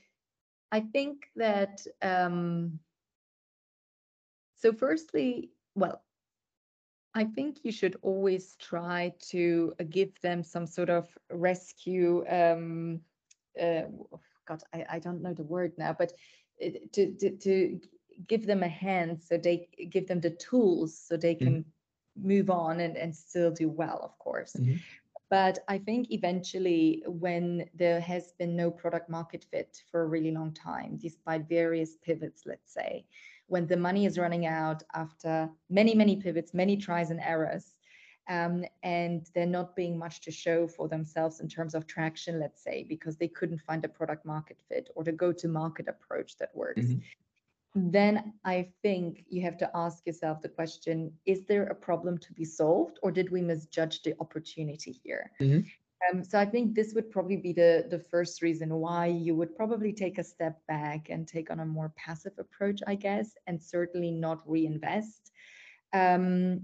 I 0.72 0.80
think 0.80 1.26
that. 1.36 1.86
Um, 2.00 2.80
so, 4.60 4.72
firstly, 4.72 5.50
well, 5.74 6.02
I 7.14 7.24
think 7.24 7.58
you 7.64 7.72
should 7.72 7.96
always 8.02 8.56
try 8.56 9.12
to 9.30 9.74
uh, 9.80 9.84
give 9.88 10.20
them 10.20 10.42
some 10.42 10.66
sort 10.66 10.90
of 10.90 11.08
rescue. 11.30 12.24
Um, 12.28 13.00
uh, 13.60 13.82
God, 14.46 14.62
I, 14.72 14.86
I 14.90 14.98
don't 14.98 15.22
know 15.22 15.34
the 15.34 15.42
word 15.42 15.72
now, 15.76 15.94
but 15.98 16.12
uh, 16.64 16.70
to, 16.92 17.12
to, 17.12 17.30
to 17.30 17.80
give 18.28 18.46
them 18.46 18.62
a 18.62 18.68
hand 18.68 19.20
so 19.22 19.36
they 19.36 19.68
give 19.90 20.06
them 20.06 20.20
the 20.20 20.30
tools 20.30 20.96
so 20.96 21.16
they 21.16 21.34
mm-hmm. 21.34 21.44
can 21.44 21.54
mm-hmm. 21.54 22.28
move 22.28 22.50
on 22.50 22.80
and, 22.80 22.96
and 22.96 23.14
still 23.14 23.50
do 23.50 23.68
well, 23.68 24.00
of 24.02 24.18
course. 24.18 24.54
Mm-hmm. 24.54 24.76
But 25.30 25.60
I 25.68 25.78
think 25.78 26.10
eventually, 26.10 27.04
when 27.06 27.66
there 27.72 28.00
has 28.00 28.32
been 28.32 28.56
no 28.56 28.68
product 28.68 29.08
market 29.08 29.46
fit 29.48 29.80
for 29.88 30.02
a 30.02 30.06
really 30.06 30.32
long 30.32 30.52
time, 30.52 30.98
despite 31.00 31.48
various 31.48 31.94
pivots, 32.02 32.42
let's 32.46 32.74
say, 32.74 33.06
when 33.50 33.66
the 33.66 33.76
money 33.76 34.06
is 34.06 34.16
running 34.16 34.46
out 34.46 34.82
after 34.94 35.50
many, 35.68 35.92
many 35.92 36.16
pivots, 36.16 36.54
many 36.54 36.76
tries 36.76 37.10
and 37.10 37.20
errors, 37.20 37.74
um, 38.28 38.64
and 38.84 39.28
they're 39.34 39.44
not 39.44 39.74
being 39.74 39.98
much 39.98 40.20
to 40.20 40.30
show 40.30 40.68
for 40.68 40.86
themselves 40.86 41.40
in 41.40 41.48
terms 41.48 41.74
of 41.74 41.84
traction, 41.86 42.38
let's 42.38 42.62
say, 42.62 42.86
because 42.88 43.16
they 43.16 43.26
couldn't 43.26 43.60
find 43.60 43.84
a 43.84 43.88
product 43.88 44.24
market 44.24 44.58
fit 44.68 44.88
or 44.94 45.02
the 45.02 45.10
go 45.10 45.32
to 45.32 45.48
market 45.48 45.88
approach 45.88 46.36
that 46.38 46.50
works. 46.54 46.86
Mm-hmm. 46.86 47.90
Then 47.90 48.34
I 48.44 48.68
think 48.82 49.24
you 49.28 49.42
have 49.42 49.58
to 49.58 49.70
ask 49.74 50.06
yourself 50.06 50.42
the 50.42 50.48
question 50.48 51.12
is 51.26 51.44
there 51.46 51.64
a 51.64 51.74
problem 51.74 52.18
to 52.18 52.32
be 52.32 52.44
solved, 52.44 53.00
or 53.02 53.10
did 53.10 53.30
we 53.30 53.40
misjudge 53.42 54.02
the 54.02 54.14
opportunity 54.20 54.92
here? 54.92 55.32
Mm-hmm. 55.40 55.66
Um, 56.08 56.24
so 56.24 56.38
I 56.38 56.46
think 56.46 56.74
this 56.74 56.94
would 56.94 57.10
probably 57.10 57.36
be 57.36 57.52
the 57.52 57.86
the 57.90 57.98
first 57.98 58.42
reason 58.42 58.74
why 58.74 59.06
you 59.06 59.34
would 59.34 59.54
probably 59.54 59.92
take 59.92 60.18
a 60.18 60.24
step 60.24 60.58
back 60.66 61.10
and 61.10 61.28
take 61.28 61.50
on 61.50 61.60
a 61.60 61.66
more 61.66 61.92
passive 61.96 62.32
approach, 62.38 62.80
I 62.86 62.94
guess, 62.94 63.32
and 63.46 63.62
certainly 63.62 64.10
not 64.10 64.42
reinvest. 64.46 65.30
Um, 65.92 66.62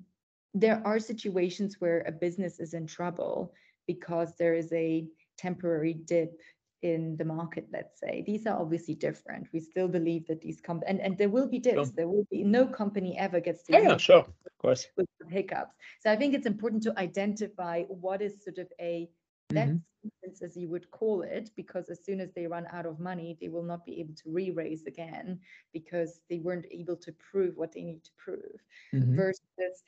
there 0.55 0.81
are 0.87 0.99
situations 0.99 1.77
where 1.81 2.01
a 2.07 2.13
business 2.13 2.61
is 2.61 2.73
in 2.73 2.87
trouble 2.87 3.53
because 3.87 4.37
there 4.37 4.55
is 4.55 4.73
a 4.73 5.07
temporary 5.37 5.93
dip 5.93 6.41
in 6.83 7.17
the 7.17 7.25
market 7.25 7.67
let's 7.73 7.99
say. 8.01 8.23
These 8.27 8.47
are 8.47 8.59
obviously 8.59 8.95
different. 8.95 9.49
We 9.53 9.61
still 9.61 9.89
believe 9.89 10.27
that 10.29 10.41
these 10.41 10.61
come 10.61 10.83
and, 10.87 11.01
and 11.01 11.19
there 11.19 11.29
will 11.29 11.49
be 11.49 11.59
dips. 11.59 11.91
There 11.91 12.09
will 12.09 12.27
be 12.31 12.43
no 12.43 12.67
company 12.67 13.19
ever 13.19 13.41
gets 13.41 13.65
to 13.65 13.73
yeah, 13.73 13.81
yeah 13.81 13.97
sure. 13.97 14.21
Of 14.21 14.59
course. 14.59 14.87
with 14.97 15.07
hiccups. 15.29 15.75
So 16.01 16.11
i 16.11 16.17
think 16.17 16.35
it's 16.35 16.47
important 16.47 16.83
to 16.85 16.99
identify 16.99 17.83
what 17.85 18.23
is 18.23 18.43
sort 18.43 18.59
of 18.59 18.69
a 18.81 19.09
that's 19.51 19.71
mm-hmm. 19.71 20.45
as 20.45 20.57
you 20.57 20.69
would 20.69 20.91
call 20.91 21.23
it, 21.23 21.51
because 21.57 21.89
as 21.89 22.05
soon 22.05 22.21
as 22.21 22.33
they 22.33 22.47
run 22.47 22.67
out 22.73 22.87
of 22.87 23.01
money, 23.01 23.37
they 23.41 23.49
will 23.49 23.63
not 23.63 23.85
be 23.85 24.01
able 24.01 24.15
to 24.15 24.31
re-raise 24.31 24.87
again 24.87 25.39
because 25.73 26.21
they 26.29 26.39
weren't 26.39 26.67
able 26.71 26.97
to 26.97 27.13
prove 27.13 27.57
what 27.57 27.73
they 27.73 27.83
need 27.83 28.05
to 28.05 28.11
prove. 28.17 28.63
Mm-hmm. 28.95 29.17
Versus, 29.17 29.83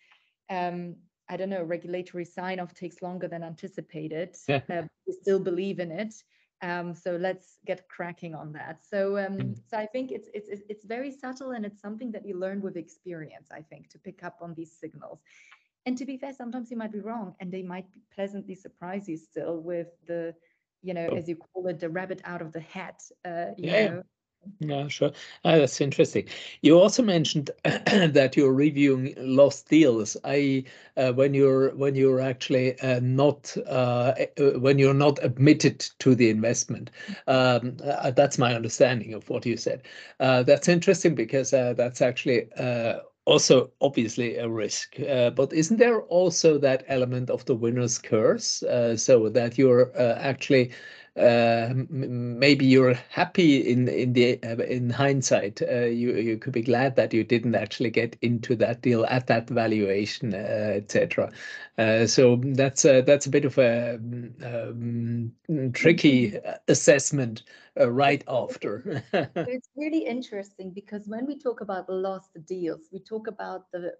um, 0.51 0.97
I 1.29 1.37
don't 1.37 1.51
know, 1.51 1.63
regulatory 1.63 2.25
sign 2.25 2.61
off 2.61 2.75
takes 2.75 3.03
longer 3.03 3.29
than 3.29 3.43
anticipated. 3.43 4.37
Yeah. 4.49 4.61
Uh, 4.71 4.83
we 5.07 5.13
still 5.13 5.41
believe 5.41 5.81
in 5.81 5.91
it. 5.91 6.15
Um, 6.61 6.95
so 6.95 7.17
let's 7.17 7.59
get 7.67 7.89
cracking 7.89 8.35
on 8.35 8.53
that. 8.53 8.85
So, 8.85 9.17
um, 9.19 9.37
mm-hmm. 9.37 9.53
so 9.71 9.79
I 9.79 9.87
think 9.87 10.11
it's 10.11 10.29
it's 10.35 10.49
it's 10.69 10.85
very 10.85 11.13
subtle 11.13 11.53
and 11.53 11.65
it's 11.65 11.81
something 11.81 12.11
that 12.13 12.27
you 12.27 12.37
learn 12.37 12.61
with 12.61 12.77
experience. 12.77 13.49
I 13.53 13.63
think 13.63 13.89
to 13.91 13.99
pick 13.99 14.25
up 14.25 14.39
on 14.41 14.55
these 14.55 14.73
signals. 14.73 15.21
And 15.89 15.97
to 15.97 16.05
be 16.05 16.18
fair, 16.18 16.34
sometimes 16.34 16.70
you 16.70 16.76
might 16.76 16.93
be 16.93 17.01
wrong 17.01 17.34
and 17.41 17.51
they 17.51 17.62
might 17.62 17.86
pleasantly 18.14 18.55
surprise 18.55 19.09
you 19.09 19.16
still 19.16 19.57
with 19.57 19.86
the, 20.07 20.34
you 20.82 20.93
know, 20.93 21.09
oh. 21.11 21.16
as 21.16 21.26
you 21.30 21.36
call 21.36 21.66
it, 21.66 21.80
the 21.80 21.89
rabbit 21.89 22.20
out 22.26 22.43
of 22.43 22.53
the 22.53 22.61
hat. 22.61 23.01
Uh, 23.24 23.47
yeah. 23.57 23.89
Know. 23.89 24.03
Yeah, 24.61 24.86
sure. 24.89 25.12
Ah, 25.47 25.57
that's 25.57 25.80
interesting. 25.80 26.26
You 26.61 26.78
also 26.78 27.03
mentioned 27.03 27.51
that 27.64 28.36
you're 28.36 28.53
reviewing 28.53 29.14
lost 29.16 29.70
deals. 29.70 30.14
I 30.24 30.64
uh, 30.99 31.12
when 31.12 31.32
you're 31.32 31.74
when 31.74 31.95
you're 31.95 32.20
actually 32.20 32.78
uh, 32.80 33.01
not 33.01 33.57
uh, 33.66 34.12
uh 34.39 34.59
when 34.61 34.78
you're 34.78 34.95
not 34.95 35.18
admitted 35.24 35.80
to 36.01 36.14
the 36.14 36.28
investment. 36.28 36.91
Um, 37.26 37.78
uh, 37.82 38.11
that's 38.11 38.39
my 38.39 38.55
understanding 38.55 39.14
of 39.14 39.28
what 39.28 39.47
you 39.47 39.57
said. 39.57 39.82
Uh, 40.20 40.43
that's 40.43 40.68
interesting 40.68 41.14
because 41.14 41.51
that's 41.51 42.01
actually 42.01 42.49
also 43.29 43.70
obviously 43.81 44.37
a 44.37 44.49
risk. 44.49 44.99
Uh, 45.01 45.31
but 45.31 45.53
isn't 45.53 45.76
there 45.76 46.01
also 46.03 46.59
that 46.59 46.85
element 46.89 47.29
of 47.29 47.45
the 47.45 47.55
winner's 47.55 47.99
curse? 47.99 48.62
Uh, 48.62 48.97
so 48.97 49.29
that 49.29 49.59
you're 49.59 49.93
uh, 49.97 50.18
actually 50.18 50.72
maybe 51.19 52.66
you're 52.66 52.95
happy 53.11 53.59
in 53.59 53.89
in 53.89 54.12
the 54.12 54.39
uh, 54.43 54.57
in 54.57 54.91
hindsight. 54.91 55.61
Uh, 55.62 55.87
you 55.87 56.16
you 56.16 56.39
could 56.39 56.53
be 56.53 56.62
glad 56.62 56.97
that 56.97 57.12
you 57.12 57.25
didn't 57.25 57.55
actually 57.55 57.91
get 57.91 58.16
into 58.23 58.55
that 58.57 58.83
deal 58.83 59.05
at 59.07 59.27
that 59.27 59.49
valuation, 59.49 60.35
etc. 60.35 61.31
so 62.07 62.41
that's 62.43 62.85
a, 62.85 63.01
that's 63.03 63.27
a 63.27 63.31
bit 63.31 63.45
of 63.45 63.59
a 63.59 63.97
um, 64.45 65.33
tricky 65.73 66.31
mm-hmm. 66.31 66.51
assessment 66.69 67.43
right 67.77 68.25
after. 68.29 69.03
it's 69.12 69.69
really 69.77 70.05
interesting 70.05 70.71
because 70.71 71.09
when 71.09 71.27
we 71.27 71.39
talk 71.39 71.61
about 71.61 71.89
lost 71.89 72.31
deals, 72.47 72.89
we 72.93 73.01
talk 73.01 73.27
about 73.27 73.71
the 73.73 73.93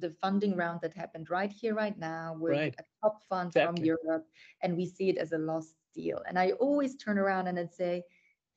the 0.00 0.10
funding 0.20 0.56
round 0.56 0.80
that 0.80 0.94
happened 0.94 1.30
right 1.30 1.52
here, 1.52 1.74
right 1.74 1.98
now, 1.98 2.36
with 2.38 2.52
right. 2.52 2.74
a 2.78 2.84
top 3.02 3.22
fund 3.28 3.48
exactly. 3.48 3.76
from 3.76 3.84
Europe, 3.84 4.26
and 4.62 4.76
we 4.76 4.86
see 4.86 5.10
it 5.10 5.18
as 5.18 5.32
a 5.32 5.38
lost 5.38 5.74
deal. 5.94 6.20
And 6.28 6.38
I 6.38 6.52
always 6.52 6.96
turn 6.96 7.18
around 7.18 7.46
and 7.46 7.58
I 7.58 7.66
say, 7.66 8.02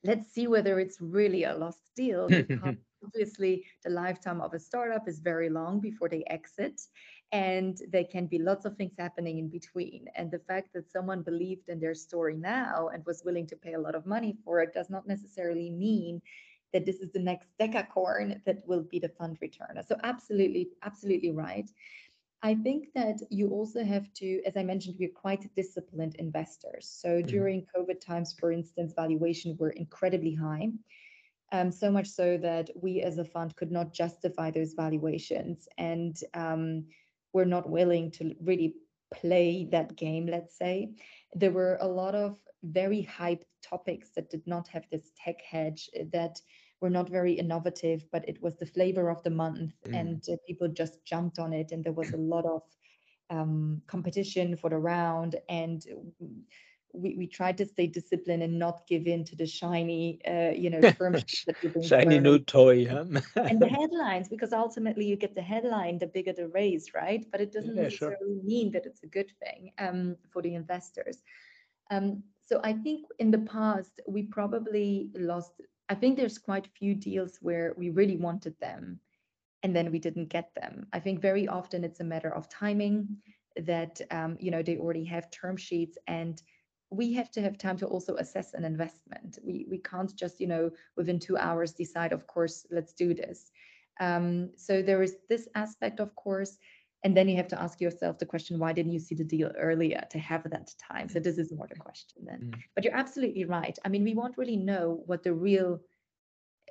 let's 0.04 0.32
see 0.32 0.46
whether 0.46 0.78
it's 0.78 1.00
really 1.00 1.44
a 1.44 1.54
lost 1.54 1.90
deal. 1.96 2.28
Obviously, 3.04 3.64
the 3.84 3.90
lifetime 3.90 4.40
of 4.40 4.54
a 4.54 4.58
startup 4.58 5.08
is 5.08 5.20
very 5.20 5.48
long 5.48 5.80
before 5.80 6.08
they 6.08 6.24
exit. 6.26 6.80
And 7.30 7.80
there 7.90 8.04
can 8.04 8.26
be 8.26 8.38
lots 8.38 8.64
of 8.64 8.76
things 8.76 8.94
happening 8.98 9.38
in 9.38 9.48
between. 9.48 10.06
And 10.16 10.30
the 10.30 10.38
fact 10.38 10.72
that 10.74 10.90
someone 10.90 11.22
believed 11.22 11.68
in 11.68 11.78
their 11.78 11.94
story 11.94 12.36
now 12.36 12.88
and 12.92 13.04
was 13.06 13.22
willing 13.24 13.46
to 13.48 13.56
pay 13.56 13.74
a 13.74 13.80
lot 13.80 13.94
of 13.94 14.06
money 14.06 14.36
for 14.44 14.60
it 14.60 14.72
does 14.72 14.90
not 14.90 15.06
necessarily 15.06 15.70
mean 15.70 16.20
that 16.72 16.84
this 16.84 16.96
is 16.96 17.10
the 17.12 17.18
next 17.18 17.48
decacorn 17.60 18.40
that 18.44 18.66
will 18.66 18.82
be 18.82 18.98
the 18.98 19.08
fund 19.08 19.38
returner. 19.40 19.86
So 19.86 19.96
absolutely, 20.02 20.68
absolutely 20.82 21.30
right. 21.30 21.70
I 22.42 22.54
think 22.54 22.92
that 22.94 23.20
you 23.30 23.50
also 23.50 23.84
have 23.84 24.12
to, 24.14 24.40
as 24.46 24.56
I 24.56 24.62
mentioned, 24.62 24.96
we're 24.98 25.08
quite 25.08 25.52
disciplined 25.56 26.14
investors. 26.16 26.88
So 26.88 27.08
mm-hmm. 27.08 27.26
during 27.26 27.66
COVID 27.74 28.00
times, 28.00 28.34
for 28.38 28.52
instance, 28.52 28.92
valuation 28.94 29.56
were 29.58 29.70
incredibly 29.70 30.34
high. 30.34 30.70
Um, 31.50 31.72
so 31.72 31.90
much 31.90 32.06
so 32.08 32.36
that 32.38 32.70
we 32.80 33.00
as 33.00 33.18
a 33.18 33.24
fund 33.24 33.56
could 33.56 33.72
not 33.72 33.94
justify 33.94 34.50
those 34.50 34.74
valuations 34.74 35.66
and 35.78 36.14
um, 36.34 36.84
we're 37.32 37.46
not 37.46 37.70
willing 37.70 38.10
to 38.12 38.34
really 38.42 38.74
play 39.14 39.66
that 39.72 39.96
game, 39.96 40.26
let's 40.26 40.56
say. 40.56 40.92
There 41.34 41.50
were 41.50 41.78
a 41.80 41.88
lot 41.88 42.14
of 42.14 42.36
very 42.62 43.08
hyped 43.10 43.46
topics 43.62 44.10
that 44.14 44.30
did 44.30 44.46
not 44.46 44.68
have 44.68 44.84
this 44.90 45.10
tech 45.24 45.40
hedge 45.40 45.88
that 46.12 46.40
were 46.80 46.90
not 46.90 47.08
very 47.08 47.32
innovative, 47.32 48.04
but 48.12 48.28
it 48.28 48.40
was 48.42 48.56
the 48.56 48.66
flavor 48.66 49.08
of 49.10 49.22
the 49.22 49.30
month 49.30 49.72
mm. 49.86 49.98
and 49.98 50.22
uh, 50.28 50.36
people 50.46 50.68
just 50.68 51.04
jumped 51.04 51.38
on 51.38 51.52
it 51.52 51.72
and 51.72 51.84
there 51.84 51.92
was 51.92 52.12
a 52.12 52.16
lot 52.16 52.44
of 52.44 52.62
um, 53.30 53.82
competition 53.86 54.56
for 54.56 54.70
the 54.70 54.78
round 54.78 55.36
and 55.48 55.84
we, 56.92 57.14
we 57.16 57.26
tried 57.26 57.56
to 57.58 57.66
stay 57.66 57.86
disciplined 57.86 58.42
and 58.42 58.58
not 58.58 58.86
give 58.86 59.06
in 59.06 59.24
to 59.24 59.36
the 59.36 59.46
shiny, 59.46 60.20
uh, 60.26 60.50
you 60.50 60.70
know, 60.70 60.80
shiny 61.82 62.18
new 62.18 62.38
toy, 62.38 62.86
huh? 62.86 63.04
and 63.36 63.60
the 63.60 63.68
headlines, 63.80 64.28
because 64.28 64.52
ultimately 64.52 65.04
you 65.04 65.16
get 65.16 65.34
the 65.34 65.42
headline, 65.42 65.98
the 65.98 66.06
bigger 66.06 66.32
the 66.32 66.48
raise, 66.48 66.94
right? 66.94 67.24
But 67.30 67.40
it 67.40 67.52
doesn't 67.52 67.76
yeah, 67.76 67.82
necessarily 67.82 68.16
sure. 68.36 68.44
mean 68.44 68.72
that 68.72 68.86
it's 68.86 69.02
a 69.02 69.06
good 69.06 69.30
thing 69.40 69.72
um, 69.78 70.16
for 70.30 70.42
the 70.42 70.54
investors. 70.54 71.22
Um, 71.90 72.22
so 72.40 72.60
I 72.64 72.72
think 72.72 73.06
in 73.18 73.30
the 73.30 73.38
past 73.38 74.00
we 74.06 74.22
probably 74.22 75.10
lost. 75.14 75.52
I 75.88 75.94
think 75.94 76.16
there's 76.16 76.38
quite 76.38 76.66
a 76.66 76.78
few 76.78 76.94
deals 76.94 77.38
where 77.40 77.74
we 77.76 77.90
really 77.90 78.16
wanted 78.16 78.54
them, 78.60 79.00
and 79.62 79.74
then 79.74 79.90
we 79.90 79.98
didn't 79.98 80.28
get 80.28 80.54
them. 80.54 80.86
I 80.92 81.00
think 81.00 81.20
very 81.20 81.48
often 81.48 81.84
it's 81.84 82.00
a 82.00 82.04
matter 82.04 82.32
of 82.32 82.48
timing 82.48 83.16
that 83.56 84.00
um, 84.10 84.36
you 84.40 84.50
know 84.50 84.62
they 84.62 84.78
already 84.78 85.04
have 85.04 85.30
term 85.30 85.56
sheets 85.56 85.98
and 86.06 86.40
we 86.90 87.12
have 87.12 87.30
to 87.30 87.42
have 87.42 87.58
time 87.58 87.76
to 87.78 87.86
also 87.86 88.16
assess 88.16 88.54
an 88.54 88.64
investment. 88.64 89.38
We 89.42 89.66
we 89.68 89.78
can't 89.78 90.14
just 90.14 90.40
you 90.40 90.46
know 90.46 90.70
within 90.96 91.18
two 91.18 91.36
hours 91.36 91.72
decide. 91.72 92.12
Of 92.12 92.26
course, 92.26 92.66
let's 92.70 92.92
do 92.92 93.14
this. 93.14 93.50
Um, 94.00 94.50
so 94.56 94.80
there 94.80 95.02
is 95.02 95.16
this 95.28 95.48
aspect, 95.54 95.98
of 96.00 96.14
course, 96.14 96.56
and 97.04 97.16
then 97.16 97.28
you 97.28 97.36
have 97.36 97.48
to 97.48 97.60
ask 97.60 97.80
yourself 97.80 98.18
the 98.18 98.26
question: 98.26 98.58
Why 98.58 98.72
didn't 98.72 98.92
you 98.92 98.98
see 98.98 99.14
the 99.14 99.24
deal 99.24 99.52
earlier 99.58 100.04
to 100.10 100.18
have 100.18 100.48
that 100.50 100.74
time? 100.78 101.08
So 101.08 101.20
this 101.20 101.38
is 101.38 101.52
more 101.52 101.66
the 101.68 101.76
question 101.76 102.24
then. 102.24 102.52
Mm. 102.52 102.62
But 102.74 102.84
you're 102.84 102.96
absolutely 102.96 103.44
right. 103.44 103.78
I 103.84 103.88
mean, 103.88 104.04
we 104.04 104.14
won't 104.14 104.38
really 104.38 104.56
know 104.56 105.02
what 105.06 105.22
the 105.22 105.32
real 105.32 105.80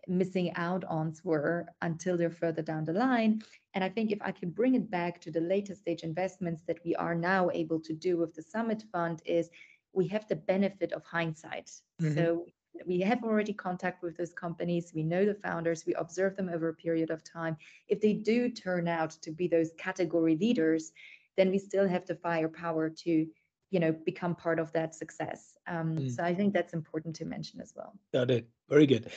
missing 0.08 0.54
out 0.56 0.84
ons 0.86 1.24
were 1.24 1.68
until 1.82 2.18
they're 2.18 2.30
further 2.30 2.62
down 2.62 2.86
the 2.86 2.94
line. 2.94 3.42
And 3.74 3.84
I 3.84 3.90
think 3.90 4.12
if 4.12 4.20
I 4.22 4.32
can 4.32 4.50
bring 4.50 4.76
it 4.76 4.90
back 4.90 5.20
to 5.22 5.32
the 5.32 5.42
later 5.42 5.76
stage 5.76 6.04
investments 6.04 6.64
that 6.68 6.80
we 6.86 6.96
are 6.96 7.16
now 7.16 7.50
able 7.54 7.80
to 7.82 7.94
do 7.94 8.18
with 8.18 8.34
the 8.34 8.42
Summit 8.42 8.84
Fund, 8.92 9.22
is 9.26 9.50
we 9.94 10.08
have 10.08 10.28
the 10.28 10.36
benefit 10.36 10.94
of 10.94 11.04
hindsight. 11.04 11.72
Mm-hmm. 12.02 12.16
So 12.16 12.46
we 12.86 13.00
have 13.02 13.24
already 13.24 13.54
contact 13.54 14.04
with 14.04 14.18
those 14.18 14.34
companies. 14.34 14.92
We 14.94 15.04
know 15.04 15.26
the 15.26 15.36
founders. 15.36 15.86
We 15.86 15.94
observe 15.96 16.36
them 16.36 16.50
over 16.50 16.70
a 16.70 16.74
period 16.74 17.10
of 17.10 17.24
time. 17.24 17.58
If 17.88 18.02
they 18.02 18.14
do 18.14 18.50
turn 18.50 18.88
out 18.88 19.12
to 19.22 19.32
be 19.32 19.48
those 19.48 19.72
category 19.78 20.36
leaders, 20.36 20.92
then 21.36 21.52
we 21.52 21.60
still 21.60 21.88
have 21.88 22.06
the 22.06 22.16
firepower 22.16 22.90
to, 22.90 23.28
you 23.70 23.80
know, 23.80 23.92
become 23.92 24.36
part 24.36 24.60
of 24.60 24.72
that 24.74 24.96
success. 24.96 25.58
Um, 25.68 25.98
mm. 25.98 26.12
So 26.12 26.24
I 26.24 26.34
think 26.34 26.54
that's 26.54 26.74
important 26.74 27.16
to 27.18 27.26
mention 27.26 27.62
as 27.62 27.74
well. 27.76 27.94
Got 28.14 28.32
it. 28.32 28.48
Very 28.70 28.88
good. 28.88 29.12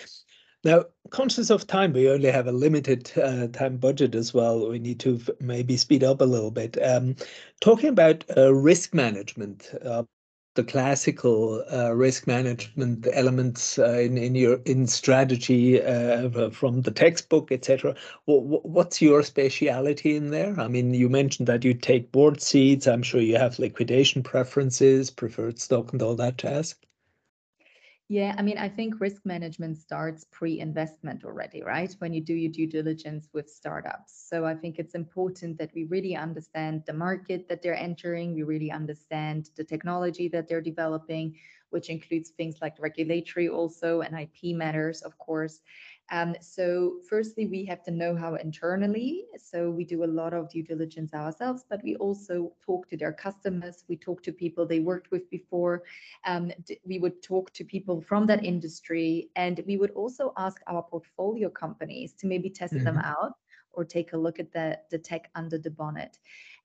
Now, 0.62 0.84
conscious 1.08 1.48
of 1.48 1.66
time, 1.66 1.94
we 1.94 2.10
only 2.10 2.30
have 2.30 2.46
a 2.46 2.52
limited 2.52 3.10
uh, 3.16 3.46
time 3.48 3.78
budget 3.78 4.14
as 4.14 4.34
well. 4.34 4.68
We 4.68 4.78
need 4.78 5.00
to 5.00 5.18
maybe 5.40 5.76
speed 5.78 6.04
up 6.04 6.20
a 6.20 6.24
little 6.24 6.50
bit. 6.50 6.76
Um, 6.82 7.16
talking 7.60 7.88
about 7.88 8.24
uh, 8.36 8.52
risk 8.52 8.92
management, 8.92 9.70
uh, 9.82 10.02
the 10.54 10.64
classical 10.64 11.64
uh, 11.72 11.92
risk 11.94 12.26
management 12.26 13.06
elements 13.12 13.78
uh, 13.78 13.98
in 13.98 14.18
in 14.18 14.34
your 14.34 14.60
in 14.64 14.86
strategy 14.86 15.80
uh, 15.82 16.50
from 16.50 16.82
the 16.82 16.90
textbook, 16.90 17.52
etc. 17.52 17.94
what's 18.26 19.00
your 19.00 19.22
speciality 19.22 20.16
in 20.16 20.30
there? 20.30 20.58
I 20.58 20.68
mean, 20.68 20.94
you 20.94 21.08
mentioned 21.08 21.48
that 21.48 21.64
you 21.64 21.74
take 21.74 22.12
board 22.12 22.40
seats. 22.40 22.86
I'm 22.86 23.02
sure 23.02 23.20
you 23.20 23.36
have 23.36 23.58
liquidation 23.58 24.22
preferences, 24.22 25.10
preferred 25.10 25.58
stock, 25.58 25.92
and 25.92 26.02
all 26.02 26.16
that 26.16 26.38
jazz. 26.38 26.74
Yeah, 28.10 28.34
I 28.36 28.42
mean, 28.42 28.58
I 28.58 28.68
think 28.68 29.00
risk 29.00 29.24
management 29.24 29.78
starts 29.78 30.24
pre-investment 30.32 31.24
already, 31.24 31.62
right? 31.62 31.94
When 32.00 32.12
you 32.12 32.20
do 32.20 32.34
your 32.34 32.50
due 32.50 32.66
diligence 32.66 33.28
with 33.32 33.48
startups. 33.48 34.26
So 34.28 34.44
I 34.44 34.56
think 34.56 34.80
it's 34.80 34.96
important 34.96 35.58
that 35.58 35.70
we 35.76 35.84
really 35.84 36.16
understand 36.16 36.82
the 36.88 36.92
market 36.92 37.48
that 37.48 37.62
they're 37.62 37.76
entering, 37.76 38.34
we 38.34 38.42
really 38.42 38.72
understand 38.72 39.50
the 39.56 39.62
technology 39.62 40.26
that 40.26 40.48
they're 40.48 40.60
developing, 40.60 41.36
which 41.70 41.88
includes 41.88 42.30
things 42.30 42.56
like 42.60 42.74
regulatory 42.80 43.48
also 43.48 44.00
and 44.00 44.18
IP 44.18 44.54
matters, 44.54 45.02
of 45.02 45.16
course. 45.18 45.60
Um, 46.10 46.34
so 46.40 46.96
firstly, 47.08 47.46
we 47.46 47.64
have 47.66 47.84
the 47.84 47.92
know-how 47.92 48.34
internally. 48.34 49.26
So 49.38 49.70
we 49.70 49.84
do 49.84 50.02
a 50.04 50.06
lot 50.06 50.34
of 50.34 50.50
due 50.50 50.62
diligence 50.62 51.14
ourselves, 51.14 51.64
but 51.68 51.80
we 51.84 51.94
also 51.96 52.52
talk 52.64 52.88
to 52.88 52.96
their 52.96 53.12
customers. 53.12 53.84
We 53.88 53.96
talk 53.96 54.22
to 54.24 54.32
people 54.32 54.66
they 54.66 54.80
worked 54.80 55.10
with 55.12 55.30
before. 55.30 55.84
Um, 56.26 56.50
we 56.84 56.98
would 56.98 57.22
talk 57.22 57.52
to 57.52 57.64
people 57.64 58.00
from 58.00 58.26
that 58.26 58.44
industry, 58.44 59.30
and 59.36 59.62
we 59.66 59.76
would 59.76 59.92
also 59.92 60.32
ask 60.36 60.60
our 60.66 60.82
portfolio 60.82 61.48
companies 61.48 62.12
to 62.14 62.26
maybe 62.26 62.50
test 62.50 62.74
mm-hmm. 62.74 62.84
them 62.84 62.98
out 62.98 63.34
or 63.72 63.84
take 63.84 64.12
a 64.12 64.16
look 64.16 64.40
at 64.40 64.52
the, 64.52 64.78
the 64.90 64.98
tech 64.98 65.30
under 65.36 65.58
the 65.58 65.70
bonnet. 65.70 66.18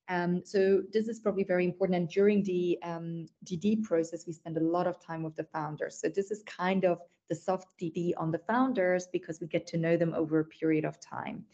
Um, 0.08 0.42
so 0.44 0.82
this 0.92 1.08
is 1.08 1.20
probably 1.20 1.44
very 1.44 1.64
important. 1.64 1.96
And 1.96 2.08
during 2.08 2.42
the 2.42 2.78
um, 2.82 3.26
DD 3.44 3.82
process, 3.82 4.26
we 4.26 4.32
spend 4.32 4.56
a 4.56 4.60
lot 4.60 4.86
of 4.86 5.04
time 5.04 5.22
with 5.22 5.36
the 5.36 5.44
founders. 5.44 6.00
So 6.00 6.08
this 6.08 6.30
is 6.30 6.42
kind 6.44 6.84
of 6.84 7.00
the 7.28 7.34
soft 7.34 7.68
DD 7.80 8.12
on 8.16 8.30
the 8.30 8.38
founders 8.38 9.08
because 9.12 9.40
we 9.40 9.48
get 9.48 9.66
to 9.68 9.78
know 9.78 9.96
them 9.96 10.14
over 10.14 10.40
a 10.40 10.44
period 10.44 10.84
of 10.84 11.00
time. 11.00 11.44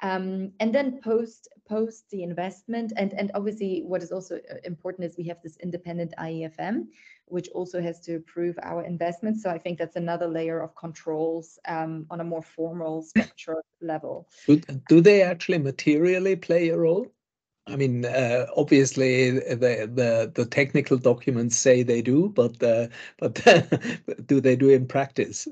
Um, 0.00 0.52
and 0.60 0.72
then 0.72 1.00
post 1.02 1.48
post 1.68 2.08
the 2.10 2.22
investment 2.22 2.92
and 2.96 3.12
and 3.14 3.32
obviously 3.34 3.82
what 3.84 4.00
is 4.00 4.12
also 4.12 4.36
uh, 4.36 4.54
important 4.62 5.04
is 5.10 5.16
we 5.18 5.24
have 5.24 5.42
this 5.42 5.56
independent 5.56 6.14
AIFM 6.20 6.86
which 7.26 7.48
also 7.48 7.82
has 7.82 7.98
to 8.02 8.14
approve 8.14 8.56
our 8.62 8.84
investments 8.84 9.42
so 9.42 9.50
I 9.50 9.58
think 9.58 9.76
that's 9.76 9.96
another 9.96 10.28
layer 10.28 10.60
of 10.60 10.76
controls 10.76 11.58
um, 11.66 12.06
on 12.10 12.20
a 12.20 12.24
more 12.24 12.42
formal 12.42 13.02
structure 13.12 13.60
level. 13.82 14.28
Do, 14.46 14.60
do 14.88 15.00
they 15.00 15.22
actually 15.22 15.58
materially 15.58 16.36
play 16.36 16.68
a 16.68 16.78
role? 16.78 17.08
I 17.68 17.76
mean, 17.76 18.04
uh, 18.04 18.46
obviously, 18.56 19.30
the, 19.30 19.90
the 19.92 20.32
the 20.34 20.46
technical 20.46 20.96
documents 20.96 21.56
say 21.56 21.82
they 21.82 22.02
do, 22.02 22.30
but 22.30 22.62
uh, 22.62 22.88
but 23.18 23.34
do 24.26 24.40
they 24.40 24.56
do 24.56 24.70
in 24.70 24.86
practice? 24.86 25.46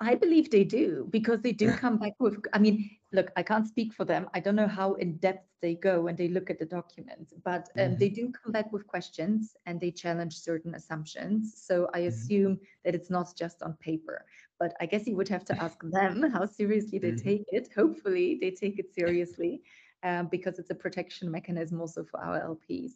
I 0.00 0.16
believe 0.16 0.50
they 0.50 0.64
do 0.64 1.06
because 1.10 1.40
they 1.42 1.52
do 1.52 1.72
come 1.72 1.98
back 1.98 2.14
with. 2.18 2.36
I 2.52 2.58
mean, 2.58 2.90
look, 3.12 3.30
I 3.36 3.42
can't 3.42 3.68
speak 3.68 3.92
for 3.92 4.04
them. 4.04 4.28
I 4.34 4.40
don't 4.40 4.56
know 4.56 4.66
how 4.66 4.94
in 4.94 5.16
depth 5.18 5.46
they 5.60 5.74
go 5.74 6.00
when 6.00 6.16
they 6.16 6.28
look 6.28 6.50
at 6.50 6.58
the 6.58 6.66
documents, 6.66 7.32
but 7.44 7.68
um, 7.78 7.84
mm-hmm. 7.84 7.98
they 7.98 8.08
do 8.08 8.32
come 8.32 8.52
back 8.52 8.72
with 8.72 8.86
questions 8.86 9.54
and 9.66 9.80
they 9.80 9.92
challenge 9.92 10.36
certain 10.36 10.74
assumptions. 10.74 11.54
So 11.56 11.88
I 11.94 12.00
mm-hmm. 12.00 12.08
assume 12.08 12.54
mm-hmm. 12.54 12.64
that 12.84 12.94
it's 12.94 13.10
not 13.10 13.36
just 13.36 13.62
on 13.62 13.74
paper. 13.74 14.24
But 14.58 14.74
I 14.80 14.86
guess 14.86 15.06
you 15.06 15.16
would 15.16 15.28
have 15.28 15.44
to 15.46 15.62
ask 15.62 15.78
them 15.82 16.30
how 16.30 16.46
seriously 16.46 16.98
they 16.98 17.12
mm-hmm. 17.12 17.28
take 17.28 17.44
it. 17.48 17.68
Hopefully, 17.76 18.38
they 18.40 18.50
take 18.50 18.78
it 18.78 18.92
seriously 18.94 19.62
um, 20.02 20.28
because 20.30 20.58
it's 20.58 20.70
a 20.70 20.74
protection 20.74 21.30
mechanism 21.30 21.80
also 21.80 22.04
for 22.04 22.20
our 22.20 22.40
LPs. 22.40 22.92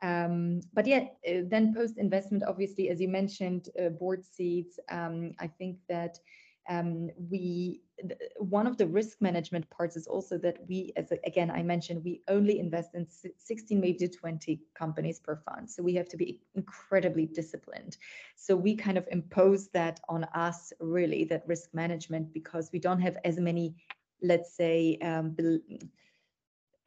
Um, 0.00 0.60
but 0.74 0.86
yeah, 0.86 1.06
uh, 1.28 1.42
then 1.46 1.74
post 1.74 1.98
investment, 1.98 2.44
obviously, 2.46 2.88
as 2.88 3.00
you 3.00 3.08
mentioned, 3.08 3.68
uh, 3.80 3.88
board 3.88 4.24
seats. 4.24 4.78
Um, 4.90 5.34
I 5.40 5.48
think 5.48 5.78
that 5.88 6.18
um, 6.68 7.10
we 7.30 7.80
one 8.38 8.66
of 8.66 8.76
the 8.76 8.86
risk 8.86 9.20
management 9.20 9.68
parts 9.70 9.96
is 9.96 10.06
also 10.06 10.38
that 10.38 10.58
we, 10.68 10.92
as 10.96 11.10
again 11.26 11.50
I 11.50 11.62
mentioned, 11.62 12.04
we 12.04 12.22
only 12.28 12.60
invest 12.60 12.94
in 12.94 13.06
16 13.08 13.80
maybe 13.80 14.06
20 14.06 14.60
companies 14.74 15.18
per 15.18 15.36
fund. 15.36 15.68
So 15.68 15.82
we 15.82 15.94
have 15.94 16.08
to 16.10 16.16
be 16.16 16.40
incredibly 16.54 17.26
disciplined. 17.26 17.96
So 18.36 18.54
we 18.54 18.76
kind 18.76 18.98
of 18.98 19.08
impose 19.10 19.68
that 19.68 20.00
on 20.08 20.24
us, 20.34 20.72
really, 20.78 21.24
that 21.24 21.42
risk 21.46 21.70
management 21.72 22.32
because 22.32 22.70
we 22.72 22.78
don't 22.78 23.00
have 23.00 23.16
as 23.24 23.38
many, 23.38 23.74
let's 24.22 24.54
say. 24.54 24.98
Um, 25.02 25.34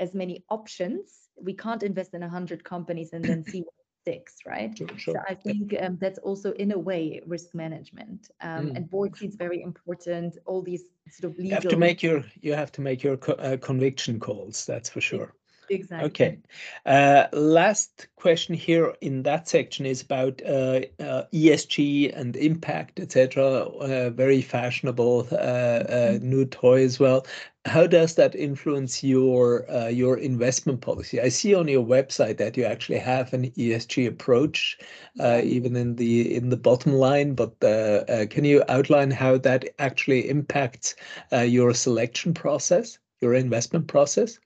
as 0.02 0.14
many 0.14 0.44
options. 0.50 1.30
We 1.42 1.54
can't 1.54 1.84
invest 1.84 2.14
in 2.14 2.22
100 2.22 2.64
companies 2.64 3.14
and 3.14 3.24
then 3.24 3.44
see 3.44 3.62
what 3.62 3.74
sticks, 4.02 4.36
right? 4.46 4.78
Sure, 4.78 4.88
sure. 4.98 5.16
So 5.16 5.22
I 5.30 5.36
think 5.36 5.74
um, 5.80 5.98
that's 6.02 6.20
also, 6.20 6.52
in 6.54 6.72
a 6.72 6.80
way, 6.80 7.22
risk 7.26 7.54
management. 7.54 8.30
Um, 8.42 8.68
mm. 8.68 8.76
And 8.76 8.90
board 8.90 9.16
seats 9.16 9.36
very 9.36 9.62
important. 9.62 10.38
All 10.46 10.62
these 10.62 10.86
sort 11.10 11.32
of 11.32 11.38
legal. 11.38 11.50
You 11.50 11.56
have 11.56 11.68
to 11.70 11.78
make 11.78 12.04
your 12.04 12.24
you 12.42 12.54
have 12.54 12.72
to 12.74 12.82
make 12.82 13.04
your 13.04 13.18
co- 13.18 13.34
uh, 13.34 13.58
conviction 13.58 14.20
calls. 14.20 14.66
That's 14.66 14.90
for 14.90 15.02
sure. 15.02 15.34
Exactly. 15.70 16.08
Okay. 16.08 16.38
Uh, 16.86 17.28
last 17.32 18.08
question 18.16 18.56
here 18.56 18.94
in 19.00 19.24
that 19.24 19.48
section 19.48 19.86
is 19.86 20.02
about 20.02 20.42
uh, 20.46 20.82
uh, 21.00 21.24
ESG 21.32 22.12
and 22.14 22.36
impact, 22.36 23.00
etc. 23.00 23.44
Uh, 23.44 24.10
very 24.10 24.42
fashionable 24.42 25.28
uh, 25.32 25.36
uh, 25.36 26.20
Mhm. 26.20 26.22
new 26.22 26.46
toy 26.46 26.84
as 26.84 27.00
well. 27.00 27.26
How 27.66 27.86
does 27.88 28.16
that 28.16 28.34
influence 28.36 29.04
your 29.04 29.70
uh, 29.72 29.88
your 29.88 30.18
investment 30.18 30.82
policy? 30.82 31.22
I 31.22 31.30
see 31.30 31.54
on 31.54 31.68
your 31.68 31.86
website 31.86 32.38
that 32.38 32.58
you 32.58 32.64
actually 32.66 32.98
have 33.00 33.34
an 33.34 33.52
ESG 33.52 34.08
approach, 34.08 34.78
uh, 35.20 35.42
Yeah. 35.44 35.44
even 35.44 35.76
in 35.76 35.96
the 35.96 36.36
in 36.36 36.50
the 36.50 36.58
bottom 36.58 36.94
line. 36.94 37.36
But 37.36 37.64
uh, 37.64 38.26
can 38.28 38.46
you 38.46 38.64
outline 38.68 39.12
how 39.12 39.38
that 39.40 39.66
actually 39.80 40.28
impacts 40.30 40.96
your 41.32 41.74
selection 41.74 42.34
process, 42.34 42.98
your 43.22 43.36
investment 43.36 43.88
process? 43.88 44.40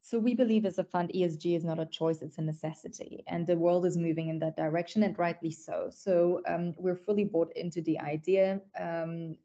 So 0.00 0.18
we 0.18 0.34
believe 0.34 0.66
as 0.66 0.78
a 0.78 0.84
fund, 0.84 1.10
ESG 1.14 1.56
is 1.56 1.64
not 1.64 1.78
a 1.80 1.86
choice, 1.86 2.20
it's 2.22 2.38
a 2.38 2.42
necessity. 2.42 3.24
And 3.26 3.46
the 3.46 3.56
world 3.56 3.86
is 3.86 3.96
moving 3.96 4.28
in 4.28 4.38
that 4.40 4.56
direction, 4.56 5.02
and 5.04 5.18
rightly 5.18 5.50
so. 5.50 5.88
So 5.90 6.42
um, 6.46 6.74
we're 6.76 6.96
fully 6.96 7.24
bought 7.24 7.52
into 7.56 7.80
the 7.82 7.98
idea. 7.98 8.60
Um, 8.78 9.36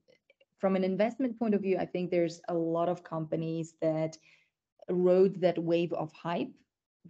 From 0.59 0.75
an 0.75 0.83
investment 0.83 1.37
point 1.37 1.53
of 1.53 1.61
view, 1.61 1.77
I 1.77 1.85
think 1.85 2.09
there's 2.09 2.41
a 2.47 2.53
lot 2.53 2.89
of 2.89 3.03
companies 3.03 3.75
that 3.81 4.17
rode 4.89 5.39
that 5.41 5.57
wave 5.57 5.93
of 5.93 6.11
hype 6.13 6.51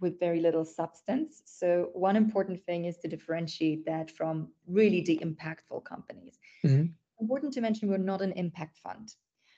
with 0.00 0.20
very 0.20 0.40
little 0.40 0.64
substance. 0.64 1.42
So 1.44 1.90
one 1.92 2.16
important 2.16 2.64
thing 2.64 2.84
is 2.84 2.98
to 2.98 3.08
differentiate 3.08 3.84
that 3.86 4.10
from 4.10 4.48
really 4.66 5.00
the 5.00 5.18
impactful 5.18 5.84
companies. 5.84 6.38
Mm-hmm. 6.64 6.86
Important 7.20 7.52
to 7.54 7.60
mention, 7.60 7.88
we're 7.88 7.98
not 7.98 8.22
an 8.22 8.32
impact 8.32 8.78
fund. 8.78 9.14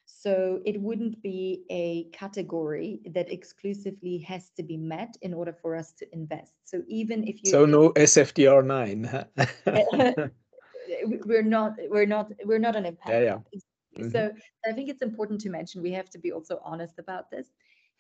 So 0.07 0.61
it 0.65 0.81
wouldn't 0.81 1.23
be 1.23 1.65
a 1.71 2.05
category 2.17 3.01
that 3.15 3.31
exclusively 3.31 4.19
has 4.19 4.51
to 4.57 4.63
be 4.63 4.77
met 4.77 5.17
in 5.23 5.33
order 5.33 5.53
for 5.53 5.77
us 5.77 5.93
to 5.93 6.07
invest. 6.13 6.53
So 6.65 6.83
even 6.89 7.27
if 7.27 7.43
you 7.43 7.51
So 7.51 7.65
no 7.65 7.91
SFDR 7.91 8.65
nine. 8.65 9.09
we're 11.27 11.43
not 11.43 11.75
we're 11.89 12.07
not 12.07 12.33
we're 12.45 12.59
not 12.59 12.77
an 12.77 12.87
impact. 12.87 13.11
Yeah, 13.11 13.21
yeah. 13.21 13.39
Mm-hmm. 14.03 14.11
So 14.11 14.33
I 14.67 14.73
think 14.73 14.89
it's 14.89 15.03
important 15.03 15.41
to 15.43 15.51
mention 15.51 15.83
we 15.83 15.93
have 15.93 16.11
to 16.11 16.19
be 16.19 16.33
also 16.33 16.61
honest 16.65 16.99
about 16.99 17.31
this. 17.31 17.49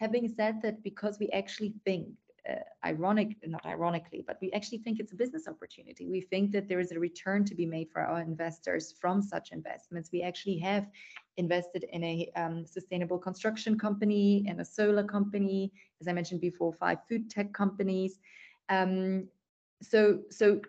Having 0.00 0.28
said 0.28 0.62
that, 0.62 0.82
because 0.82 1.18
we 1.18 1.28
actually 1.30 1.74
think 1.84 2.08
uh, 2.48 2.54
ironic, 2.84 3.36
not 3.46 3.64
ironically, 3.66 4.24
but 4.26 4.38
we 4.40 4.50
actually 4.52 4.78
think 4.78 4.98
it's 4.98 5.12
a 5.12 5.16
business 5.16 5.46
opportunity. 5.46 6.06
We 6.06 6.22
think 6.22 6.52
that 6.52 6.68
there 6.68 6.80
is 6.80 6.92
a 6.92 6.98
return 6.98 7.44
to 7.44 7.54
be 7.54 7.66
made 7.66 7.90
for 7.90 8.00
our 8.00 8.20
investors 8.20 8.94
from 8.98 9.20
such 9.20 9.52
investments. 9.52 10.10
We 10.12 10.22
actually 10.22 10.58
have 10.58 10.86
invested 11.36 11.84
in 11.92 12.02
a 12.02 12.30
um, 12.36 12.66
sustainable 12.66 13.18
construction 13.18 13.78
company 13.78 14.46
and 14.48 14.60
a 14.60 14.64
solar 14.64 15.04
company, 15.04 15.72
as 16.00 16.08
I 16.08 16.12
mentioned 16.12 16.40
before, 16.40 16.72
five 16.72 16.98
food 17.08 17.30
tech 17.30 17.52
companies. 17.52 18.18
Um, 18.68 19.28
so, 19.82 20.20
so 20.30 20.60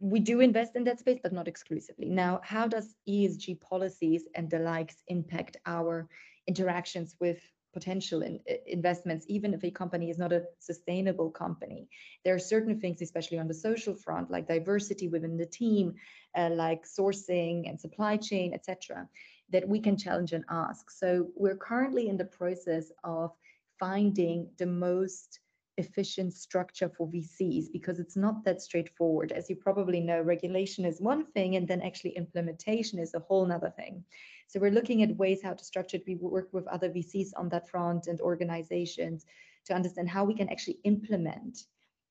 we 0.00 0.20
do 0.20 0.40
invest 0.40 0.76
in 0.76 0.84
that 0.84 1.00
space, 1.00 1.20
but 1.22 1.32
not 1.32 1.48
exclusively. 1.48 2.08
Now, 2.08 2.40
how 2.42 2.66
does 2.66 2.94
ESG 3.08 3.60
policies 3.60 4.24
and 4.34 4.50
the 4.50 4.58
likes 4.58 4.96
impact 5.08 5.56
our 5.66 6.08
interactions 6.46 7.16
with 7.20 7.40
potential 7.74 8.22
in, 8.22 8.40
investments, 8.66 9.26
even 9.28 9.52
if 9.52 9.62
a 9.64 9.70
company 9.70 10.08
is 10.08 10.16
not 10.16 10.32
a 10.32 10.44
sustainable 10.60 11.30
company. 11.30 11.88
There 12.24 12.34
are 12.34 12.38
certain 12.38 12.80
things, 12.80 13.02
especially 13.02 13.38
on 13.38 13.48
the 13.48 13.60
social 13.68 13.94
front, 13.94 14.30
like 14.30 14.48
diversity 14.48 15.08
within 15.08 15.36
the 15.36 15.44
team, 15.44 15.94
uh, 16.34 16.50
like 16.52 16.84
sourcing 16.86 17.68
and 17.68 17.78
supply 17.78 18.16
chain, 18.16 18.54
etc., 18.54 19.06
that 19.50 19.68
we 19.68 19.80
can 19.80 19.98
challenge 19.98 20.32
and 20.32 20.44
ask. 20.48 20.90
So 20.90 21.28
we're 21.36 21.56
currently 21.56 22.08
in 22.08 22.16
the 22.16 22.24
process 22.24 22.90
of 23.02 23.32
finding 23.78 24.48
the 24.56 24.66
most 24.66 25.40
efficient 25.76 26.32
structure 26.32 26.88
for 26.88 27.08
VCs 27.08 27.66
because 27.72 27.98
it's 27.98 28.16
not 28.16 28.44
that 28.44 28.62
straightforward. 28.62 29.32
As 29.32 29.50
you 29.50 29.56
probably 29.56 30.00
know, 30.00 30.20
regulation 30.20 30.84
is 30.84 31.00
one 31.00 31.26
thing, 31.26 31.56
and 31.56 31.66
then 31.66 31.82
actually 31.82 32.16
implementation 32.16 32.98
is 32.98 33.14
a 33.14 33.20
whole 33.20 33.46
nother 33.46 33.72
thing. 33.76 34.04
So 34.46 34.60
we're 34.60 34.70
looking 34.70 35.02
at 35.02 35.16
ways 35.16 35.42
how 35.42 35.54
to 35.54 35.64
structure 35.64 35.96
it. 35.96 36.04
We 36.06 36.14
work 36.16 36.48
with 36.52 36.66
other 36.68 36.90
VCs 36.90 37.30
on 37.36 37.48
that 37.50 37.68
front 37.68 38.06
and 38.06 38.20
organizations 38.20 39.26
to 39.66 39.74
understand 39.74 40.08
how 40.08 40.24
we 40.24 40.34
can 40.34 40.48
actually 40.48 40.78
implement 40.84 41.64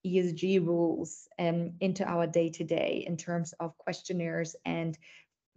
ESG 0.05 0.65
rules 0.65 1.27
um, 1.39 1.73
into 1.79 2.03
our 2.05 2.27
day 2.27 2.49
to 2.49 2.63
day 2.63 3.03
in 3.07 3.15
terms 3.15 3.53
of 3.59 3.77
questionnaires 3.77 4.55
and 4.65 4.97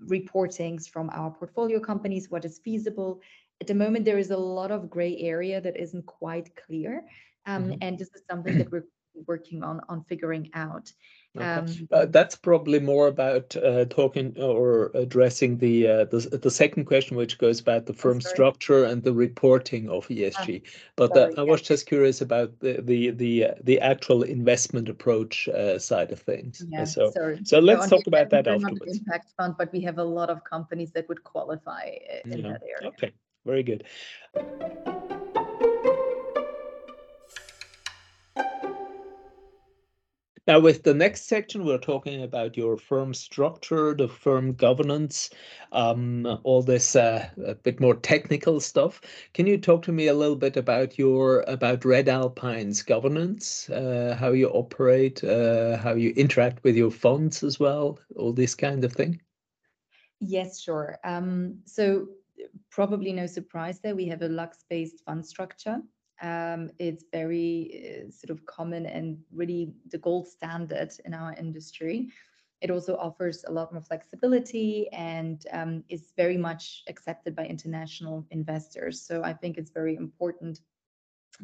reportings 0.05 0.89
from 0.89 1.11
our 1.11 1.31
portfolio 1.31 1.81
companies, 1.81 2.31
what 2.31 2.45
is 2.45 2.59
feasible. 2.59 3.21
At 3.61 3.67
the 3.67 3.75
moment, 3.75 4.05
there 4.05 4.19
is 4.19 4.31
a 4.31 4.37
lot 4.37 4.71
of 4.71 4.91
gray 4.91 5.17
area 5.19 5.61
that 5.61 5.77
isn't 5.77 6.07
quite 6.07 6.55
clear. 6.55 7.05
Um, 7.47 7.65
mm-hmm. 7.65 7.79
And 7.81 7.99
this 7.99 8.09
is 8.15 8.23
something 8.29 8.59
that 8.59 8.71
we're 8.73 8.85
working 9.27 9.63
on 9.63 9.81
on 9.89 10.05
figuring 10.05 10.51
out. 10.55 10.93
Okay. 11.37 11.45
Um, 11.45 11.89
uh, 11.93 12.07
that's 12.07 12.35
probably 12.35 12.81
more 12.81 13.09
about 13.09 13.55
uh, 13.57 13.85
talking 13.87 14.35
or 14.41 14.91
addressing 14.95 15.59
the, 15.59 15.87
uh, 15.87 16.05
the, 16.07 16.39
the 16.41 16.51
second 16.51 16.87
question, 16.87 17.15
which 17.15 17.37
goes 17.37 17.61
about 17.61 17.85
the 17.85 17.93
firm 17.93 18.23
structure 18.23 18.85
and 18.85 19.03
the 19.03 19.13
reporting 19.13 19.91
of 19.91 20.07
ESG. 20.09 20.63
Ah, 20.65 20.71
but 20.97 21.13
uh, 21.13 21.15
sorry, 21.15 21.35
I 21.37 21.43
was 21.43 21.61
just 21.61 21.87
curious 21.87 22.23
about 22.23 22.59
the 22.61 22.81
the 22.81 23.11
the, 23.11 23.45
uh, 23.47 23.55
the 23.63 23.81
actual 23.81 24.23
investment 24.23 24.89
approach 24.89 25.49
uh, 25.49 25.79
side 25.79 26.11
of 26.11 26.21
things. 26.21 26.65
Yeah, 26.69 26.85
so 26.85 27.11
sorry. 27.11 27.41
so 27.45 27.59
let's 27.59 27.89
so 27.89 27.97
talk 27.97 28.07
about 28.07 28.31
that 28.31 28.47
afterwards. 28.47 28.99
Impact 28.99 29.33
fund, 29.37 29.57
but 29.59 29.71
we 29.73 29.81
have 29.83 29.99
a 29.99 30.05
lot 30.05 30.31
of 30.31 30.43
companies 30.45 30.93
that 30.93 31.07
would 31.09 31.23
qualify 31.23 31.91
in 32.25 32.39
yeah. 32.39 32.53
that 32.53 32.63
area. 32.63 32.89
Okay, 32.95 33.13
very 33.45 33.63
good. 33.63 33.85
Now, 40.47 40.61
with 40.61 40.85
the 40.85 40.95
next 40.95 41.23
section, 41.23 41.65
we're 41.65 41.77
talking 41.77 42.23
about 42.23 42.57
your 42.57 42.77
firm 42.77 43.15
structure, 43.15 43.95
the 43.95 44.07
firm 44.07 44.53
governance, 44.53 45.31
um, 45.73 46.39
all 46.45 46.63
this 46.63 46.95
uh, 46.95 47.29
a 47.45 47.57
bit 47.57 47.81
more 47.81 47.97
technical 47.97 48.61
stuff. 48.61 49.01
Can 49.35 49.49
you 49.49 49.59
talk 49.59 49.83
to 49.83 49.93
me 49.93 50.07
a 50.07 50.15
little 50.15 50.37
bit 50.37 50.57
about 50.57 50.99
your 50.99 51.41
about 51.49 51.81
Redalpine's 51.81 52.83
governance, 52.83 53.69
uh, 53.71 54.17
how 54.17 54.31
you 54.31 54.49
operate, 54.51 55.25
uh, 55.25 55.79
how 55.79 55.95
you 55.95 56.11
interact 56.11 56.63
with 56.63 56.77
your 56.77 56.93
funds 56.93 57.43
as 57.43 57.59
well, 57.59 57.99
all 58.15 58.33
this 58.33 58.55
kind 58.55 58.85
of 58.85 58.93
thing? 58.93 59.21
Yes, 60.21 60.61
sure. 60.61 60.97
Um, 61.03 61.59
so 61.65 62.07
probably 62.71 63.13
no 63.13 63.27
surprise 63.27 63.81
there. 63.81 63.97
We 63.97 64.07
have 64.07 64.23
a 64.23 64.29
Lux-based 64.29 65.03
fund 65.05 65.27
structure. 65.27 65.83
Um, 66.23 66.71
it's 66.79 67.05
very 67.13 68.05
uh, 68.07 68.11
sort 68.11 68.31
of 68.31 68.45
common 68.47 68.87
and 68.87 69.19
really 69.33 69.75
the 69.91 69.99
gold 69.99 70.27
standard 70.29 70.93
in 71.05 71.15
our 71.15 71.35
industry. 71.35 72.09
It 72.63 72.71
also 72.71 72.97
offers 72.97 73.45
a 73.47 73.53
lot 73.53 73.73
more 73.73 73.83
flexibility 73.83 74.89
and 74.93 75.45
um, 75.53 75.85
is 75.91 76.13
very 76.17 76.39
much 76.39 76.85
accepted 76.89 77.37
by 77.37 77.47
international 77.47 78.27
investors. 78.31 79.03
So 79.03 79.23
I 79.23 79.35
think 79.35 79.59
it's 79.59 79.71
very 79.71 79.95
important 79.95 80.61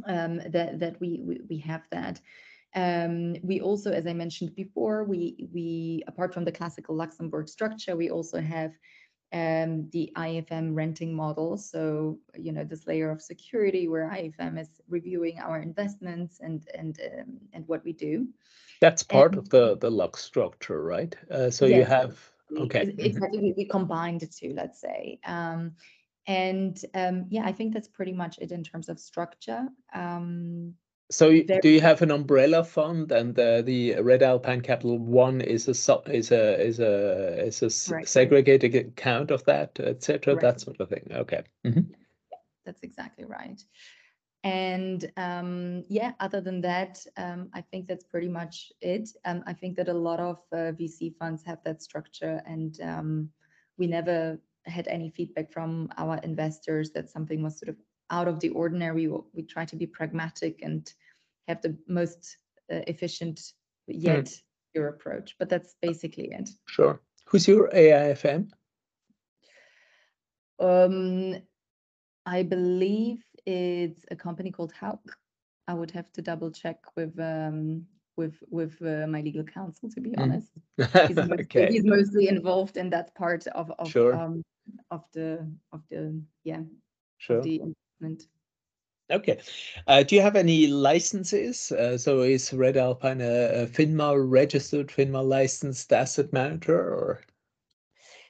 um, 0.07 0.39
that 0.51 0.79
that 0.81 0.99
we, 1.01 1.21
we, 1.23 1.41
we 1.51 1.59
have 1.59 1.83
that. 1.91 2.21
Um, 2.75 3.37
we 3.43 3.61
also, 3.61 3.93
as 3.93 4.07
I 4.07 4.15
mentioned 4.15 4.55
before, 4.55 5.05
we 5.05 5.51
we 5.53 6.03
apart 6.07 6.33
from 6.33 6.45
the 6.45 6.53
classical 6.53 6.97
Luxembourg 6.97 7.49
structure, 7.49 7.95
we 7.95 8.09
also 8.09 8.41
have 8.41 8.73
um, 9.33 9.89
the 9.91 10.13
IFM 10.17 10.75
renting 10.75 11.15
model. 11.15 11.57
So, 11.57 12.19
you 12.37 12.53
know, 12.53 12.65
this 12.65 12.87
layer 12.87 13.11
of 13.11 13.23
security 13.23 13.89
where 13.89 14.11
IFM 14.11 14.61
is 14.61 14.69
reviewing 14.89 15.41
our 15.41 15.61
investments 15.61 16.41
and 16.41 16.67
and 16.75 17.01
um, 17.19 17.39
and 17.53 17.67
what 17.67 17.85
we 17.85 17.93
do. 17.93 18.29
That's 18.81 19.03
part 19.03 19.33
and, 19.33 19.39
of 19.39 19.49
the 19.49 19.77
the 19.79 19.91
Lux 19.91 20.23
structure, 20.23 20.83
right? 20.83 21.15
Uh, 21.31 21.51
so 21.51 21.67
yes, 21.67 21.79
you 21.79 21.85
have 21.85 22.31
okay. 22.59 22.87
Mm-hmm. 22.87 23.01
Exactly, 23.01 23.39
mm-hmm. 23.39 23.57
we 23.57 23.65
combined 23.65 24.21
the 24.21 24.27
two, 24.27 24.53
let's 24.55 24.81
say. 24.81 25.19
Um, 25.25 25.73
and 26.27 26.79
um, 26.95 27.27
yeah, 27.31 27.45
I 27.45 27.53
think 27.53 27.73
that's 27.73 27.89
pretty 27.89 28.13
much 28.13 28.39
it 28.39 28.53
in 28.53 28.63
terms 28.63 28.89
of 28.89 29.01
structure. 29.01 29.67
So 31.13 31.31
do 31.31 31.69
you 31.69 31.81
have 31.83 32.01
an 32.01 32.11
umbrella 32.11 32.65
fund 32.65 33.13
and 33.13 33.39
uh, 33.39 33.61
the 33.61 33.97
Redalpine 33.97 34.65
Capital 34.65 34.99
One 34.99 35.43
is 35.43 35.69
a 35.69 35.73
is 36.11 36.33
a 36.33 36.61
is 36.61 36.81
a 36.81 37.47
is 37.47 37.63
a 37.63 37.95
right. 37.95 38.09
segregated 38.09 38.75
account 38.75 39.31
of 39.31 39.45
that, 39.45 39.79
etc. 39.79 40.35
Right. 40.35 40.41
That 40.41 40.61
sort 40.61 40.81
of 40.81 40.89
thing. 40.89 41.07
Okay. 41.13 41.43
Mm 41.65 41.73
-hmm. 41.73 41.85
yeah, 42.31 42.41
that's 42.65 42.83
exactly 42.83 43.25
right. 43.25 43.61
And 44.45 45.13
um, 45.17 45.85
yeah, 45.89 46.13
other 46.19 46.43
than 46.43 46.61
that, 46.63 47.07
um, 47.17 47.51
I 47.55 47.63
think 47.71 47.89
that's 47.89 48.05
pretty 48.05 48.29
much 48.29 48.73
it. 48.81 49.09
Um, 49.25 49.43
I 49.47 49.55
think 49.55 49.77
that 49.77 49.89
a 49.89 49.99
lot 50.09 50.21
of 50.21 50.37
uh, 50.53 50.73
VC 50.79 51.15
funds 51.19 51.45
have 51.45 51.61
that 51.65 51.83
structure, 51.83 52.43
and 52.47 52.81
um, 52.81 53.31
we 53.79 53.87
never 53.87 54.41
had 54.65 54.89
any 54.89 55.11
feedback 55.11 55.53
from 55.53 55.89
our 55.97 56.17
investors 56.23 56.91
that 56.91 57.11
something 57.11 57.43
was 57.43 57.59
sort 57.59 57.69
of 57.69 57.77
out 58.11 58.29
of 58.29 58.41
the 58.41 58.51
ordinary. 58.51 59.09
We, 59.09 59.43
try 59.43 59.65
to 59.65 59.77
be 59.77 59.87
pragmatic 59.87 60.61
and 60.63 60.91
have 61.49 61.63
the 61.63 61.77
most 61.89 62.37
uh, 62.73 62.81
efficient 62.87 63.53
yet 63.87 64.27
mm. 64.27 64.43
your 64.75 64.89
approach. 64.89 65.37
But 65.39 65.49
that's 65.49 65.75
basically 65.83 66.29
it. 66.33 66.51
Sure. 66.67 67.01
Who's 67.27 67.49
your 67.49 67.71
AIFM? 67.71 68.51
Um, 70.59 71.37
I 72.27 72.43
believe 72.43 73.23
it's 73.47 74.05
a 74.11 74.17
company 74.17 74.51
called 74.51 74.73
Hauck. 74.73 75.17
I 75.67 75.75
would 75.75 75.91
have 75.93 76.13
to 76.13 76.23
double 76.23 76.51
check 76.51 76.79
with 76.97 77.19
um, 77.19 77.87
with 78.17 78.43
with 78.51 78.81
uh, 78.83 79.07
my 79.07 79.21
legal 79.23 79.45
counsel 79.45 79.89
to 79.91 80.01
be 80.01 80.11
Mhm. 80.11 80.23
honest. 80.23 80.53
He's 81.09 81.17
mostly, 81.29 81.45
okay. 81.45 81.73
he's 81.73 81.85
mostly 81.85 82.29
involved 82.29 82.77
in 82.77 82.91
that 82.91 83.15
part 83.15 83.47
of 83.49 83.71
of 83.79 83.89
Sure. 83.89 84.15
um, 84.15 84.43
of 84.91 85.05
the 85.13 85.51
of 85.73 85.83
the 85.91 86.21
yeah 86.45 86.63
Sure. 87.19 87.39
of 87.39 87.45
the 87.45 87.63
investment. 88.03 88.29
Okay. 89.11 89.41
Uh, 89.87 90.03
do 90.03 90.15
you 90.15 90.23
have 90.23 90.37
any 90.37 90.69
licenses? 90.69 91.71
Uh, 91.73 91.99
so 91.99 92.21
is 92.21 92.51
Redalpine 92.51 93.21
a, 93.21 93.63
a 93.63 93.67
FINMA 93.67 94.17
registered, 94.31 94.89
FINMA 94.89 95.27
licensed 95.27 95.93
asset 95.93 96.33
manager 96.33 96.79
or? 96.79 97.21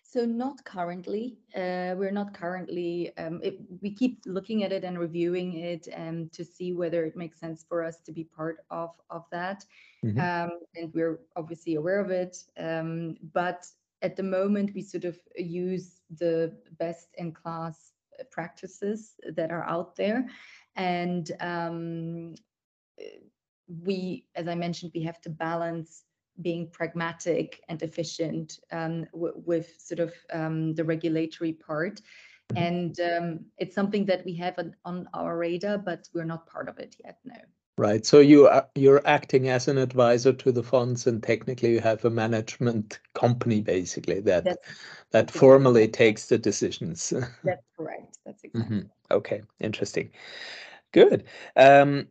So 0.02 0.26
not 0.26 0.62
currently. 0.64 1.38
Uh, 1.54 1.94
we're 1.96 2.10
not 2.10 2.34
currently. 2.34 3.16
Um, 3.16 3.40
it, 3.42 3.60
we 3.80 3.94
keep 3.94 4.20
looking 4.26 4.64
at 4.64 4.72
it 4.72 4.84
and 4.84 4.98
reviewing 4.98 5.54
it 5.54 5.88
um, 5.96 6.28
to 6.32 6.44
see 6.44 6.72
whether 6.72 7.04
it 7.04 7.16
makes 7.16 7.38
sense 7.38 7.64
for 7.66 7.82
us 7.82 8.00
to 8.00 8.12
be 8.12 8.24
part 8.24 8.58
of 8.70 8.90
of 9.08 9.24
that. 9.30 9.64
Mhm. 10.04 10.18
Um, 10.18 10.50
and 10.74 10.92
we're 10.92 11.20
obviously 11.36 11.76
aware 11.76 12.00
of 12.00 12.10
it. 12.10 12.44
Um, 12.58 13.16
but 13.32 13.66
at 14.02 14.16
the 14.16 14.22
moment, 14.22 14.74
we 14.74 14.82
sort 14.82 15.04
of 15.04 15.16
use 15.36 16.00
the 16.18 16.52
best 16.78 17.08
in 17.16 17.32
class 17.32 17.91
practices 18.30 19.14
that 19.34 19.50
are 19.50 19.64
out 19.64 19.96
there, 19.96 20.26
and 20.76 21.30
um, 21.40 22.34
we, 23.82 24.26
as 24.34 24.48
I 24.48 24.54
mentioned, 24.54 24.92
we 24.94 25.02
have 25.02 25.20
to 25.22 25.30
balance 25.30 26.04
being 26.40 26.68
pragmatic 26.70 27.62
and 27.68 27.82
efficient 27.82 28.58
um, 28.70 29.06
w- 29.12 29.34
with 29.44 29.74
sort 29.78 30.00
of 30.00 30.14
um, 30.32 30.74
the 30.74 30.84
regulatory 30.84 31.52
part. 31.52 32.00
Mhm. 32.52 32.56
And 32.56 33.00
um, 33.00 33.46
it's 33.58 33.74
something 33.74 34.06
that 34.06 34.24
we 34.24 34.34
have 34.36 34.58
on, 34.58 34.74
on 34.84 35.08
our 35.14 35.36
radar, 35.36 35.78
but 35.78 36.08
we're 36.14 36.24
not 36.24 36.46
part 36.46 36.68
of 36.68 36.78
it 36.78 36.96
yet. 37.04 37.18
No. 37.24 37.36
Right. 37.78 38.04
So 38.04 38.20
you 38.20 38.48
are 38.48 38.68
you're 38.74 39.00
acting 39.06 39.48
as 39.48 39.66
an 39.66 39.78
advisor 39.78 40.32
to 40.32 40.52
the 40.52 40.62
funds, 40.62 41.06
and 41.06 41.22
technically 41.22 41.72
you 41.72 41.80
have 41.80 42.04
a 42.04 42.10
management 42.10 43.00
company 43.14 43.62
basically 43.62 44.20
that 44.20 44.44
That's, 44.44 44.68
that 45.12 45.30
formally 45.30 45.88
takes 45.88 46.28
the 46.28 46.38
decisions. 46.38 47.10
that's 47.44 47.66
correct. 47.76 48.18
That's 48.26 48.44
exactly. 48.44 48.78
Mhm. 48.78 48.90
Okay, 49.10 49.42
interesting. 49.58 50.10
Good. 50.92 51.24
Um, 51.56 52.08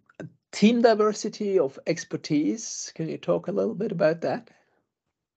team 0.51 0.81
diversity 0.81 1.59
of 1.59 1.77
expertise. 1.85 2.91
Can 2.95 3.07
you 3.09 3.17
talk 3.17 3.47
a 3.47 3.51
little 3.51 3.75
bit 3.75 3.91
about 3.91 4.21
that? 4.21 4.49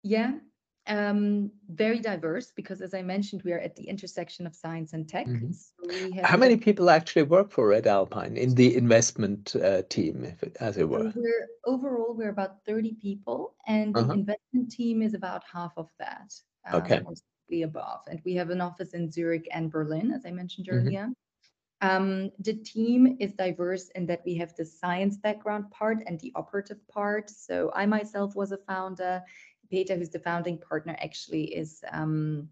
Yeah, 0.02 0.38
um, 0.86 1.50
very 1.68 1.98
diverse 1.98 2.52
because, 2.52 2.80
as 2.80 2.94
I 2.94 3.02
mentioned, 3.02 3.42
we 3.42 3.52
are 3.52 3.58
at 3.58 3.74
the 3.76 3.84
intersection 3.88 4.46
of 4.46 4.54
science 4.54 4.92
and 4.92 5.08
tech. 5.08 5.26
Mhm. 5.26 5.54
So 5.54 5.86
we 5.88 6.12
have 6.12 6.26
How 6.26 6.36
many 6.36 6.56
people 6.56 6.90
actually 6.90 7.22
work 7.22 7.50
for 7.50 7.68
Redalpine 7.68 8.36
in 8.36 8.54
the 8.54 8.76
investment 8.76 9.56
uh, 9.56 9.82
team, 9.88 10.24
if 10.24 10.42
it, 10.42 10.56
as 10.60 10.76
it 10.76 10.82
So 10.82 10.88
were? 10.90 11.12
we're 11.14 11.48
overall 11.64 12.14
we're 12.14 12.30
about 12.30 12.64
30 12.64 12.94
people, 12.94 13.54
and 13.66 13.94
the 13.94 14.00
Uh-huh. 14.00 14.12
investment 14.12 14.70
team 14.70 15.02
is 15.02 15.14
about 15.14 15.42
half 15.52 15.72
of 15.76 15.88
that. 15.98 16.32
Okay. 16.72 16.96
um, 16.98 17.06
or 17.06 17.14
slightly 17.14 17.62
above. 17.62 18.00
And 18.08 18.20
we 18.24 18.34
have 18.34 18.50
an 18.50 18.60
office 18.60 18.94
in 18.94 19.10
Zurich 19.10 19.46
and 19.52 19.70
Berlin, 19.70 20.10
as 20.12 20.24
I 20.24 20.30
mentioned 20.30 20.68
Mhm. 20.68 20.76
earlier. 20.76 21.08
Um, 21.80 22.30
the 22.38 22.54
team 22.54 23.16
is 23.20 23.34
diverse 23.34 23.90
in 23.90 24.06
that 24.06 24.22
we 24.24 24.34
have 24.36 24.54
the 24.56 24.64
science 24.64 25.18
background 25.18 25.70
part 25.70 25.98
and 26.06 26.18
the 26.20 26.32
operative 26.34 26.80
part. 26.88 27.28
So 27.28 27.70
I 27.74 27.84
myself 27.86 28.34
was 28.34 28.52
a 28.52 28.58
founder. 28.58 29.22
Peter, 29.70 29.96
who's 29.96 30.10
the 30.10 30.18
founding 30.18 30.58
partner, 30.58 30.96
actually 31.00 31.44
is 31.54 31.82
um, 31.92 32.48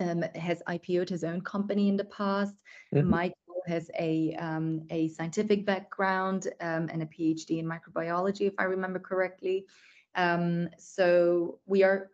um, 0.00 0.22
has 0.34 0.62
IPO'd 0.68 1.08
his 1.08 1.24
own 1.24 1.40
company 1.40 1.88
in 1.88 1.96
the 1.96 2.04
past. 2.04 2.56
Mhm. 2.94 3.08
Michael 3.08 3.62
has 3.66 3.90
a 3.98 4.34
um, 4.34 4.82
a 4.90 5.08
scientific 5.08 5.64
background 5.66 6.48
um, 6.60 6.88
and 6.92 7.02
a 7.02 7.06
PhD 7.06 7.58
in 7.58 7.66
microbiology, 7.66 8.46
if 8.46 8.54
I 8.58 8.64
remember 8.64 8.98
correctly. 8.98 9.66
Um, 10.14 10.68
so 10.78 11.60
we 11.66 11.82
are 11.82 12.10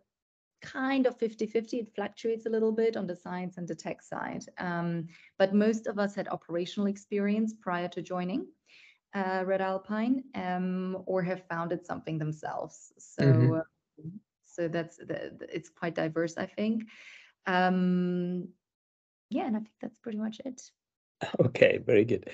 kind 0.60 1.06
of 1.06 1.18
50-50 1.18 1.80
it 1.80 1.94
fluctuates 1.94 2.46
a 2.46 2.48
little 2.48 2.70
bit 2.72 2.96
on 2.96 3.06
the 3.06 3.16
science 3.16 3.58
and 3.58 3.66
the 3.66 3.74
tech 3.74 4.00
side 4.00 4.44
um, 4.58 5.08
but 5.36 5.52
most 5.52 5.88
of 5.88 5.98
us 5.98 6.14
had 6.14 6.28
operational 6.28 6.86
experience 6.86 7.52
prior 7.52 7.88
to 7.88 8.00
joining 8.00 8.46
uh, 9.14 9.42
Redalpine 9.42 10.22
um, 10.36 11.02
or 11.06 11.20
have 11.22 11.42
founded 11.48 11.84
something 11.84 12.16
themselves 12.16 12.92
so 12.96 13.24
Mhm. 13.24 13.58
uh, 13.58 13.62
so 14.44 14.68
that's 14.68 14.96
the, 14.96 15.32
it's 15.52 15.68
quite 15.68 15.94
diverse 15.94 16.36
i 16.38 16.46
think. 16.46 16.84
Um, 17.46 18.48
yeah 19.30 19.46
and 19.46 19.56
i 19.56 19.60
think 19.60 19.74
that's 19.80 19.98
pretty 19.98 20.18
much 20.18 20.40
it 20.44 20.60
Okay, 21.40 21.78
very 21.86 22.04
good. 22.04 22.28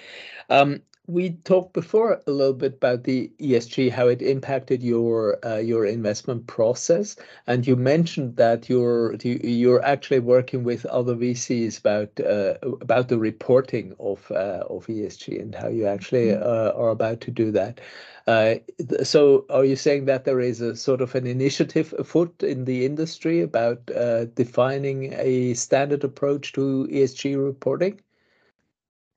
Um, 0.50 0.82
we 1.06 1.30
talked 1.44 1.72
before 1.72 2.20
a 2.26 2.30
little 2.30 2.52
bit 2.54 2.74
about 2.74 3.04
the 3.04 3.32
ESG, 3.40 3.88
how 3.88 4.08
it 4.08 4.20
impacted 4.22 4.82
your 4.82 5.44
uh, 5.46 5.56
your 5.58 5.86
investment 5.86 6.46
process, 6.46 7.16
and 7.46 7.66
you 7.66 7.76
mentioned 7.76 8.36
that 8.36 8.68
you're 8.68 9.14
you- 9.22 9.40
you're 9.42 9.82
actually 9.84 10.20
working 10.20 10.64
with 10.64 10.84
other 10.86 11.14
VCs 11.14 11.78
about 11.78 12.20
uh, 12.20 12.54
about 12.82 13.08
the 13.08 13.18
reporting 13.18 13.94
of 13.98 14.30
uh, 14.30 14.64
of 14.68 14.88
ESG 14.90 15.38
and 15.38 15.54
how 15.54 15.68
you 15.68 15.86
actually 15.86 16.26
Mhm. 16.28 16.42
uh, 16.42 16.72
are 16.76 16.90
about 16.90 17.20
to 17.22 17.30
do 17.30 17.50
that. 17.52 17.80
Uh, 18.26 18.56
so, 19.02 19.46
are 19.50 19.64
you 19.64 19.76
saying 19.76 20.04
that 20.06 20.24
there 20.24 20.40
is 20.40 20.60
a 20.60 20.76
sort 20.76 21.00
of 21.00 21.14
an 21.14 21.26
initiative 21.26 21.94
afoot 21.98 22.42
in 22.42 22.64
the 22.66 22.84
industry 22.84 23.40
about 23.42 23.90
uh, 23.96 24.26
defining 24.26 25.14
a 25.14 25.54
standard 25.54 26.04
approach 26.04 26.52
to 26.52 26.86
ESG 26.90 27.34
reporting? 27.34 28.00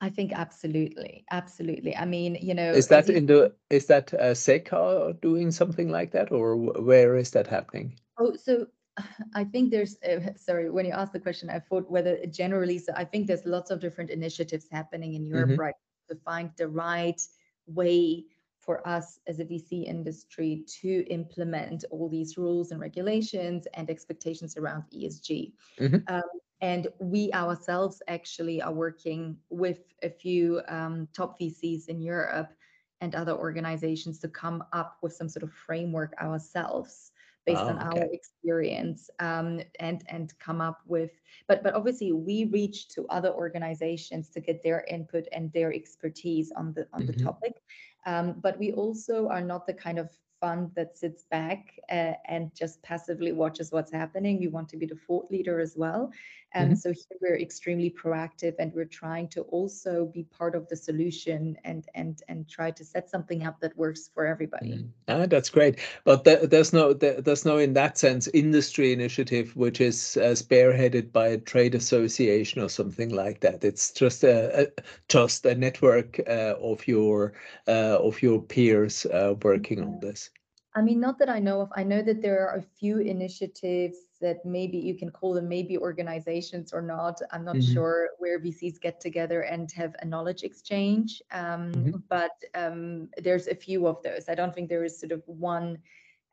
I 0.01 0.09
think 0.09 0.31
absolutely 0.33 1.23
absolutely 1.31 1.95
i 1.95 2.05
mean 2.05 2.35
you 2.41 2.53
know 2.55 2.73
Is 2.73 2.87
that 2.87 3.07
you 3.07 3.15
in 3.15 3.27
the 3.27 3.53
is 3.69 3.85
that 3.85 4.13
uh, 4.13 4.33
SECA 4.33 5.13
doing 5.21 5.51
something 5.51 5.89
like 5.89 6.11
that, 6.11 6.31
or 6.31 6.57
where 6.57 7.15
is 7.17 7.31
that 7.31 7.47
happening? 7.47 7.99
Oh, 8.17 8.35
so 8.35 8.67
I 9.35 9.43
think 9.43 9.71
there's, 9.71 9.97
uh, 10.03 10.33
sorry, 10.35 10.69
when 10.69 10.85
you 10.85 10.91
asked 10.91 11.13
the 11.13 11.19
question, 11.19 11.49
I 11.49 11.59
thought 11.59 11.89
whether 11.89 12.17
generally, 12.27 12.77
so 12.79 12.93
I 12.95 13.05
think 13.05 13.27
there's 13.27 13.45
lots 13.45 13.71
of 13.71 13.79
different 13.79 14.09
initiatives 14.09 14.67
happening 14.71 15.13
in 15.13 15.25
Europe 15.25 15.51
Mhm. 15.51 15.57
right 15.59 15.75
to 16.09 16.15
find 16.25 16.49
the 16.57 16.67
right 16.67 17.21
way 17.67 18.25
for 18.61 18.87
us 18.87 19.19
as 19.27 19.39
a 19.39 19.45
VC 19.45 19.83
industry 19.83 20.63
to 20.81 21.03
implement 21.09 21.83
all 21.91 22.07
these 22.09 22.37
rules 22.37 22.71
and 22.71 22.79
regulations 22.79 23.67
and 23.73 23.89
expectations 23.89 24.55
around 24.57 24.83
ESG. 24.93 25.53
Mhm. 25.79 26.07
Um, 26.07 26.21
and 26.61 26.87
we 26.99 27.31
ourselves 27.33 28.01
actually 28.07 28.61
are 28.61 28.73
working 28.73 29.39
with 29.49 29.93
a 30.03 30.09
few 30.09 30.61
um, 30.67 31.07
top 31.13 31.39
VCs 31.39 31.87
in 31.89 32.01
Europe 32.01 32.53
and 33.01 33.15
other 33.15 33.33
organizations 33.33 34.19
to 34.19 34.29
come 34.29 34.63
up 34.73 34.97
with 35.01 35.13
some 35.13 35.27
sort 35.27 35.43
of 35.43 35.51
framework 35.51 36.13
ourselves 36.21 37.11
based 37.47 37.67
on 37.67 37.79
Ah, 37.79 37.79
our 37.79 38.07
experience 38.11 39.09
um, 39.19 39.59
and 39.79 40.03
and 40.09 40.37
come 40.37 40.61
up 40.61 40.81
with 40.85 41.19
but 41.47 41.63
but 41.63 41.73
obviously 41.73 42.11
we 42.11 42.45
reach 42.45 42.87
to 42.89 43.07
other 43.07 43.33
organizations 43.33 44.29
to 44.29 44.39
get 44.39 44.61
their 44.61 44.83
input 44.87 45.27
and 45.31 45.51
their 45.51 45.73
expertise 45.73 46.51
on 46.55 46.71
the 46.73 46.87
on 46.93 47.03
Mhm. 47.03 47.07
the 47.07 47.13
topic 47.13 47.63
um, 48.05 48.35
but 48.41 48.57
we 48.59 48.71
also 48.73 49.27
are 49.27 49.41
not 49.41 49.67
the 49.67 49.73
kind 49.73 49.99
of 49.99 50.09
fund 50.41 50.71
that 50.75 50.97
sits 50.97 51.23
back 51.31 51.79
uh, 51.91 52.13
and 52.27 52.53
just 52.55 52.81
passively 52.83 53.31
watches 53.31 53.71
what's 53.71 53.91
happening 53.91 54.39
we 54.39 54.47
want 54.47 54.69
to 54.69 54.77
be 54.77 54.87
the 54.87 54.99
thought 55.07 55.29
leader 55.31 55.59
as 55.59 55.75
well 55.77 56.11
and 56.53 56.77
Mhm. 56.77 56.77
so 56.77 56.89
here 56.91 57.17
we're 57.21 57.39
extremely 57.39 57.89
proactive 57.91 58.55
and 58.59 58.73
we're 58.73 58.85
trying 59.03 59.27
to 59.29 59.41
also 59.43 60.05
be 60.13 60.23
part 60.23 60.55
of 60.55 60.67
the 60.69 60.75
solution 60.75 61.57
and 61.65 61.87
and 61.95 62.21
and 62.29 62.49
try 62.49 62.71
to 62.71 62.83
set 62.85 63.09
something 63.09 63.45
up 63.45 63.59
that 63.61 63.77
works 63.77 64.09
for 64.13 64.25
everybody 64.25 64.79
Mm. 64.79 64.91
Ah, 65.07 65.25
that's 65.27 65.49
great. 65.49 65.79
But 66.05 66.23
there, 66.23 66.45
there's 66.47 66.73
no 66.73 66.93
there, 66.93 67.21
there's 67.21 67.45
no 67.45 67.57
in 67.57 67.73
that 67.73 67.97
sense 67.97 68.27
industry 68.29 68.93
initiative 68.93 69.55
which 69.55 69.81
is 69.81 70.17
uh, 70.17 70.31
spearheaded 70.35 71.11
by 71.11 71.29
a 71.29 71.37
trade 71.39 71.75
association 71.75 72.61
or 72.61 72.69
something 72.69 73.09
like 73.11 73.41
that. 73.41 73.63
It's 73.63 73.91
just 73.93 74.23
a, 74.23 74.63
a 74.63 74.67
just 75.09 75.45
a 75.45 75.55
network 75.55 76.19
uh, 76.27 76.55
of 76.61 76.87
your 76.87 77.33
uh, 77.67 77.97
of 77.99 78.21
your 78.23 78.41
peers 78.41 79.05
uh, 79.07 79.35
working 79.43 79.81
on 79.81 79.99
this. 79.99 80.30
I 80.73 80.81
mean, 80.81 81.01
not 81.01 81.19
that 81.19 81.29
I 81.29 81.39
know 81.39 81.61
of. 81.61 81.69
I 81.75 81.83
know 81.83 82.01
that 82.01 82.21
there 82.21 82.47
are 82.47 82.55
a 82.57 82.61
few 82.61 82.99
initiatives 82.99 83.97
that 84.21 84.45
maybe 84.45 84.77
you 84.77 84.95
can 84.95 85.09
call 85.11 85.33
them 85.33 85.49
maybe 85.49 85.77
organizations 85.77 86.71
or 86.71 86.81
not. 86.81 87.19
I'm 87.31 87.43
not 87.43 87.57
Mhm. 87.57 87.61
sure 87.61 88.11
where 88.19 88.39
VCs 88.39 88.79
get 88.79 89.01
together 89.01 89.41
and 89.41 89.69
have 89.73 89.95
a 89.99 90.05
knowledge 90.05 90.43
exchange. 90.43 91.21
Um, 91.31 91.85
Mhm. 91.85 92.03
But 92.07 92.31
um, 92.53 93.09
there's 93.17 93.47
a 93.47 93.55
few 93.55 93.85
of 93.87 94.01
those. 94.03 94.29
I 94.29 94.35
don't 94.35 94.53
think 94.55 94.69
there 94.69 94.85
is 94.85 94.97
sort 94.99 95.11
of 95.11 95.23
one, 95.27 95.79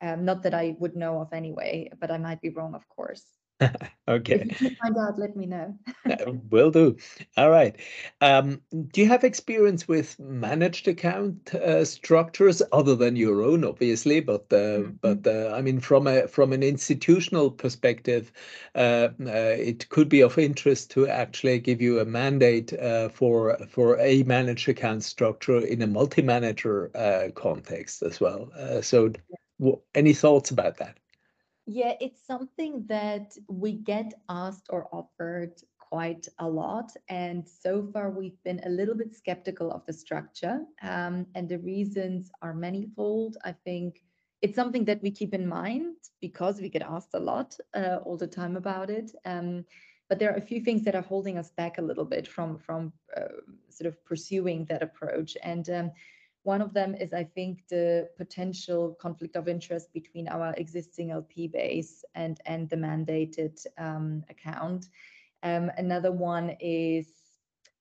um, 0.00 0.24
not 0.24 0.42
that 0.44 0.54
I 0.54 0.76
would 0.78 0.94
know 0.94 1.20
of 1.20 1.32
anyway, 1.32 1.90
but 1.98 2.10
I 2.12 2.18
might 2.18 2.40
be 2.40 2.50
wrong, 2.50 2.74
of 2.74 2.88
course. 2.88 3.37
okay. 4.08 4.46
If 4.50 4.60
you 4.60 4.70
find 4.76 4.96
out, 4.96 5.18
let 5.18 5.36
me 5.36 5.46
know. 5.46 5.76
Will 6.50 6.70
do. 6.70 6.96
All 7.36 7.50
right. 7.50 7.76
Um, 8.20 8.60
do 8.70 9.00
you 9.00 9.08
have 9.08 9.24
experience 9.24 9.88
with 9.88 10.18
managed 10.20 10.86
account 10.86 11.54
uh, 11.54 11.84
structures 11.84 12.62
other 12.72 12.94
than 12.94 13.16
your 13.16 13.42
own, 13.42 13.64
obviously? 13.64 14.20
But 14.20 14.46
uh, 14.52 14.86
mm-hmm. 14.86 14.90
but 15.00 15.26
uh, 15.26 15.54
I 15.54 15.62
mean, 15.62 15.80
from 15.80 16.06
a 16.06 16.28
from 16.28 16.52
an 16.52 16.62
institutional 16.62 17.50
perspective, 17.50 18.30
uh, 18.76 19.08
uh, 19.20 19.56
it 19.58 19.88
could 19.88 20.08
be 20.08 20.22
of 20.22 20.38
interest 20.38 20.92
to 20.92 21.08
actually 21.08 21.58
give 21.58 21.82
you 21.82 21.98
a 21.98 22.04
mandate 22.04 22.72
uh, 22.74 23.08
for 23.08 23.58
for 23.68 23.98
a 23.98 24.22
managed 24.22 24.68
account 24.68 25.02
structure 25.02 25.58
in 25.58 25.82
a 25.82 25.86
multi-manager 25.86 26.90
context 27.34 28.02
as 28.02 28.20
well. 28.20 28.50
so, 28.82 29.12
any 29.94 30.14
thoughts 30.14 30.52
about 30.52 30.76
that? 30.76 30.96
Yeah, 31.70 31.92
it's 32.00 32.26
something 32.26 32.86
that 32.86 33.36
we 33.46 33.72
get 33.74 34.14
asked 34.30 34.68
or 34.70 34.88
offered 34.90 35.52
quite 35.78 36.26
a 36.38 36.48
lot. 36.48 36.92
And 37.10 37.46
so 37.46 37.86
far, 37.92 38.08
we've 38.08 38.42
been 38.42 38.62
a 38.64 38.70
little 38.70 38.94
bit 38.94 39.14
skeptical 39.14 39.70
of 39.70 39.84
the 39.84 39.92
structure. 39.92 40.62
Um, 40.80 41.26
and 41.34 41.46
the 41.46 41.58
reasons 41.58 42.30
are 42.40 42.54
manifold. 42.54 43.36
I 43.44 43.52
think 43.52 44.00
it's 44.40 44.56
something 44.56 44.86
that 44.86 45.02
we 45.02 45.10
keep 45.10 45.34
in 45.34 45.46
mind 45.46 45.96
because 46.22 46.58
we 46.58 46.70
get 46.70 46.80
asked 46.80 47.12
a 47.12 47.20
lot 47.20 47.54
uh, 47.74 47.98
all 48.02 48.16
the 48.16 48.26
time 48.26 48.56
about 48.56 48.88
it. 48.88 49.10
Um, 49.26 49.66
but 50.08 50.18
there 50.18 50.32
are 50.32 50.38
a 50.38 50.48
few 50.50 50.62
things 50.62 50.84
that 50.84 50.94
are 50.94 51.02
holding 51.02 51.36
us 51.36 51.50
back 51.50 51.76
a 51.76 51.82
little 51.82 52.06
bit 52.06 52.26
from 52.26 52.56
from 52.56 52.94
uh, 53.14 53.42
sort 53.68 53.88
of 53.88 54.02
pursuing 54.06 54.64
that 54.70 54.82
approach. 54.82 55.36
And 55.42 55.68
um, 55.68 55.90
one 56.42 56.62
of 56.62 56.72
them 56.72 56.94
is, 56.94 57.12
I 57.12 57.24
think, 57.24 57.64
the 57.68 58.08
potential 58.16 58.96
conflict 59.00 59.36
of 59.36 59.48
interest 59.48 59.92
between 59.92 60.28
our 60.28 60.54
existing 60.56 61.10
LP 61.10 61.48
base 61.48 62.04
and, 62.14 62.40
and 62.46 62.68
the 62.68 62.76
mandated 62.76 63.64
um, 63.76 64.24
account. 64.30 64.86
Um, 65.42 65.70
another 65.76 66.12
one 66.12 66.56
is 66.60 67.06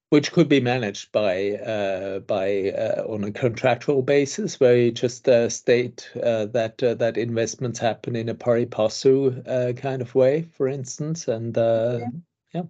which 0.09 0.31
could 0.31 0.47
be 0.47 0.61
managed 0.61 1.11
by 1.11 1.51
uh, 1.51 2.19
by 2.19 2.71
uh, 2.71 3.03
on 3.07 3.25
a 3.25 3.31
contractual 3.31 4.01
basis, 4.01 4.57
where 4.57 4.77
you 4.77 4.91
just 4.91 5.27
uh, 5.27 5.49
state 5.49 6.09
uh, 6.23 6.45
that 6.45 6.81
uh, 6.81 6.93
that 6.95 7.17
investments 7.17 7.77
happen 7.79 8.15
in 8.15 8.29
a 8.29 8.33
pari 8.33 8.65
passu 8.65 9.43
uh, 9.45 9.73
kind 9.73 10.01
of 10.01 10.15
way, 10.15 10.43
for 10.43 10.69
instance, 10.69 11.27
and 11.27 11.57
yeah. 11.57 12.07
Yeah. 12.53 12.63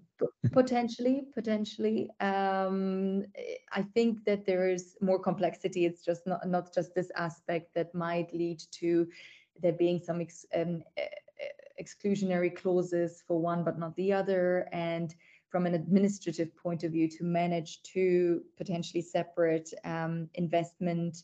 Potentially, 0.52 1.24
potentially. 1.34 2.10
Um, 2.20 3.26
I 3.72 3.84
think 3.94 4.24
that 4.26 4.46
there 4.46 4.70
is 4.70 4.96
more 5.02 5.20
complexity. 5.20 5.86
It's 5.86 6.04
just 6.04 6.26
not 6.26 6.48
not 6.48 6.74
just 6.74 6.96
this 6.96 7.12
aspect 7.16 7.74
that 7.76 7.94
might 7.94 8.34
lead 8.34 8.62
to 8.80 9.08
there 9.62 9.74
being 9.74 10.02
some 10.02 10.22
ex, 10.22 10.46
um, 10.56 10.84
exclusionary 11.80 12.56
clauses 12.56 13.24
for 13.28 13.40
one 13.40 13.64
but 13.64 13.78
not 13.78 13.96
the 13.96 14.14
other, 14.14 14.68
and 14.72 15.14
from 15.50 15.66
an 15.66 15.76
administrative 15.76 16.56
point 16.58 16.84
of 16.84 16.92
view, 16.92 17.08
to 17.08 17.24
manage 17.24 17.82
two 17.84 18.42
potentially 18.58 19.02
separate 19.02 19.72
um, 19.86 20.30
investment 20.34 21.24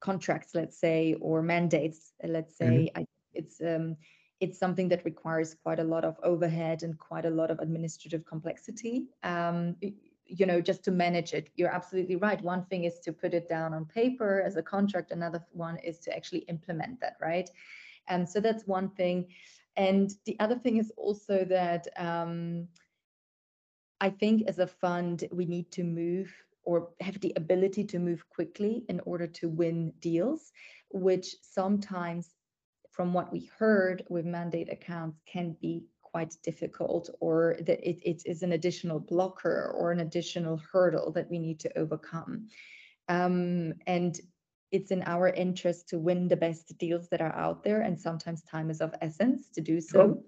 contracts, 0.00 0.54
let's 0.54 0.78
say, 0.78 1.14
or 1.20 1.42
mandates, 1.42 2.12
let's 2.24 2.56
say. 2.56 2.90
Mm-hmm. 2.94 3.02
I, 3.02 3.06
it's 3.34 3.60
um, 3.60 3.96
it's 4.40 4.58
something 4.58 4.88
that 4.88 5.04
requires 5.04 5.54
quite 5.62 5.78
a 5.78 5.84
lot 5.84 6.04
of 6.04 6.16
overhead 6.22 6.82
and 6.82 6.98
quite 6.98 7.26
a 7.26 7.30
lot 7.30 7.50
of 7.50 7.58
administrative 7.58 8.24
complexity. 8.24 9.04
Um, 9.22 9.76
you 10.30 10.46
know, 10.46 10.60
just 10.60 10.84
to 10.84 10.90
manage 10.90 11.34
it. 11.34 11.50
You're 11.56 11.74
absolutely 11.74 12.16
right. 12.16 12.40
One 12.40 12.64
thing 12.66 12.84
is 12.84 13.00
to 13.00 13.12
put 13.12 13.34
it 13.34 13.48
down 13.48 13.74
on 13.74 13.84
paper 13.84 14.40
as 14.40 14.56
a 14.56 14.62
contract. 14.62 15.10
Another 15.10 15.44
one 15.52 15.76
is 15.78 15.98
to 16.00 16.16
actually 16.16 16.40
implement 16.40 17.00
that, 17.00 17.16
right? 17.20 17.50
And 18.08 18.28
so 18.28 18.40
that's 18.40 18.66
one 18.66 18.90
thing. 18.90 19.26
And 19.76 20.10
the 20.26 20.38
other 20.38 20.56
thing 20.56 20.78
is 20.78 20.92
also 20.96 21.44
that 21.46 21.88
um, 21.96 22.68
I 24.00 24.10
think 24.10 24.44
as 24.46 24.58
a 24.58 24.66
fund, 24.66 25.24
we 25.32 25.46
need 25.46 25.70
to 25.72 25.84
move 25.84 26.32
or 26.62 26.90
have 27.00 27.18
the 27.20 27.32
ability 27.36 27.84
to 27.84 27.98
move 27.98 28.28
quickly 28.30 28.84
in 28.88 29.00
order 29.00 29.26
to 29.26 29.48
win 29.48 29.92
deals, 30.00 30.52
which 30.90 31.34
sometimes 31.42 32.34
from 33.00 33.14
what 33.14 33.32
we 33.32 33.48
heard 33.58 34.04
with 34.10 34.26
mandate 34.26 34.70
accounts 34.70 35.22
can 35.24 35.56
be 35.62 35.86
quite 36.02 36.36
difficult 36.42 37.08
or 37.18 37.56
that 37.60 37.80
it, 37.80 37.98
it 38.04 38.20
is 38.26 38.42
an 38.42 38.52
additional 38.52 39.00
blocker 39.00 39.74
or 39.74 39.90
an 39.90 40.00
additional 40.00 40.60
hurdle 40.70 41.10
that 41.10 41.30
we 41.30 41.38
need 41.38 41.58
to 41.58 41.78
overcome. 41.78 42.46
Um, 43.08 43.72
and 43.86 44.20
it's 44.70 44.90
in 44.90 45.02
our 45.06 45.30
interest 45.30 45.88
to 45.88 45.98
win 45.98 46.28
the 46.28 46.36
best 46.36 46.76
deals 46.76 47.08
that 47.08 47.22
are 47.22 47.34
out 47.34 47.64
there. 47.64 47.80
And 47.80 47.98
sometimes 47.98 48.42
time 48.42 48.68
is 48.68 48.82
of 48.82 48.94
essence 49.00 49.48
to 49.54 49.62
do 49.62 49.80
so. 49.80 50.22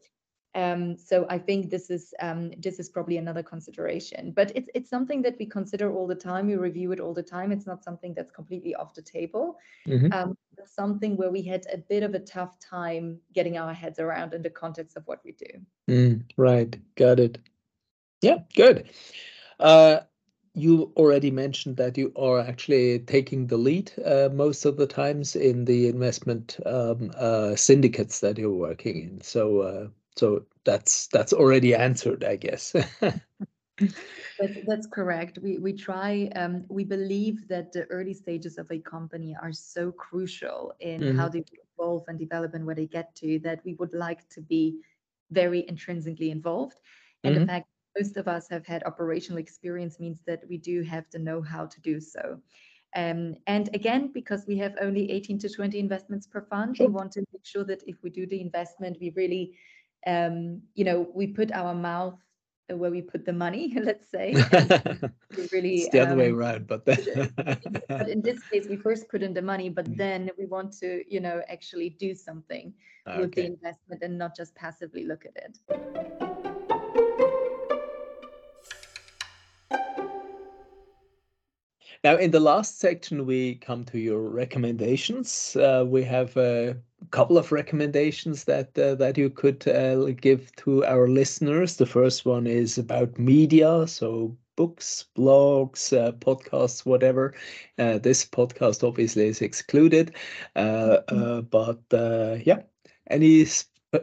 Um, 0.55 0.99
so 0.99 1.27
I 1.31 1.39
think 1.39 1.71
this 1.71 1.89
is 1.89 2.13
um, 2.21 2.51
this 2.59 2.79
is 2.79 2.91
probably 2.91 3.17
another 3.17 3.43
consideration, 3.43 4.33
but 4.33 4.53
it's 4.55 4.69
it's 4.75 4.91
something 4.91 5.23
that 5.23 5.37
we 5.39 5.47
consider 5.47 5.91
all 5.91 6.07
the 6.07 6.15
time. 6.15 6.47
We 6.47 6.57
review 6.57 6.93
it 6.93 7.01
all 7.01 7.15
the 7.15 7.23
time. 7.23 7.53
It's 7.53 7.67
not 7.67 7.83
something 7.83 8.13
that's 8.13 8.31
completely 8.31 8.75
off 8.75 8.93
the 8.93 9.03
table. 9.03 9.57
Mm-hmm. 9.89 10.13
Um, 10.13 10.37
something 10.67 11.17
where 11.17 11.31
we 11.31 11.43
had 11.43 11.65
a 11.73 11.79
bit 11.79 12.03
of 12.03 12.15
a 12.15 12.19
tough 12.19 12.59
time 12.61 13.19
getting 13.33 13.57
our 13.57 13.73
heads 13.73 13.99
around 13.99 14.35
in 14.35 14.43
the 14.43 14.51
context 14.51 14.97
of 14.97 15.07
what 15.07 15.21
we 15.25 15.33
do. 15.33 15.47
Mm, 15.89 16.25
right, 16.37 16.77
got 16.97 17.19
it. 17.19 17.39
Yeah, 18.21 18.39
good. 18.55 18.91
Uh, 19.59 20.01
you 20.55 20.93
already 20.97 21.31
mentioned 21.31 21.79
that 21.79 21.97
you 21.97 22.13
are 22.15 22.41
actually 22.41 22.99
taking 22.99 23.47
the 23.47 23.57
lead 23.57 23.91
uh, 24.05 24.29
most 24.33 24.67
of 24.67 24.77
the 24.77 24.87
times 24.87 25.35
in 25.35 25.65
the 25.65 25.89
investment 25.89 26.59
um, 26.67 27.11
uh, 27.17 27.57
syndicates 27.57 28.21
that 28.21 28.37
you're 28.37 28.51
working 28.51 29.03
in. 29.03 29.21
So 29.23 29.61
uh, 29.61 29.89
so 30.17 30.45
that's 30.65 31.07
that's 31.09 31.33
already 31.33 31.75
answered, 31.75 32.25
I 32.25 32.37
guess. 32.37 32.73
that's, 33.01 34.59
that's 34.67 34.87
correct. 34.87 35.39
We 35.43 35.59
we 35.59 35.73
try. 35.73 36.31
Um, 36.37 36.65
we 36.69 36.85
believe 36.85 37.49
that 37.49 37.73
the 37.73 37.85
early 37.85 38.15
stages 38.15 38.59
of 38.59 38.71
a 38.71 38.79
company 38.79 39.37
are 39.41 39.53
so 39.53 39.93
crucial 39.93 40.73
in 40.81 41.01
mm-hmm. 41.01 41.19
how 41.19 41.29
they 41.29 41.45
evolve 41.79 42.05
and 42.09 42.19
develop 42.19 42.55
and 42.55 42.67
where 42.67 42.75
they 42.75 42.87
get 42.87 43.15
to 43.17 43.39
that 43.41 43.65
we 43.65 43.75
would 43.75 43.95
like 43.95 44.29
to 44.31 44.41
be 44.41 44.81
very 45.31 45.67
intrinsically 45.69 46.31
involved. 46.31 46.79
And 47.25 47.35
mm-hmm. 47.35 47.45
the 47.45 47.53
fact 47.53 47.67
most 47.99 48.17
of 48.17 48.29
us 48.29 48.49
have 48.49 48.67
had 48.67 48.83
operational 48.85 49.39
experience 49.39 50.01
means 50.01 50.19
that 50.27 50.43
we 50.49 50.57
do 50.59 50.83
have 50.83 51.05
the 51.11 51.19
know-how 51.19 51.67
to 51.67 51.81
do 51.81 52.01
so. 52.01 52.39
Um, 52.95 53.37
and 53.47 53.71
again, 53.75 54.11
because 54.13 54.45
we 54.47 54.59
have 54.59 54.75
only 54.81 55.11
18 55.11 55.39
to 55.41 55.49
20 55.49 55.79
investments 55.79 56.27
per 56.27 56.43
fund, 56.43 56.77
sure. 56.77 56.87
we 56.87 56.93
want 56.93 57.13
to 57.13 57.25
make 57.33 57.45
sure 57.45 57.65
that 57.65 57.83
if 57.87 57.97
we 58.03 58.11
do 58.11 58.27
the 58.27 58.41
investment, 58.41 58.99
we 59.01 59.13
really 59.17 59.57
um, 60.07 60.63
you 60.75 60.85
know, 60.85 61.09
we 61.15 61.27
put 61.27 61.53
our 61.53 61.75
mouth 61.75 62.19
where 62.69 62.91
we 62.91 63.03
put 63.03 63.25
the 63.25 63.33
money, 63.33 63.75
let's 63.83 64.11
say. 64.11 64.33
really, 65.53 65.77
it's 65.77 65.91
the 65.91 66.01
other 66.01 66.13
um, 66.13 66.19
way 66.19 66.31
around, 66.31 66.67
but, 66.67 66.85
but 66.85 68.09
in 68.09 68.23
this 68.23 68.43
case, 68.45 68.67
we 68.69 68.77
first 68.77 69.09
put 69.09 69.23
in 69.23 69.35
the 69.35 69.43
money, 69.43 69.69
but 69.69 69.87
mm. 69.87 69.97
then 69.97 70.31
we 70.39 70.47
want 70.47 70.73
to, 70.79 71.03
you 71.09 71.21
know, 71.21 71.43
actually 71.49 71.91
do 71.91 72.15
something 72.15 72.73
okay. 73.07 73.21
with 73.21 73.35
the 73.35 73.47
investment 73.47 74.03
and 74.03 74.17
not 74.17 74.37
just 74.37 74.55
passively 74.55 75.05
look 75.05 75.25
at 75.27 75.37
it. 75.37 76.29
Now, 82.05 82.17
in 82.17 82.33
the 82.33 82.41
last 82.41 82.81
section, 82.81 83.27
we 83.27 83.55
come 83.57 83.85
to 83.85 83.99
your 83.99 84.23
recommendations. 84.23 85.55
Uh, 85.55 85.85
we 85.87 86.03
have 86.03 86.37
a 86.37 86.77
couple 87.11 87.39
of 87.39 87.53
recommendations 87.53 88.45
that 88.45 88.77
uh, 88.77 88.97
that 88.97 89.17
you 89.17 89.31
could 89.31 89.67
uh, 89.69 90.07
give 90.21 90.55
to 90.57 90.85
our 90.85 91.07
listeners. 91.07 91.77
The 91.77 91.87
first 91.87 92.27
one 92.27 92.49
is 92.49 92.77
about 92.77 93.19
media, 93.21 93.87
so 93.87 94.37
books, 94.57 95.05
blogs, 95.17 95.97
uh, 95.97 96.13
podcasts, 96.13 96.85
whatever. 96.85 97.35
Uh, 97.79 97.99
this 97.99 98.25
podcast 98.25 98.87
obviously 98.87 99.29
is 99.29 99.41
excluded, 99.41 100.17
uh, 100.57 100.99
mm-hmm. 101.09 101.41
but 101.51 102.43
yeah, 102.45 102.63
any 103.11 103.45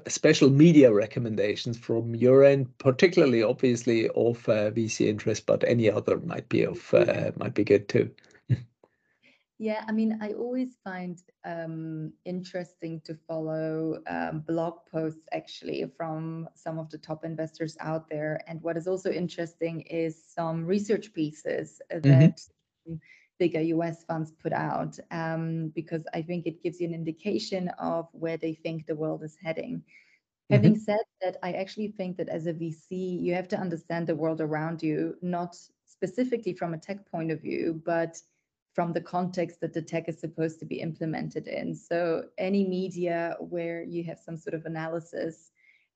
special 0.07 0.49
media 0.49 0.93
recommendations 0.93 1.77
from 1.77 2.15
your 2.15 2.43
end, 2.43 2.77
particularly 2.77 3.41
obviously 3.41 4.07
of 4.09 4.47
uh, 4.47 4.71
VC 4.71 5.07
interest, 5.07 5.45
but 5.45 5.63
any 5.63 5.89
other 5.89 6.19
might 6.19 6.47
be 6.49 6.63
of 6.63 6.93
uh, 6.93 7.31
might 7.37 7.55
be 7.55 7.63
good 7.63 7.89
too. 7.89 8.11
yeah, 9.57 9.83
I 9.87 9.91
mean, 9.91 10.19
I 10.21 10.33
always 10.33 10.77
find 10.83 11.19
um, 11.43 12.13
interesting 12.23 13.01
to 13.05 13.15
follow 13.27 13.99
um, 14.07 14.41
blog 14.41 14.75
posts 14.91 15.27
actually 15.31 15.85
from 15.97 16.47
some 16.53 16.77
of 16.77 16.89
the 16.91 16.99
top 16.99 17.25
investors 17.25 17.75
out 17.79 18.09
there. 18.09 18.41
And 18.47 18.61
what 18.61 18.77
is 18.77 18.87
also 18.87 19.11
interesting 19.11 19.81
is 19.81 20.23
some 20.23 20.65
research 20.65 21.13
pieces 21.13 21.81
mm-hmm. 21.91 22.09
that. 22.09 22.37
Mm-hmm 22.87 22.95
bigger 23.39 23.61
US 23.61 24.03
funds 24.03 24.31
put 24.31 24.53
out 24.53 24.99
um, 25.11 25.69
because 25.69 26.05
I 26.13 26.21
think 26.21 26.45
it 26.45 26.61
gives 26.61 26.79
you 26.79 26.87
an 26.87 26.93
indication 26.93 27.69
of 27.79 28.07
where 28.11 28.37
they 28.37 28.53
think 28.53 28.85
the 28.85 28.95
world 28.95 29.23
is 29.23 29.37
heading. 29.41 29.77
Mm-hmm. 29.77 30.53
Having 30.55 30.79
said 30.79 31.05
that, 31.21 31.37
I 31.41 31.53
actually 31.53 31.87
think 31.87 32.17
that 32.17 32.29
as 32.29 32.45
a 32.45 32.53
VC, 32.53 33.21
you 33.21 33.33
have 33.33 33.47
to 33.49 33.57
understand 33.57 34.07
the 34.07 34.15
world 34.15 34.41
around 34.41 34.83
you, 34.83 35.15
not 35.21 35.55
specifically 35.85 36.53
from 36.53 36.73
a 36.73 36.77
tech 36.77 37.09
point 37.09 37.31
of 37.31 37.41
view, 37.41 37.81
but 37.85 38.21
from 38.73 38.93
the 38.93 39.01
context 39.01 39.61
that 39.61 39.73
the 39.73 39.81
tech 39.81 40.07
is 40.07 40.19
supposed 40.19 40.59
to 40.59 40.65
be 40.65 40.81
implemented 40.81 41.47
in. 41.47 41.73
So, 41.75 42.25
any 42.37 42.65
media 42.67 43.35
where 43.39 43.83
you 43.83 44.03
have 44.05 44.19
some 44.19 44.37
sort 44.37 44.53
of 44.53 44.65
analysis 44.65 45.51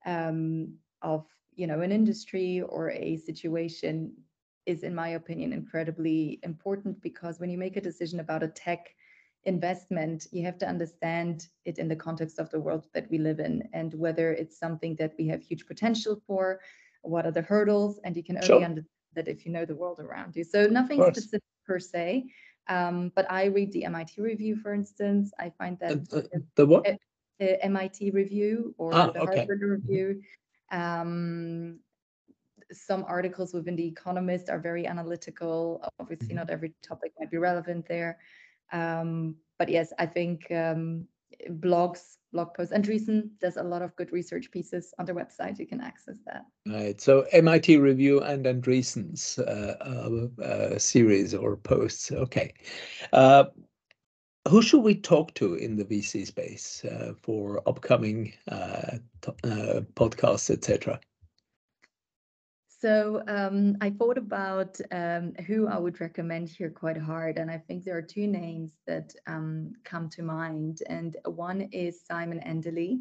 um, 0.06 0.74
of 1.02 1.26
you 1.56 1.68
know 1.68 1.82
an 1.82 1.92
industry 1.92 2.62
or 2.62 2.92
a 2.92 3.18
situation 3.18 4.14
is 4.66 4.84
in 4.84 4.96
my 4.96 5.10
opinion 5.10 5.54
incredibly 5.54 6.40
important 6.44 7.02
because 7.02 7.40
when 7.40 7.50
you 7.50 7.58
make 7.58 7.78
a 7.78 7.82
decision 7.82 8.20
about 8.20 8.44
a 8.44 8.48
tech 8.48 8.96
investment 9.46 10.28
you 10.32 10.44
have 10.44 10.58
to 10.58 10.68
understand 10.68 11.48
it 11.66 11.78
in 11.78 11.88
the 11.88 11.96
context 11.96 12.40
of 12.40 12.50
the 12.50 12.60
world 12.60 12.88
that 12.94 13.10
we 13.10 13.18
live 13.18 13.40
in 13.40 13.68
and 13.74 13.94
whether 13.94 14.32
it's 14.32 14.58
something 14.58 14.96
that 14.96 15.14
we 15.18 15.28
have 15.28 15.42
huge 15.42 15.66
potential 15.66 16.22
for 16.26 16.62
what 17.02 17.26
are 17.26 17.32
the 17.32 17.42
hurdles 17.42 18.00
and 18.06 18.16
you 18.16 18.24
can 18.24 18.38
only 18.38 18.48
sure. 18.48 18.64
understand 18.64 18.88
that 19.16 19.28
if 19.28 19.46
you 19.46 19.52
know 19.52 19.66
the 19.66 19.76
world 19.76 20.00
around 20.00 20.36
you 20.36 20.44
so 20.44 20.66
nothing 20.68 21.04
specific 21.04 21.44
per 21.68 21.78
se 21.78 22.24
um, 22.70 23.12
but 23.16 23.30
i 23.30 23.46
read 23.46 23.72
the 23.74 23.86
mit 23.90 24.12
review 24.18 24.56
for 24.56 24.74
instance 24.74 25.32
i 25.40 25.52
find 25.58 25.78
that 25.80 25.92
uh, 26.14 26.18
uh, 26.18 26.40
the 26.56 26.66
what 26.66 26.86
the 27.40 27.60
mit 27.68 28.14
review 28.14 28.74
or 28.78 28.94
ah, 28.94 29.08
the 29.08 29.20
okay. 29.20 29.38
harvard 29.38 29.62
review 29.62 30.22
um, 30.72 31.80
some 32.74 33.06
articles 33.08 33.54
within 33.54 33.76
the 33.76 33.86
economist 33.86 34.50
are 34.50 34.60
very 34.60 34.86
analytical 34.86 35.84
obviously 36.00 36.28
mm-hmm. 36.28 36.38
not 36.38 36.50
every 36.50 36.74
topic 36.82 37.12
might 37.20 37.32
be 37.32 37.38
relevant 37.38 37.86
there 37.88 38.18
um, 38.72 39.36
but 39.60 39.70
yes 39.70 39.94
i 40.00 40.06
think 40.06 40.52
um, 40.52 41.08
blogs 41.60 42.18
blog 42.34 42.54
posts. 42.54 42.74
and 42.74 42.84
Andreessen 42.84 43.30
does 43.40 43.56
a 43.56 43.64
lot 43.64 43.82
of 43.82 43.96
good 43.96 44.12
research 44.12 44.52
pieces 44.52 44.94
on 45.00 45.06
their 45.06 45.16
website. 45.16 45.60
You 45.60 45.68
can 45.68 45.80
access 45.80 46.18
that. 46.26 46.46
Right. 46.68 47.00
So 47.00 47.26
MIT 47.32 47.78
Review 47.78 48.20
and 48.22 48.46
Andreessen's 48.46 49.40
uh, 49.40 49.78
uh, 49.80 50.44
uh, 50.44 50.80
series 50.80 51.34
or 51.34 51.56
posts. 51.56 52.12
Okay. 52.12 52.54
Uh, 53.14 53.46
who 54.50 54.62
should 54.62 54.82
we 54.82 54.96
talk 54.96 55.34
to 55.36 55.56
in 55.56 55.78
the 55.78 55.86
VC 55.86 56.28
space 56.28 56.84
uh, 56.84 57.14
for 57.22 57.62
upcoming 57.66 58.34
uh, 58.50 58.98
podcasts, 59.96 60.50
etc.? 60.50 61.00
So 62.84 63.24
um, 63.30 63.78
I 63.80 63.92
thought 63.92 64.18
about 64.18 64.78
um, 64.92 65.32
who 65.48 65.70
I 65.70 65.80
would 65.80 66.02
recommend 66.02 66.50
here 66.50 66.70
quite 66.70 66.98
hard, 66.98 67.38
and 67.38 67.50
I 67.50 67.58
think 67.58 67.86
there 67.86 67.98
are 67.98 68.02
two 68.02 68.28
names 68.28 68.72
that 68.88 69.16
um, 69.26 69.72
come 69.86 70.10
to 70.10 70.22
mind. 70.22 70.80
And 70.90 71.16
one 71.24 71.62
is 71.72 72.02
Simon 72.06 72.42
Enderli, 72.46 73.00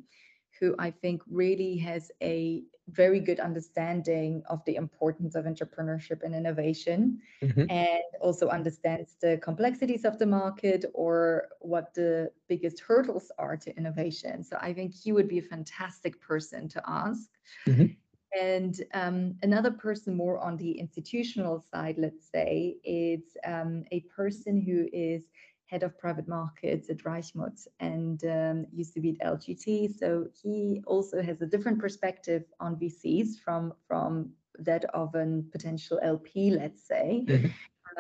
who 0.61 0.77
I 0.79 0.93
think 0.93 1.21
really 1.29 1.77
has 1.79 2.13
a 2.23 2.63
very 2.91 3.19
good 3.19 3.41
understanding 3.41 4.45
of 4.49 4.65
the 4.67 4.77
importance 4.77 5.35
of 5.35 5.47
entrepreneurship 5.47 6.23
and 6.23 6.33
innovation, 6.33 7.19
mm-hmm. 7.43 7.69
and 7.69 8.05
also 8.21 8.51
understands 8.51 9.17
the 9.21 9.41
complexities 9.43 10.05
of 10.05 10.17
the 10.17 10.27
market 10.27 10.85
or 10.95 11.49
what 11.59 11.93
the 11.95 12.31
biggest 12.49 12.79
hurdles 12.79 13.33
are 13.37 13.57
to 13.57 13.77
innovation. 13.77 14.45
So 14.45 14.57
I 14.61 14.75
think 14.75 14.95
he 14.95 15.11
would 15.11 15.27
be 15.27 15.41
a 15.41 15.43
fantastic 15.43 16.21
person 16.21 16.69
to 16.69 16.83
ask. 16.87 17.29
Mm-hmm. 17.67 17.95
And 18.41 18.83
um, 18.95 19.35
another 19.43 19.71
person 19.71 20.17
more 20.17 20.39
on 20.39 20.57
the 20.57 20.73
institutional 20.73 21.65
side, 21.73 21.97
let's 21.99 22.31
say, 22.31 22.77
is 22.85 23.37
um, 23.45 23.85
a 23.93 24.01
person 24.01 24.61
who 24.61 24.89
is 24.93 25.25
head 25.67 25.83
of 25.83 25.99
private 25.99 26.29
markets 26.29 26.91
at 26.91 26.99
Reichmuth 26.99 27.67
and 27.81 28.23
um, 28.25 28.67
used 28.73 28.93
to 28.95 29.01
be 29.01 29.17
at 29.21 29.27
LGT. 29.35 29.99
So 29.99 30.27
he 30.43 30.83
also 30.87 31.23
has 31.23 31.41
a 31.41 31.47
different 31.47 31.79
perspective 31.79 32.45
on 32.61 32.77
VCs 32.77 33.39
from, 33.43 33.73
from 33.89 34.31
that 34.59 34.85
of 34.95 35.15
a 35.15 35.43
potential 35.51 35.99
LP, 36.03 36.51
let's 36.51 36.87
say. 36.87 37.25
Mm-hmm. 37.27 37.47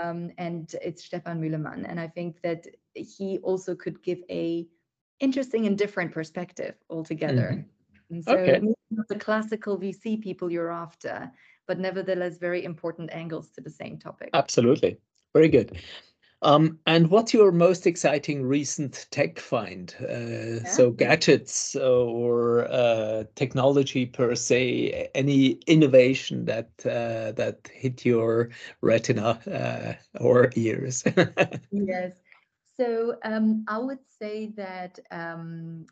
Um, 0.00 0.30
and 0.38 0.74
it's 0.82 1.04
Stefan 1.04 1.40
Mühlemann. 1.40 1.84
And 1.88 2.00
I 2.00 2.08
think 2.08 2.40
that 2.42 2.66
he 2.94 3.38
also 3.38 3.74
could 3.74 4.02
give 4.02 4.20
a 4.30 4.66
interesting 5.20 5.66
and 5.66 5.76
different 5.76 6.12
perspective 6.12 6.74
altogether. 6.90 7.64
Mm-hmm. 8.10 8.20
So 8.20 8.36
okay. 8.36 8.60
The 9.08 9.18
classical 9.18 9.78
VC 9.78 10.20
people 10.20 10.50
you're 10.50 10.72
after, 10.72 11.30
but 11.66 11.78
nevertheless 11.78 12.38
very 12.38 12.64
important 12.64 13.10
angles 13.12 13.50
to 13.50 13.60
the 13.60 13.70
same 13.70 13.98
topic. 13.98 14.30
Absolutely. 14.34 14.98
Very 15.34 15.48
good. 15.48 15.78
Um, 16.42 16.80
and 16.86 17.08
what's 17.08 17.32
your 17.32 17.52
most 17.52 17.86
exciting 17.86 18.42
recent 18.44 19.06
tech 19.12 19.38
find? 19.38 19.94
Uh, 20.00 20.08
yeah. 20.08 20.64
So 20.64 20.90
gadgets 20.90 21.76
or 21.76 22.64
uh, 22.68 23.24
technology 23.36 24.06
per 24.06 24.34
se, 24.34 25.08
any 25.14 25.52
innovation 25.68 26.44
that 26.46 26.70
uh, 26.84 27.30
that 27.32 27.70
hit 27.72 28.04
your 28.04 28.50
retina 28.80 29.38
uh, 29.46 30.20
or 30.20 30.50
ears? 30.56 31.04
yes. 31.70 32.12
So 32.76 33.16
um, 33.24 33.64
I 33.68 33.78
would 33.78 34.04
say 34.18 34.52
that 34.56 34.98
um, 35.12 35.86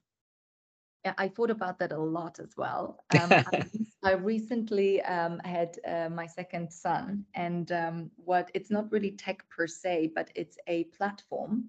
I 1.04 1.28
thought 1.28 1.50
about 1.50 1.78
that 1.78 1.92
a 1.92 1.98
lot 1.98 2.38
as 2.40 2.56
well. 2.56 3.04
Um, 3.20 3.32
I, 3.32 3.64
I, 4.02 4.12
recently 4.12 5.02
um, 5.02 5.40
had 5.44 5.78
uh, 5.86 6.08
my 6.08 6.26
second 6.26 6.72
son, 6.72 7.24
and 7.34 7.70
um, 7.72 8.10
what 8.16 8.50
it's 8.54 8.70
not 8.70 8.90
really 8.92 9.12
tech 9.12 9.44
per 9.48 9.66
se, 9.66 10.12
but 10.14 10.30
it's 10.34 10.56
a 10.66 10.84
platform 10.84 11.64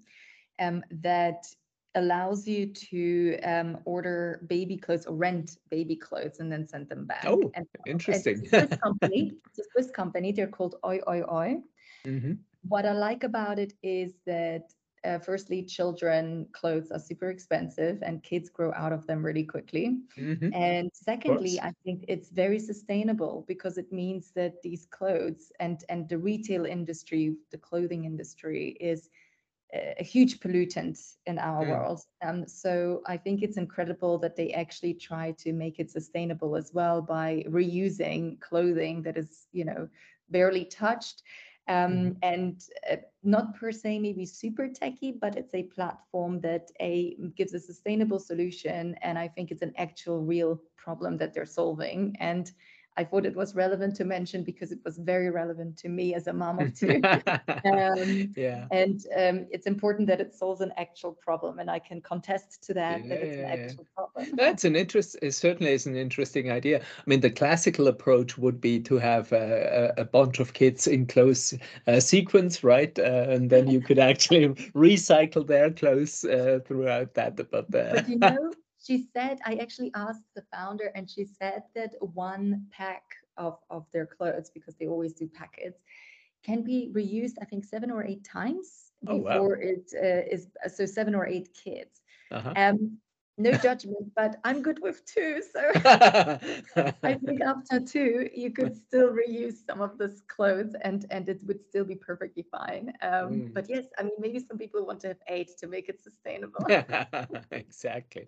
um, 0.58 0.82
that 1.02 1.46
allows 1.94 2.46
you 2.46 2.66
to 2.66 3.38
um, 3.40 3.78
order 3.84 4.44
baby 4.48 4.76
clothes 4.76 5.06
or 5.06 5.14
rent 5.14 5.58
baby 5.70 5.96
clothes 5.96 6.40
and 6.40 6.50
then 6.50 6.66
send 6.66 6.88
them 6.88 7.04
back. 7.04 7.24
Oh, 7.26 7.50
and, 7.54 7.66
interesting. 7.86 8.40
It's, 8.44 8.52
a 8.52 8.66
Swiss 8.66 8.78
company, 8.82 9.32
it's 9.48 9.58
a 9.58 9.70
Swiss 9.72 9.90
company. 9.90 10.32
They're 10.32 10.46
called 10.46 10.76
oioioi. 10.84 11.62
Mm-hmm. 12.06 12.32
What 12.68 12.86
I 12.86 12.92
like 12.92 13.24
about 13.24 13.58
it 13.58 13.74
is 13.82 14.12
that 14.26 14.72
uh, 15.04 15.18
firstly, 15.18 15.62
children 15.62 16.46
clothes 16.52 16.90
are 16.92 16.98
super 16.98 17.30
expensive 17.30 18.02
and 18.02 18.22
kids 18.22 18.48
grow 18.48 18.72
out 18.74 18.92
of 18.92 19.06
them 19.06 19.24
really 19.24 19.44
quickly. 19.44 19.98
Mm-hmm. 20.16 20.54
And 20.54 20.90
secondly, 20.92 21.60
I 21.60 21.72
think 21.84 22.04
it's 22.08 22.30
very 22.30 22.58
sustainable 22.58 23.44
because 23.48 23.78
it 23.78 23.92
means 23.92 24.32
that 24.36 24.62
these 24.62 24.86
clothes 24.86 25.50
and, 25.60 25.82
and 25.88 26.08
the 26.08 26.18
retail 26.18 26.66
industry, 26.66 27.34
the 27.50 27.58
clothing 27.58 28.04
industry 28.04 28.76
is 28.80 29.10
a 29.74 30.04
huge 30.04 30.38
pollutant 30.40 30.98
in 31.26 31.38
our 31.38 31.64
mm. 31.64 31.70
world. 31.70 32.02
Um, 32.22 32.46
so 32.46 33.02
I 33.06 33.16
think 33.16 33.42
it's 33.42 33.56
incredible 33.56 34.18
that 34.18 34.36
they 34.36 34.52
actually 34.52 34.94
try 34.94 35.32
to 35.38 35.52
make 35.52 35.78
it 35.78 35.90
sustainable 35.90 36.56
as 36.56 36.72
well 36.74 37.00
by 37.00 37.44
reusing 37.48 38.38
clothing 38.40 39.02
that 39.02 39.16
is, 39.16 39.46
you 39.52 39.64
know, 39.64 39.88
barely 40.28 40.66
touched 40.66 41.22
um, 41.68 41.92
mm-hmm. 41.92 42.10
and 42.22 42.64
uh, 42.90 42.96
not 43.22 43.54
per 43.54 43.72
se 43.72 43.98
maybe 43.98 44.26
super 44.26 44.68
techy, 44.68 45.12
but 45.12 45.36
it's 45.36 45.54
a 45.54 45.62
platform 45.64 46.40
that 46.40 46.70
a 46.80 47.16
gives 47.36 47.54
a 47.54 47.60
sustainable 47.60 48.18
solution, 48.18 48.96
and 49.02 49.18
I 49.18 49.28
think 49.28 49.50
it's 49.50 49.62
an 49.62 49.74
actual 49.76 50.22
real 50.22 50.60
problem 50.76 51.16
that 51.18 51.32
they're 51.32 51.46
solving. 51.46 52.16
And 52.18 52.50
I 52.96 53.04
thought 53.04 53.24
it 53.24 53.34
was 53.34 53.54
relevant 53.54 53.96
to 53.96 54.04
mention 54.04 54.44
because 54.44 54.70
it 54.70 54.78
was 54.84 54.98
very 54.98 55.30
relevant 55.30 55.78
to 55.78 55.88
me 55.88 56.14
as 56.14 56.26
a 56.26 56.32
mom 56.32 56.58
of 56.58 56.74
two. 56.78 57.00
um, 57.64 58.32
yeah. 58.36 58.66
And 58.70 59.00
um, 59.16 59.46
it's 59.50 59.66
important 59.66 60.08
that 60.08 60.20
it 60.20 60.34
solves 60.34 60.60
an 60.60 60.72
actual 60.76 61.12
problem, 61.12 61.58
and 61.58 61.70
I 61.70 61.78
can 61.78 62.02
contest 62.02 62.62
to 62.64 62.74
that 62.74 63.02
yeah, 63.02 63.08
that 63.08 63.22
it's 63.22 63.36
an 63.36 63.44
actual 63.44 63.86
problem. 63.96 64.36
That's 64.36 64.64
an 64.64 64.76
interest. 64.76 65.16
It 65.22 65.32
certainly 65.32 65.72
is 65.72 65.86
an 65.86 65.96
interesting 65.96 66.50
idea. 66.50 66.80
I 66.80 67.02
mean, 67.06 67.20
the 67.20 67.30
classical 67.30 67.88
approach 67.88 68.36
would 68.36 68.60
be 68.60 68.78
to 68.80 68.98
have 68.98 69.32
a, 69.32 69.94
a 69.96 70.04
bunch 70.04 70.38
of 70.38 70.52
kids 70.52 70.86
in 70.86 71.06
close 71.06 71.54
uh, 71.86 72.00
sequence, 72.00 72.62
right? 72.62 72.96
Uh, 72.98 73.26
and 73.28 73.48
then 73.48 73.68
you 73.68 73.80
could 73.80 73.98
actually 73.98 74.48
recycle 74.74 75.46
their 75.46 75.70
clothes 75.70 76.24
uh, 76.24 76.60
throughout 76.66 77.14
that. 77.14 77.36
But, 77.36 77.54
uh, 77.54 77.62
but 77.68 78.08
you 78.08 78.18
know, 78.18 78.52
she 78.84 79.06
said 79.12 79.38
i 79.44 79.54
actually 79.54 79.90
asked 79.94 80.24
the 80.34 80.42
founder 80.52 80.90
and 80.94 81.08
she 81.08 81.24
said 81.24 81.62
that 81.74 81.92
one 82.00 82.66
pack 82.70 83.02
of, 83.36 83.58
of 83.70 83.86
their 83.92 84.06
clothes 84.06 84.50
because 84.52 84.74
they 84.76 84.86
always 84.86 85.14
do 85.14 85.28
packets 85.28 85.80
can 86.42 86.62
be 86.62 86.90
reused 86.92 87.34
i 87.40 87.44
think 87.44 87.64
seven 87.64 87.90
or 87.90 88.04
eight 88.04 88.24
times 88.24 88.92
before 89.04 89.22
oh, 89.24 89.40
wow. 89.40 89.54
it 89.58 89.92
uh, 89.96 90.34
is 90.34 90.48
so 90.74 90.86
seven 90.86 91.14
or 91.14 91.26
eight 91.26 91.48
kids 91.54 92.00
uh-huh. 92.30 92.52
um, 92.56 92.98
no 93.42 93.52
judgment, 93.52 94.14
but 94.14 94.36
I'm 94.44 94.62
good 94.62 94.80
with 94.80 95.04
two. 95.04 95.42
So 95.52 95.60
I 95.84 97.18
think 97.24 97.40
after 97.40 97.80
two, 97.80 98.28
you 98.34 98.50
could 98.50 98.76
still 98.76 99.10
reuse 99.10 99.66
some 99.66 99.80
of 99.80 99.98
this 99.98 100.22
clothes 100.28 100.74
and 100.82 101.06
and 101.10 101.28
it 101.28 101.40
would 101.46 101.60
still 101.68 101.84
be 101.84 101.94
perfectly 101.94 102.44
fine. 102.50 102.92
Um, 103.02 103.10
mm. 103.10 103.54
But 103.54 103.68
yes, 103.68 103.86
I 103.98 104.04
mean, 104.04 104.12
maybe 104.18 104.38
some 104.38 104.58
people 104.58 104.86
want 104.86 105.00
to 105.00 105.08
have 105.08 105.22
eight 105.28 105.50
to 105.58 105.66
make 105.66 105.88
it 105.88 106.00
sustainable. 106.00 106.64
exactly. 107.50 108.26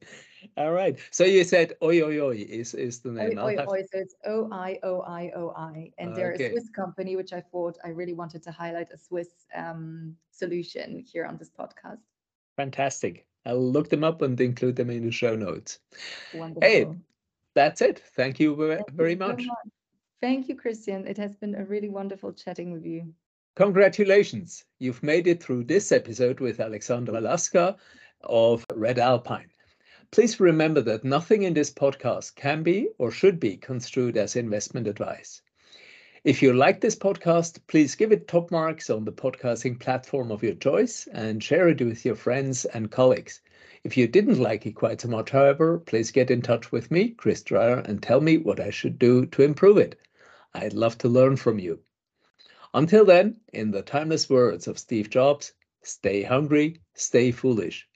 All 0.57 0.73
right. 0.73 0.99
So 1.11 1.25
you 1.25 1.45
said 1.45 1.75
oioioi 1.83 2.47
is 2.47 2.75
is 2.75 3.01
the 3.01 3.13
name. 3.13 3.39
Oi 3.39 3.43
oi, 3.43 3.57
have... 3.57 3.69
oi. 3.69 3.83
So 3.83 3.99
it's 3.99 4.15
O 4.27 4.49
I 4.53 4.79
O 4.83 5.01
I 5.03 5.31
O 5.37 5.51
I, 5.57 5.91
and 5.99 6.15
they're 6.15 6.33
a 6.33 6.51
Swiss 6.51 6.71
company, 6.71 7.17
which 7.17 7.33
I 7.33 7.41
thought 7.41 7.79
I 7.85 7.89
really 7.89 8.15
wanted 8.15 8.43
to 8.45 8.51
highlight 8.51 8.91
a 8.93 8.99
Swiss 8.99 9.29
um, 9.55 10.17
solution 10.31 11.05
here 11.07 11.25
on 11.25 11.37
this 11.37 11.51
podcast. 11.51 12.01
Fantastic. 12.57 13.27
I'll 13.47 13.71
look 13.73 13.89
them 13.89 14.05
up 14.05 14.23
and 14.23 14.41
include 14.41 14.77
them 14.77 14.91
in 14.91 15.05
the 15.05 15.11
show 15.11 15.37
notes. 15.37 15.81
Wonderful. 16.35 16.69
Hey, 16.69 16.87
that's 17.55 17.83
it. 17.83 18.03
Thank 18.17 18.41
you 18.41 18.57
very, 18.57 18.77
Thank 18.77 18.91
very 18.93 19.11
you 19.13 19.19
much. 19.19 19.43
So 19.43 19.47
much. 19.47 19.73
Thank 20.21 20.49
you, 20.49 20.57
Christian. 20.57 21.07
It 21.07 21.19
has 21.19 21.37
been 21.37 21.55
a 21.55 21.65
really 21.65 21.91
wonderful 21.91 22.33
chatting 22.33 22.73
with 22.73 22.87
you. 22.87 23.13
Congratulations. 23.57 24.65
You've 24.79 25.03
made 25.03 25.27
it 25.27 25.43
through 25.43 25.65
this 25.65 25.93
episode 25.93 26.41
with 26.41 26.59
Aleksandra 26.59 27.23
Laska 27.23 27.77
of 28.23 28.67
Redalpine. 28.69 29.51
Please 30.11 30.41
remember 30.41 30.81
that 30.81 31.05
nothing 31.05 31.43
in 31.43 31.55
this 31.55 31.71
podcast 31.71 32.35
can 32.37 32.63
be 32.63 32.89
or 32.99 33.11
should 33.11 33.39
be 33.39 33.57
construed 33.57 34.17
as 34.17 34.37
investment 34.37 34.87
advice. 34.87 35.43
If 36.25 36.41
you 36.41 36.55
like 36.55 36.81
this 36.81 36.97
podcast, 36.97 37.59
please 37.67 37.97
give 37.97 38.11
it 38.11 38.27
top 38.27 38.51
marks 38.51 38.89
on 38.89 39.05
the 39.05 39.13
podcasting 39.13 39.79
platform 39.79 40.33
of 40.33 40.43
your 40.43 40.55
choice 40.55 41.07
and 41.13 41.45
share 41.45 41.69
it 41.69 41.83
with 41.83 42.07
your 42.07 42.15
friends 42.15 42.65
and 42.65 42.91
colleagues. 42.91 43.43
If 43.85 43.99
you 43.99 44.09
didn't 44.09 44.39
like 44.39 44.65
it 44.65 44.73
quite 44.73 45.03
so 45.03 45.09
much, 45.09 45.29
however, 45.29 45.81
please 45.81 46.11
get 46.11 46.31
in 46.31 46.41
touch 46.41 46.73
with 46.73 46.91
me, 46.91 47.11
Chris 47.11 47.43
Dreyer, 47.43 47.81
and 47.81 48.03
tell 48.03 48.23
me 48.23 48.39
what 48.39 48.59
I 48.59 48.71
should 48.71 48.99
do 48.99 49.27
to 49.27 49.43
improve 49.43 49.77
it. 49.77 50.01
I'd 50.55 50.73
love 50.73 50.97
to 50.99 51.11
learn 51.11 51.37
from 51.37 51.59
you. 51.59 51.81
Until 52.73 53.05
then, 53.05 53.37
in 53.53 53.71
the 53.71 53.83
timeless 53.83 54.31
words 54.31 54.67
of 54.67 54.79
Steve 54.79 55.11
Jobs, 55.11 55.53
stay 55.83 56.23
hungry, 56.23 56.81
stay 56.95 57.33
foolish. 57.33 57.87